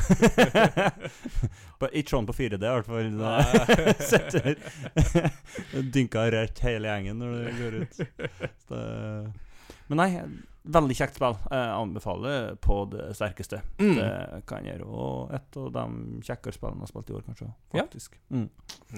[2.01, 3.07] Ikke sånn på 4D, i hvert fall.
[5.95, 7.95] Dynka rødt hele gjengen når det går ut.
[8.69, 8.83] Det,
[9.87, 10.11] men nei,
[10.63, 11.37] veldig kjekt spill.
[11.49, 13.61] Jeg anbefaler på det sterkeste.
[13.81, 13.95] Mm.
[13.97, 14.89] Det kan jeg gjøre.
[14.89, 15.85] Og et av de
[16.27, 17.47] kjekkere spillene jeg har spilt i år, kanskje.
[17.73, 17.85] Ja.
[17.85, 18.19] Faktisk.
[18.29, 18.47] Mm.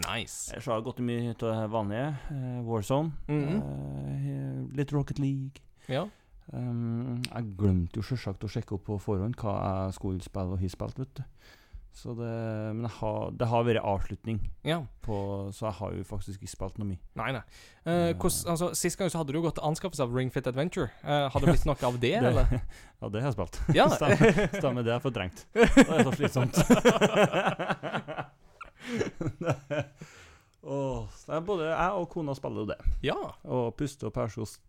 [0.03, 0.51] Nice.
[0.51, 2.09] Ellers har jeg gått mye til av det vanlige.
[2.35, 3.11] eh, Warzone.
[3.27, 3.61] -hmm.
[3.63, 5.63] uh, litt Rocket League.
[5.87, 6.07] Ja.
[6.51, 10.59] Um, jeg glemte jo selvsagt å sjekke opp på forhånd hva jeg skulle spille og
[10.59, 11.23] har spilt, vet du.
[11.93, 12.27] Så det,
[12.73, 14.79] men har, det har vært avslutning, ja.
[15.05, 15.15] på,
[15.53, 16.97] så jeg har jo faktisk ikke spilt noe mye.
[17.19, 17.41] Nei, nei.
[17.85, 20.49] Eh, hos, altså, Sist gang så hadde du jo gått til anskaffelse av Ring Fit
[20.49, 20.89] Adventure.
[21.05, 22.49] Eh, har det blitt noe av det, eller?
[23.03, 23.61] ja, det har jeg spilt.
[23.77, 23.85] Ja.
[23.97, 25.45] Stemmer, stemmer, det er fortrengt.
[25.53, 26.57] Det er så slitsomt.
[31.29, 32.79] Er både jeg og kona spiller jo det.
[33.05, 33.19] ja.
[33.45, 34.59] Og puste og perse og s-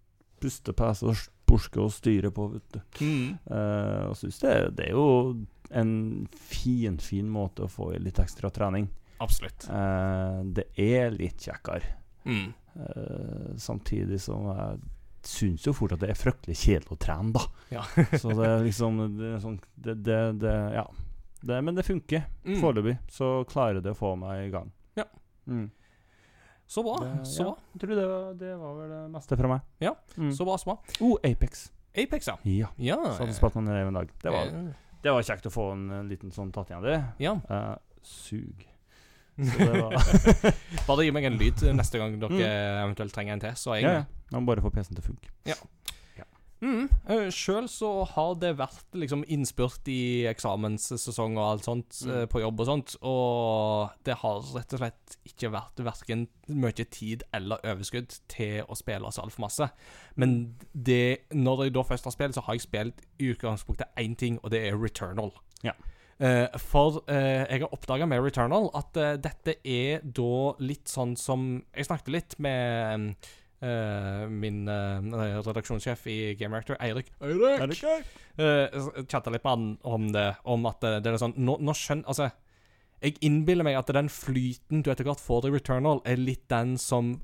[0.43, 1.17] puste, pese og
[1.49, 2.81] porske og styre på, vet du.
[3.01, 3.35] Mm.
[3.49, 5.37] Eh, og synes det, det er jo
[5.75, 8.89] en fin, fin måte å få i litt ekstra trening.
[9.23, 9.67] Absolutt.
[9.71, 11.95] Eh, det er litt kjekkere.
[12.27, 12.53] Mm.
[12.75, 14.81] Eh, samtidig som jeg
[15.25, 17.45] syns jo fort at det er fryktelig kjedelig å trene, da.
[17.73, 17.85] Ja.
[18.21, 20.87] så det er liksom det er sånn det, det, det, Ja.
[21.45, 22.59] Det, men det funker Mm.
[22.61, 22.99] foreløpig.
[23.13, 24.71] Så klarer det å få meg i gang.
[24.97, 25.05] Ja.
[25.47, 25.71] Mm.
[26.67, 26.95] Så bra.
[27.03, 27.59] Det- så ja, bra.
[27.75, 29.61] Jeg tror det var, det var vel det meste fra meg.
[29.85, 30.31] Ja, Mm.
[30.33, 30.79] Så bra, så bra.
[31.05, 31.71] Oh, Apex.
[31.95, 32.37] Apex, ja.
[32.45, 32.69] Ja.
[32.79, 32.97] Ja.
[33.13, 34.09] Så hadde jeg spilt med den en dag.
[34.23, 34.73] Det var, eh,
[35.05, 36.97] det var kjekt å få en, en liten sånn tatt igjen det.
[37.23, 37.35] Ja.
[37.51, 38.65] Uh, sug.
[39.35, 39.95] Så det var
[40.87, 42.85] Bare gi meg en lyd neste gang dere Mm.
[42.87, 44.07] eventuelt trenger en til, så er jeg Ja, med.
[44.07, 44.29] ja.
[44.39, 45.33] Man bare får PC-en til å funke.
[46.65, 46.87] Mm.
[47.05, 52.13] Uh, Sjøl så har det vært liksom innspurt i eksamenssesong og alt sånt Mm.
[52.15, 56.85] eh, på jobb og sånt, og det har rett og slett ikke vært verken mye
[56.89, 59.69] tid eller overskudd til å spille så altfor masse.
[60.17, 64.17] Men det, når jeg da først har spilt, så har jeg spilt i utgangspunktet én
[64.17, 65.33] ting, og det er Returnal.
[65.65, 65.73] Ja.
[66.21, 71.17] Uh, for uh, jeg har oppdaga med Returnal at uh, dette er da litt sånn
[71.19, 73.17] som Jeg snakket litt med
[73.65, 77.85] eh, min uh, redaksjonssjef i Game Reactor, Eirik Eirik!
[78.39, 81.75] Uh, Chatta litt med han om det, om at eh, det er sånn Nå, nå
[81.79, 82.31] skjønner Altså,
[83.05, 86.77] jeg innbiller meg at den flyten du etter hvert får i Returnal, er litt den
[86.81, 87.17] som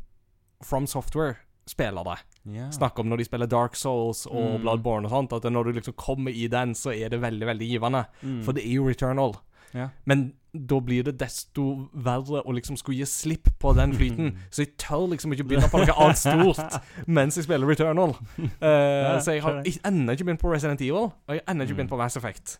[0.66, 1.38] From Software
[1.70, 2.16] spiller det.
[2.56, 2.66] Ja.
[2.74, 4.62] Snakk om når de spiller Dark Souls og Mm.
[4.64, 7.68] Bloodborne og sånt, at når du liksom kommer i den, så er det veldig, veldig
[7.68, 8.04] givende.
[8.22, 8.42] Mm.
[8.44, 9.36] For det er jo Returnal.
[9.72, 9.88] Ja.
[10.04, 11.64] Men da blir det desto
[11.94, 14.32] verre å liksom skulle gi slipp på den flyten.
[14.54, 16.80] Så jeg tør liksom ikke begynne på noe annet stort
[17.18, 18.16] mens jeg spiller Returnal.
[18.58, 21.70] Uh, så jeg har ennå ikke begynt på Resident Evil, og jeg har ennå ikke
[21.74, 21.80] Mm.
[21.82, 22.56] begynt på Mass Effect.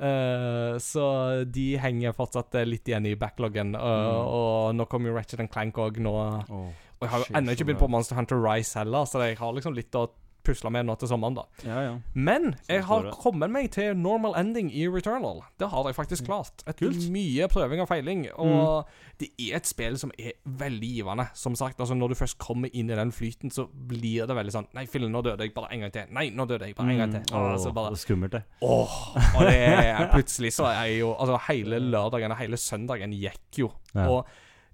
[0.00, 1.04] Eh, så
[1.48, 3.72] de henger fortsatt eh, litt igjen i backloggen.
[3.72, 3.80] Mm.
[3.80, 6.12] Og nå kommer jo Ratchet Clank òg nå.
[6.20, 9.52] Og jeg har jo ennå ikke begynt på Monster Hunter Rise heller, så jeg har
[9.56, 10.06] liksom litt å
[10.46, 11.44] pusle med nå til sommeren, da.
[11.66, 11.94] Ja, ja.
[12.14, 15.42] Men jeg har kommet meg til normal ending i Returnal.
[15.60, 16.64] Det har jeg faktisk klart.
[16.66, 17.04] Etter Kult.
[17.06, 17.12] Mm.
[17.14, 18.26] mye prøving og feiling.
[18.40, 18.88] Og
[19.20, 21.28] det er et spill som er veldig givende.
[21.36, 24.54] Som sagt, altså når du først kommer inn i den flyten, så blir det veldig
[24.54, 26.12] sånn Nei, fillen, nå døde jeg bare en gang til.
[26.14, 27.24] Nei, nå døde jeg bare en gang til.
[27.30, 27.40] Mm.
[27.40, 28.42] Åh, så bare det er skummelt, det.
[28.64, 28.98] Åh,
[29.34, 33.60] og det er plutselig så er jeg jo Altså, hele lørdagen og hele søndagen gikk
[33.64, 33.70] jo.
[33.94, 34.06] Ja.
[34.08, 34.28] Og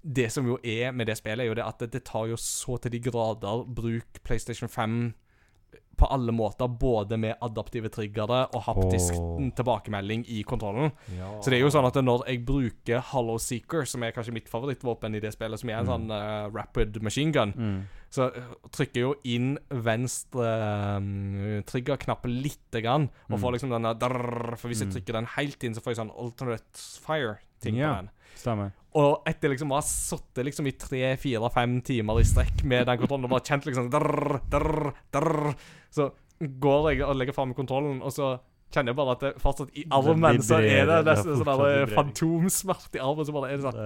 [0.07, 2.37] det som jo er med det spillet, er jo det at det, det tar jo
[2.39, 4.99] så til de grader bruk PlayStation 5
[5.97, 9.39] på alle måter, både med adaptive triggere og haptisk oh.
[9.57, 10.91] tilbakemelding i kontrollen.
[11.17, 11.31] Ja.
[11.41, 14.47] Så det er jo sånn at når jeg bruker Hollow Seeker, som er kanskje mitt
[14.51, 15.89] favorittvåpen i det spillet, som er en Mm.
[15.89, 17.79] sånn uh, rapid machine gun, mm.
[18.13, 20.51] så eh, trykker jeg jo inn venstre
[20.97, 23.41] um, triggerknapp lite grann, og Mm.
[23.41, 24.93] får liksom denne drrr, For hvis jeg Mm.
[24.93, 26.77] trykker den helt inn, så får jeg sånn alternate
[27.07, 27.89] fire-ting yeah.
[27.95, 28.09] på den.
[28.37, 28.75] Stemmer.
[28.97, 32.87] Og etter liksom å ha sittet liksom i tre, fire, fem timer i strekk med
[32.89, 35.51] den kontrollen og bare kjent liksom drrrr, drrrr, drrrr,
[35.93, 38.37] Så går jeg og legger fram kontrollen, og så
[38.73, 42.99] kjenner jeg bare at det fortsatt i armen så er det nesten sånn der fantomsmerte
[42.99, 43.27] i armen.
[43.27, 43.77] Så bare er det sånn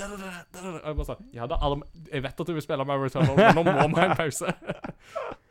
[0.00, 0.80] drrrr, drrrr.
[0.80, 3.04] Og jeg bare sånn Ja, det er arm Jeg vet at du vil spille med
[3.04, 4.54] Returnal, men nå må vi ha en pause.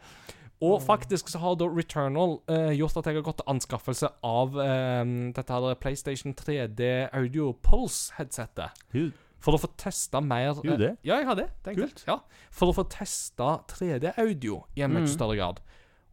[0.61, 4.57] Og faktisk så har da Returnal eh, gjort at jeg har gått til anskaffelse av
[4.59, 8.75] eh, dette her PlayStation 3D Audio Pulse-headsetet.
[9.39, 10.97] For å få testa mer Jo, det.
[11.07, 11.47] Ja, jeg har det.
[11.63, 12.03] det Kult.
[12.09, 12.17] Ja.
[12.51, 15.13] For å få testa 3D-audio i en mye Mm.
[15.13, 15.61] større grad.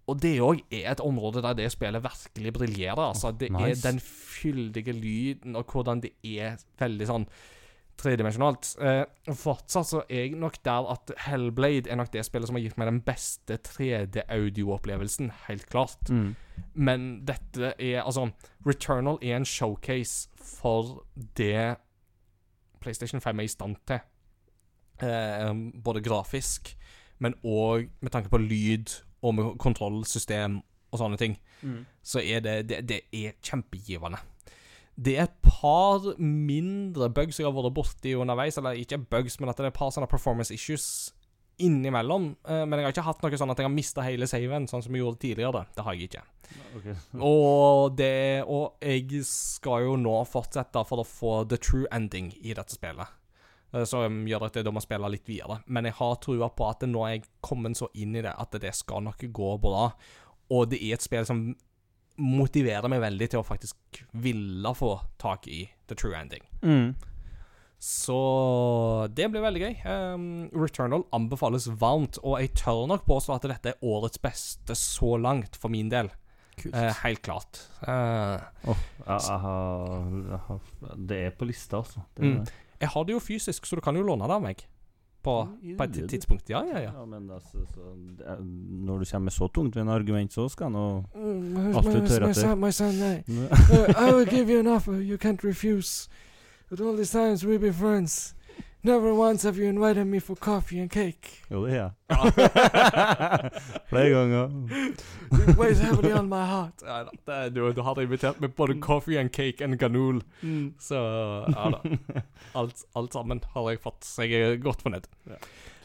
[0.07, 3.03] Og det òg er et område der det spillet virkelig briljerer.
[3.11, 3.83] Altså, det nice.
[3.83, 7.27] er den fyldige lyden, og hvordan det er veldig sånn
[8.01, 8.75] tredimensjonalt.
[8.81, 9.05] Eh,
[9.35, 12.77] fortsatt så er jeg nok der at Hellblade er nok det spillet som har gitt
[12.81, 16.11] meg den beste 3D-audio-opplevelsen, helt klart.
[16.11, 16.35] Mm.
[16.75, 18.31] Men dette er Altså,
[18.67, 21.05] Returnal er en showcase for
[21.37, 21.77] det
[22.81, 24.01] PlayStation 5 er i stand til.
[25.03, 25.53] Eh,
[25.85, 26.77] både grafisk,
[27.19, 30.61] men òg med tanke på lyd og med kontrollsystem
[30.93, 31.37] og sånne ting.
[31.63, 31.85] Mm.
[32.03, 34.19] Så er det, det Det er kjempegivende.
[34.97, 38.57] Det er et par mindre bugs jeg har vært borti underveis.
[38.57, 40.87] Eller ikke bugs, men at det er et par sånne performance issues
[41.59, 42.31] innimellom.
[42.49, 44.85] Eh, men jeg har ikke hatt noe sånn at jeg har mista hele saven, sånn
[44.85, 45.63] som jeg gjorde tidligere.
[45.77, 46.25] Det har jeg ikke.
[46.79, 46.97] Okay.
[47.31, 52.57] Og det Og jeg skal jo nå fortsette for å få the true ending i
[52.57, 53.17] dette spillet.
[53.73, 55.61] Eh, Som gjør at jeg da må spille litt videre.
[55.67, 58.61] Men jeg har trua på at nå er jeg kommet så inn i det at
[58.61, 59.91] det skal nok gå bra.
[60.53, 61.49] Og det er et spill som
[62.17, 66.43] motiverer meg veldig til å faktisk ville få tak i the true ending.
[66.63, 66.95] Mm.
[67.83, 68.17] Så
[69.13, 69.75] det blir veldig gøy.
[69.85, 75.17] Um, Returnal anbefales varmt, og jeg tør nok påstå at dette er årets beste så
[75.21, 76.09] langt, for min del.
[76.57, 76.73] Kult.
[76.73, 77.61] Eh, helt klart.
[77.85, 78.41] Uh,
[78.73, 82.01] oh, jeg, jeg, har, jeg har Det er på lista, altså.
[82.17, 82.47] Det Mm.
[82.81, 84.65] jeg har det jo fysisk, så du kan jo låne det av meg.
[85.27, 85.35] På,
[85.79, 86.51] på et tidspunkt.
[86.51, 86.91] Ja, ja, ja.
[86.95, 87.81] Ja, men altså, så,
[88.19, 88.43] det er-
[88.87, 90.85] når du kommer med så tungt ved en argument, så skal nå
[91.75, 92.55] Alt du tør etter.
[92.55, 96.09] my son, I, uh, I will give you an offer you can't refuse.
[96.71, 98.35] But all these times we've been friends.
[98.87, 101.43] Never once have you invited me for coffee and cake.
[101.51, 101.91] Jo, det er jeg.
[103.91, 104.45] Flere ganger.
[105.49, 106.85] It weighs heavily on my heart.
[106.87, 110.23] Ja, da, du, du hadde invitert meg både coffee and cake and ganol.
[110.79, 111.03] Så
[111.51, 111.81] ja da.
[112.63, 115.11] Alt, alt sammen har jeg fått, så jeg er godt fornøyd.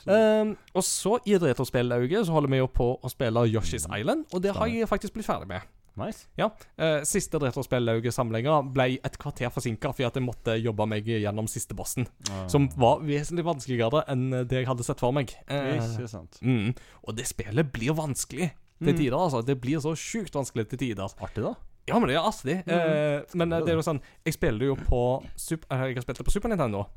[0.06, 4.45] Um, og så i retrospillauget så holder vi jo på å spille Yoshi's Island, og
[4.45, 5.65] det har jeg faktisk blitt ferdig med.
[5.99, 6.27] Nice.
[6.39, 11.76] Uh, siste retrospillauget-samlinga ble et kvarter forsinka fordi at jeg måtte jobbe meg gjennom siste
[11.77, 12.07] bossen,
[12.51, 15.34] som var vesentlig vanskeligere enn det jeg hadde sett for meg.
[15.51, 16.39] Uh, Ikke sant.
[16.41, 16.72] mm,
[17.07, 18.51] og det spillet blir vanskelig
[18.81, 18.97] til Mm.
[18.97, 19.43] tider, altså.
[19.45, 21.11] Det blir så sjukt vanskelig til tider.
[21.22, 21.51] Artig, da.
[21.88, 22.55] Ja, men det er artig.
[22.65, 25.01] Eh, men eh, det er jo sånn Jeg spiller jo på
[25.38, 26.88] Super, Jeg har spilt det på Super Nintendo.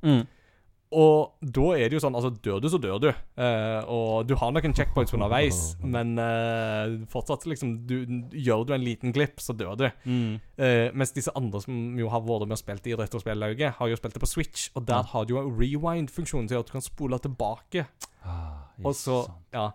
[0.95, 3.09] Og da er det jo sånn Altså, dør du, så dør du.
[3.11, 5.61] Eh, og du har noen checkpoints underveis,
[5.95, 7.97] men eh, fortsatt, liksom du,
[8.31, 9.87] Gjør du en liten glipp, så dør du.
[10.07, 10.39] Mm.
[10.57, 13.99] Eh, mens disse andre som jo har vært med og spilt i retrospillauget, har jo
[13.99, 16.85] spilt det på Switch, og der har du jo en rewind-funksjon gjør at du kan
[16.87, 17.89] spole tilbake.
[18.25, 19.71] Ah, Og så Ja.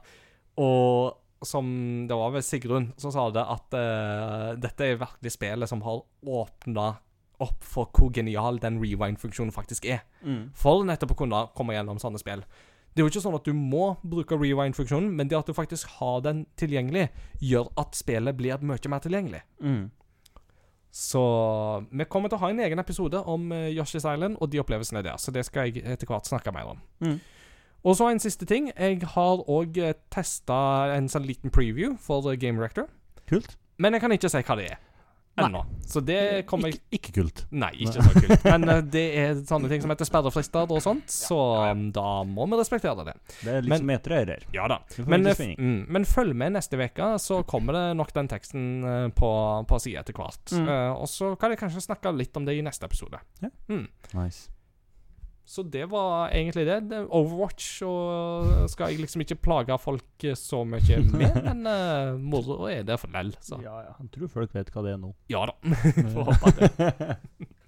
[0.59, 5.69] Og som Det var ved Sigrun som sa det, at eh, dette er virkelig spillet
[5.71, 6.97] som har åpna
[7.43, 10.03] opp for hvor genial den rewind-funksjonen faktisk er.
[10.23, 10.51] mm.
[10.57, 12.43] For nettopp å kunne komme gjennom sånne spill.
[12.93, 15.87] Det er jo ikke sånn at du må bruke rewind-funksjonen, men det at du faktisk
[15.99, 17.09] har den tilgjengelig,
[17.39, 19.41] gjør at spillet blir mye mer tilgjengelig.
[19.61, 19.89] Mm.
[20.91, 21.21] Så
[21.93, 25.03] vi kommer til å ha en egen episode om eh, Yoshi's Island og de opplevelsene
[25.05, 26.81] der, så det skal jeg etter hvert snakke mer om.
[27.05, 27.19] Mm.
[27.85, 28.71] Og så en siste ting.
[28.73, 29.77] Jeg har òg
[30.11, 30.57] testa
[30.97, 32.89] en sånn liten preview for eh, Game Rector,
[33.29, 33.55] Kult.
[33.77, 34.81] men jeg kan ikke si hva det er.
[35.47, 35.61] Ennå.
[35.89, 37.43] Så det kommer Ikke, ikke kult.
[37.49, 38.43] Nei, ikke så kult.
[38.45, 41.39] Men uh, det er sånne ting som heter sperrefrister og sånt, så
[41.71, 43.15] um, da må vi respektere det.
[43.39, 44.45] Det er liksom som.
[44.53, 44.79] Ja da.
[45.09, 49.07] Men, eh, mm, men følg med neste uke, så kommer det nok den teksten uh,
[49.15, 49.31] på,
[49.69, 50.45] på sida etter hvert.
[50.53, 50.69] Mm.
[50.69, 53.21] Uh, og så kan jeg kanskje snakke litt om det i neste episode.
[53.41, 53.51] Ja.
[53.71, 53.87] Mm.
[54.13, 54.49] Nice.
[55.49, 56.77] Så det var egentlig det.
[56.91, 56.99] det.
[57.09, 62.67] Overwatch og skal jeg liksom ikke plage folk eh, så mye med, men uh, moro
[62.69, 63.33] er det for lell.
[63.57, 63.95] Ja, ja.
[63.97, 65.15] Jeg tror folk vet hva det er nå.
[65.33, 65.55] ja da.
[66.13, 67.15] Får håpe det.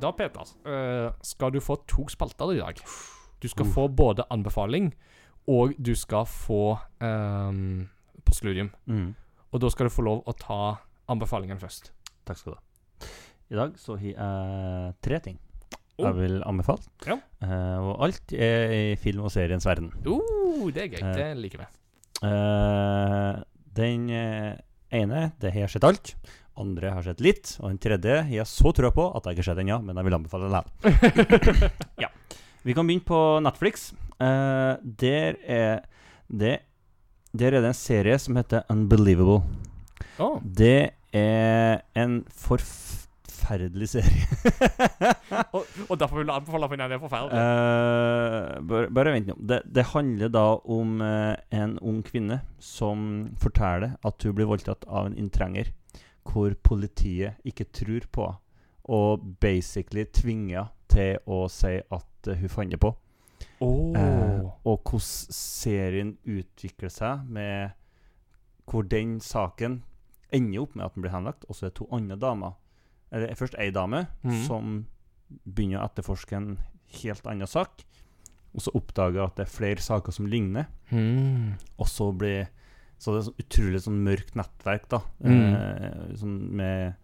[0.00, 2.80] Da, Peter, eh, skal du få to spalter i dag.
[3.42, 3.72] Du skal Uh.
[3.72, 4.94] få både anbefaling,
[5.48, 7.88] og du skal få um,
[8.24, 8.70] postludium.
[8.86, 9.14] Mm.
[9.52, 10.76] Og da skal du få lov å ta
[11.08, 11.92] anbefalingen først.
[12.26, 12.62] Takk skal du ha.
[13.50, 15.38] I dag så har jeg tre ting
[15.98, 16.04] Oh.
[16.10, 16.82] jeg vil anbefale.
[17.06, 17.14] Ja.
[17.40, 19.92] Uh, og alt er i film- og seriens verden.
[20.04, 21.00] Uh, det er gøy.
[21.00, 21.66] Uh, Det liker vi.
[23.76, 24.10] Den
[24.92, 26.14] ene, det har skjedd alt.
[26.60, 27.56] Andre har sett litt.
[27.60, 29.98] Og den tredje har jeg så trua på at jeg ikke har sett ennå, men
[29.98, 31.70] jeg vil anbefale den likevel.
[32.04, 32.10] ja.
[32.66, 33.92] Vi kan begynne på Netflix.
[34.16, 35.84] Uh, der er
[36.26, 36.58] det
[37.36, 39.42] Der er det en serie som heter Unbelievable.
[40.18, 40.40] Oh.
[40.40, 44.24] Det er en forferdelig serie.
[45.54, 47.42] og, og derfor vil du anbefale for den er forferdelig.
[47.42, 49.36] Eh, bare, bare vent nå.
[49.52, 54.88] Det, det handler da om uh, en ung kvinne som forteller at hun blir voldtatt
[54.88, 55.70] av en inntrenger,
[56.26, 58.42] hvor politiet ikke tror på henne,
[58.86, 62.92] og basically tvinger til å si at eh, hun fant det på.
[63.58, 63.96] Oh.
[63.98, 67.74] Eh, og hvordan serien utvikler seg, med
[68.66, 69.80] hvor den saken
[70.34, 72.54] ender opp med at den blir henlagt, og så er det to andre damer.
[73.14, 74.40] Eller først ei dame mm.
[74.46, 74.78] som
[75.44, 76.50] begynner å etterforske en
[77.00, 77.82] helt annen sak,
[78.56, 81.76] og så oppdager at det er flere saker som ligner, mm.
[81.76, 82.48] og så blir
[82.98, 85.02] Så det er så utrolig sånn mørkt nettverk, da.
[85.20, 85.42] Mm.
[85.52, 86.94] Eh, sånn med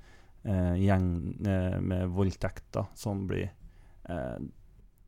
[0.48, 1.08] eh, gjeng
[1.46, 3.50] eh, med voldtekter som blir
[4.08, 4.38] eh,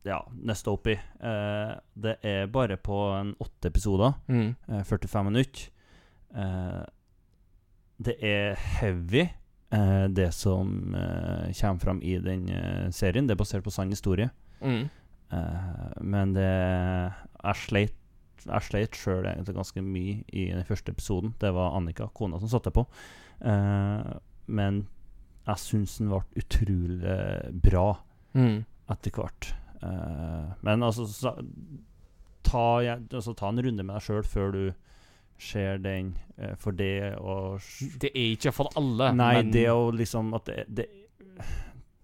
[0.05, 0.97] ja, nøsta opp i.
[0.97, 1.71] Eh,
[2.05, 4.51] det er bare på en åtte episoder, mm.
[4.69, 5.71] eh, 45 minutter.
[6.35, 6.83] Eh,
[8.05, 9.23] det er heavy,
[9.73, 12.45] eh, det som kommer fram i den
[12.93, 13.25] serien.
[13.25, 14.29] Det er basert på sann historie.
[14.61, 14.85] Mm.
[15.33, 17.95] Eh, men det Jeg sleit
[18.43, 21.33] Jeg sleit sjøl ganske mye i den første episoden.
[21.41, 22.85] Det var Annika, kona, som satte på.
[23.41, 24.85] Uh, men
[25.45, 27.17] jeg syns den ble utrolig
[27.65, 27.87] bra
[28.37, 28.57] mm.
[28.93, 29.51] etter hvert.
[29.81, 31.35] Uh, men altså så,
[32.45, 34.63] ta, altså ta en runde med deg sjøl før du
[35.41, 37.57] ser den, uh, for det å
[38.01, 40.87] Det er ikke for alle, Nei, men det å liksom at det, det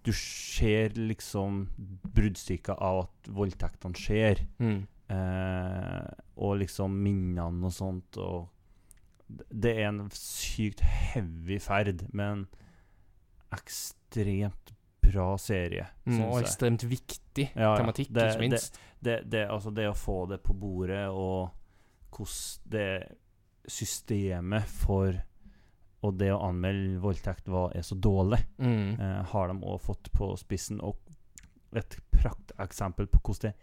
[0.04, 1.64] Du ser liksom
[2.12, 4.42] bruddstykker av at voldtektene skjer.
[4.58, 4.82] Hmm.
[5.12, 6.08] Eh,
[6.40, 8.16] og liksom minnene og sånt.
[8.16, 8.48] Og
[9.52, 12.46] det er en sykt heavy ferd, men
[13.52, 14.72] ekstremt
[15.02, 17.74] bra serie, Mm, og ekstremt viktig ja.
[17.76, 18.78] tematikk, Det- ikke minst.
[19.02, 21.50] Det, det, altså det å få det på bordet, og
[22.10, 23.16] hvordan det
[23.68, 25.12] systemet for
[26.04, 28.98] og det å anmelde voldtekt var, er så dårlig, Mm.
[29.00, 30.80] eh, har de òg fått på spissen.
[30.80, 30.96] Og
[31.74, 33.54] et prakteksempel på hvordan det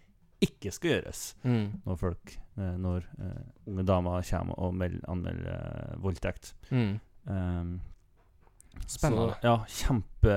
[0.41, 1.82] ikke skal gjøres Mm.
[1.86, 6.53] når folk eh, Når eh, unge damer kommer og meld, anmelder eh, voldtekt.
[6.72, 6.99] Mm.
[7.30, 7.74] Um,
[8.88, 9.34] Spennende.
[9.41, 10.34] Så, ja, kjempe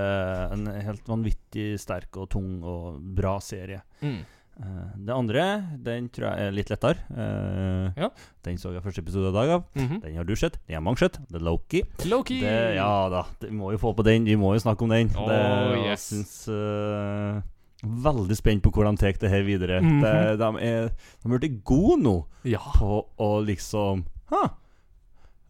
[0.52, 3.82] En helt vanvittig sterk og tung og bra serie.
[4.02, 4.22] Mm.
[4.52, 5.42] Uh, det andre,
[5.80, 6.98] den tror jeg er litt lettere.
[7.08, 8.10] Uh, Ja.
[8.44, 9.62] Den så jeg første episode i dag av.
[9.78, 10.00] Mhm.
[10.02, 10.58] Den har du sett.
[10.66, 11.16] Den har mange sett.
[11.30, 11.80] Det er Loki.
[12.10, 12.40] Loki!
[12.42, 14.24] Det, ja da, vi må jo få på den.
[14.28, 15.08] Vi må jo snakke om den.
[15.16, 16.10] Åh, det, yes.
[16.12, 17.42] Jeg syns eh,
[17.82, 19.80] Veldig spent på hvor de tar det her videre.
[19.82, 20.36] Mm -hmm.
[20.38, 20.88] de er
[21.22, 22.58] De har blitt gode nå Ja.
[22.58, 24.48] på å liksom Ha!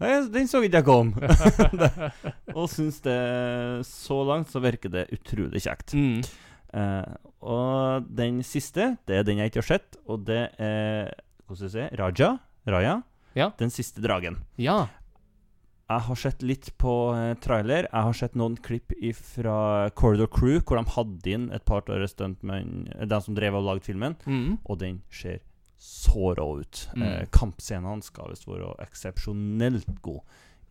[0.01, 1.13] Den så ikke jeg kom.
[1.81, 2.13] det,
[2.55, 5.95] og syns det Så langt så virker det utrolig kjekt.
[5.95, 6.23] Mm.
[6.75, 11.13] Eh, og den siste, det er den jeg ikke har sett, og det er
[11.47, 12.39] Hvordan skal jeg si Raja?
[12.67, 13.03] Raja?
[13.35, 13.51] Ja.
[13.59, 14.43] Den siste dragen.
[14.59, 14.87] ja.
[15.93, 17.87] Jeg har sett litt på eh, trailer.
[17.91, 22.07] Jeg har sett noen klipp fra Corridor Crew, hvor de hadde inn et par av
[22.09, 24.59] stuntmenn, eh, de som drev og lagde filmen, Mm.
[24.65, 25.41] og den ser
[25.83, 26.89] så rå ut.
[26.97, 27.03] Mm.
[27.03, 30.23] Eh, kampscenene skal visst være eksepsjonelt gode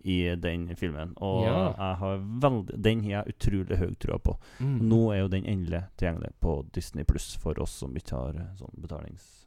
[0.03, 1.13] i den filmen.
[1.21, 1.73] Og Ja.
[1.77, 4.37] jeg har veldig, den har jeg utrolig høy trua på.
[4.59, 4.79] Mm.
[4.89, 8.55] Nå er jo den endelig tilgjengelig på Disney Pluss for oss som ikke har eh,
[8.57, 9.45] sånn betalings...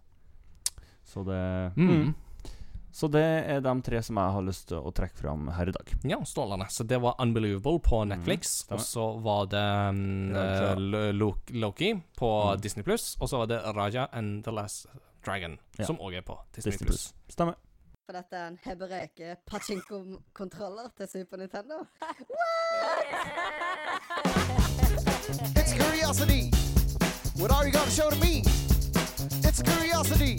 [1.04, 2.14] Så det Mm.
[2.94, 5.72] Så det er de tre som jeg har lyst til å trekke fram her i
[5.74, 5.88] dag.
[6.06, 6.68] Ja, strålende.
[6.70, 8.52] Så det var Unbelievable på Netflix.
[8.68, 10.30] Mm, og så var det um,
[11.18, 12.60] Lo- Loki på Mm.
[12.62, 13.16] Disney Pluss.
[13.20, 14.86] Og så var det Raja and the Last
[15.24, 15.84] Dragon, Ja.
[15.88, 16.86] som òg er på Disney, Disney.
[16.92, 17.12] Pluss.
[17.28, 17.54] Stemmer.
[18.06, 21.74] For dette er en hebreke pachinko-kontroller til Super Nintendo.
[25.56, 26.50] It's curiosity.
[27.40, 28.42] What are you gonna show to me?
[29.42, 30.36] It's curiosity.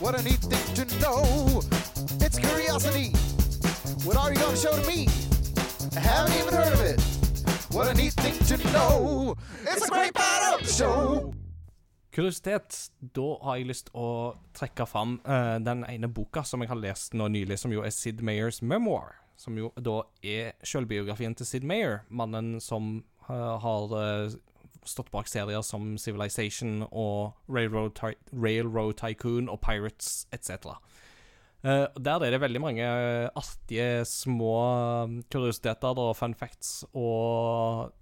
[0.00, 1.60] What a neat thing to know.
[2.20, 3.10] It's curiosity.
[4.06, 5.08] What are you gonna show to me?
[5.96, 7.00] I haven't even heard of it.
[7.74, 9.34] What a neat thing to know.
[9.64, 11.34] It's a great part of the show.
[12.14, 12.90] Kuriositet.
[13.00, 17.18] Da har jeg lyst å trekke fram uh, den ene boka som jeg har lest
[17.18, 19.18] nå nylig, som jo er Sid Mayers memoir.
[19.34, 24.38] Som jo da er selvbiografien til Sid Mayer, mannen som uh, har eh,
[24.88, 30.72] stått bak serier som Civilization og Railroad, Ty Railroad Tycoon og Pirates etc.
[31.64, 32.88] Uh, der er det veldig mange
[33.36, 34.58] artige små
[35.30, 37.94] kuriositeter og fun facts og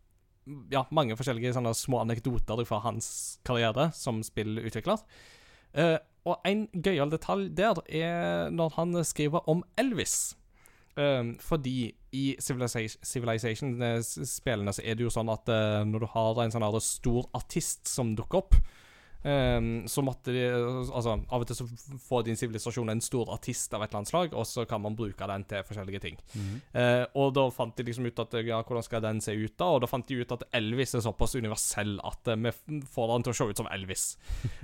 [0.70, 3.08] ja, mange forskjellige sånne små anekdoter fra hans
[3.46, 5.02] karriere som spillutvikler.
[5.76, 10.34] Uh, og en gøyal detalj der er når han skriver om Elvis.
[10.96, 16.40] Eh, fordi i Civilization- Civilization-spillene så er det jo sånn at uh, når du har
[16.40, 18.56] en sånn stor artist som dukker opp,
[19.22, 21.66] eh, så måtte de Altså, av og til så
[22.06, 24.96] får din sivilisasjon en stor artist av et eller annet slag, og så kan man
[24.96, 26.18] bruke den til forskjellige ting.
[26.76, 29.70] Eh, og da fant de liksom ut at ja, hvordan skal den se ut, da?
[29.74, 33.26] Og da fant de ut at Elvis er såpass universell at uh, vi får den
[33.26, 34.06] til å se ut som Elvis.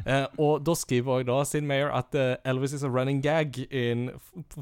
[0.07, 2.15] uh, og da skriver også da Sin Mayer at
[2.45, 4.11] Elvis is a running gag in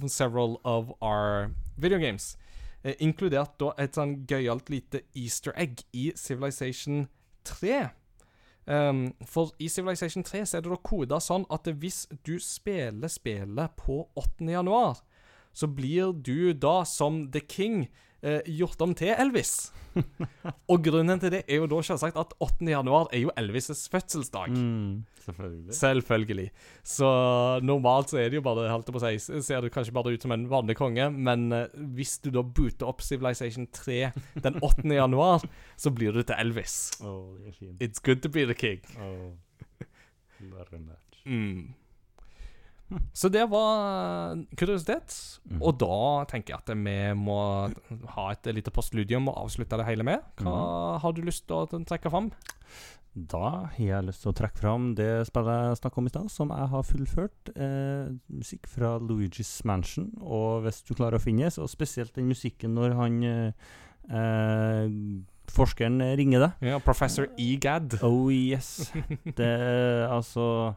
[0.06, 2.36] several of our video games.
[2.98, 7.08] Inkludert da et sånn gøyalt lite easter egg i Civilization
[7.44, 7.90] 3.
[8.66, 13.10] Um, for i Civilization 3 så er det da koda sånn at hvis du spiller
[13.10, 14.44] spillet på 8.
[14.52, 15.00] januar,
[15.52, 17.88] så blir du da som The King
[18.22, 19.70] eh, gjort om til Elvis.
[20.70, 22.66] Og grunnen til det er jo da selvsagt at 8.
[22.70, 24.52] januar er jo Elvis' fødselsdag.
[24.54, 25.74] Mm, selvfølgelig.
[25.74, 26.46] Selvfølgelig.
[26.86, 27.08] Så
[27.66, 30.14] normalt så er det jo bare, holdt jeg på å si, ser du kanskje bare
[30.14, 31.66] ut som en vanlig konge, men eh,
[31.96, 34.00] hvis du da booter opp Civilization 3
[34.46, 34.86] den 8.
[34.94, 35.44] januar,
[35.76, 36.78] så blir du til Elvis.
[37.02, 37.82] Oh, det er fint.
[37.82, 38.84] It's good to be the king.
[39.00, 39.32] Oh.
[41.26, 41.74] Mm.
[43.20, 45.14] Så det var kuriositet.
[45.48, 45.62] Mhm.
[45.62, 47.40] Og da tenker jeg at vi må
[48.16, 50.20] ha et lite postludium og avslutte det hele med.
[50.40, 51.00] Hva Mhm.
[51.02, 52.30] har du lyst til å trekke fram?
[53.10, 56.28] Da har jeg lyst til å trekke fram det spillet jeg snakka om i stad,
[56.30, 57.50] som jeg har fullført.
[57.56, 60.12] Eh, musikk fra Luigi's Mansion.
[60.22, 63.52] Og hvis du klarer å finne det, og spesielt den musikken når han eh,
[64.14, 64.88] eh,
[65.50, 66.52] Forskeren ringer deg.
[66.68, 67.96] Ja, Professor Egad.
[68.06, 68.92] Oh yes.
[69.34, 69.50] Det
[70.06, 70.76] altså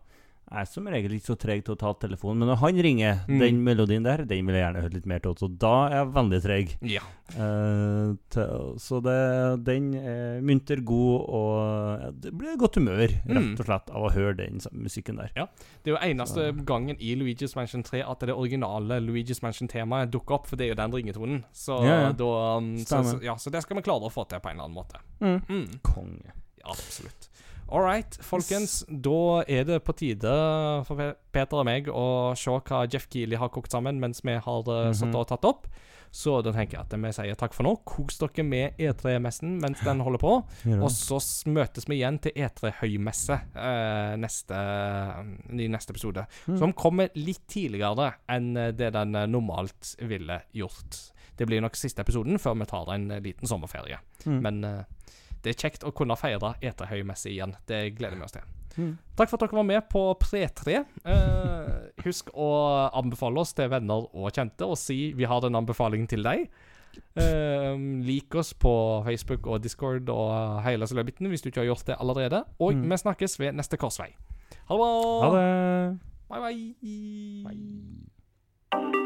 [0.51, 3.19] Jeg er som regel ikke så treg til å ta telefonen, men når han ringer,
[3.27, 3.39] Mm.
[3.39, 5.33] den melodien der, den vil jeg gjerne høre litt mer til.
[5.39, 6.73] Så da er jeg veldig treg.
[6.91, 7.01] Ja.
[7.33, 13.55] Uh, til, så det, den er munter, god, og det blir godt humør, Mm.
[13.55, 15.31] rett og slett, av å høre den musikken der.
[15.33, 20.35] Det er jo eneste gangen i Luigi's Mansion 3 at det originale Luigi's Mansion-temaet dukker
[20.35, 21.43] opp, for det er jo den ringetonen.
[21.53, 22.11] Så Ja, ja.
[22.11, 24.59] da um, så, så, Ja, så det skal vi klare å få til på en
[24.59, 24.99] eller annen måte.
[25.19, 25.41] Mm.
[25.49, 25.79] Mm.
[25.81, 26.33] Konge.
[26.63, 27.29] Ja, absolutt.
[27.71, 28.83] All right, folkens.
[28.87, 30.33] Da er det på tide
[30.85, 34.67] for Peter og meg å se hva Jeff Keeley har kokt sammen mens vi har
[34.69, 34.93] uh, Mhm.
[34.99, 35.67] satt og tatt opp.
[36.13, 37.71] Så da tenker jeg at vi sier takk for nå.
[37.89, 40.33] Kos dere med E3-messen mens den holder på.
[40.77, 41.17] Og så
[41.49, 44.59] møtes vi igjen til E3-høymesse uh, neste,
[45.57, 46.27] i neste episode.
[46.45, 46.59] Mm.
[46.61, 50.99] Som kommer litt tidligere enn eh, det den normalt ville gjort.
[51.35, 53.97] Det blir nok siste episoden før vi tar en liten sommerferie.
[54.27, 54.37] Mm.
[54.45, 54.83] Men eh,
[55.43, 57.55] det er kjekt å kunne feire E3-høymesse igjen.
[57.69, 58.41] Det gleder vi oss til.
[58.77, 58.93] Mm.
[59.19, 60.79] Takk for at dere var med på Pre3.
[61.05, 61.73] Eh,
[62.05, 62.47] husk å
[62.97, 66.47] anbefale oss til venner og kjente, og si vi har den anbefalingen til deg.
[67.17, 67.75] Eh,
[68.05, 68.73] lik oss på
[69.05, 72.43] Facebook og Discord og hele sulamitten hvis du ikke har gjort det allerede.
[72.59, 72.89] Og Mm.
[72.89, 74.09] vi snakkes ved neste korsvei.
[74.69, 75.21] Ha det bra!
[75.21, 75.99] Ha det.
[76.29, 77.53] Bye, bye.
[78.81, 79.02] Bye.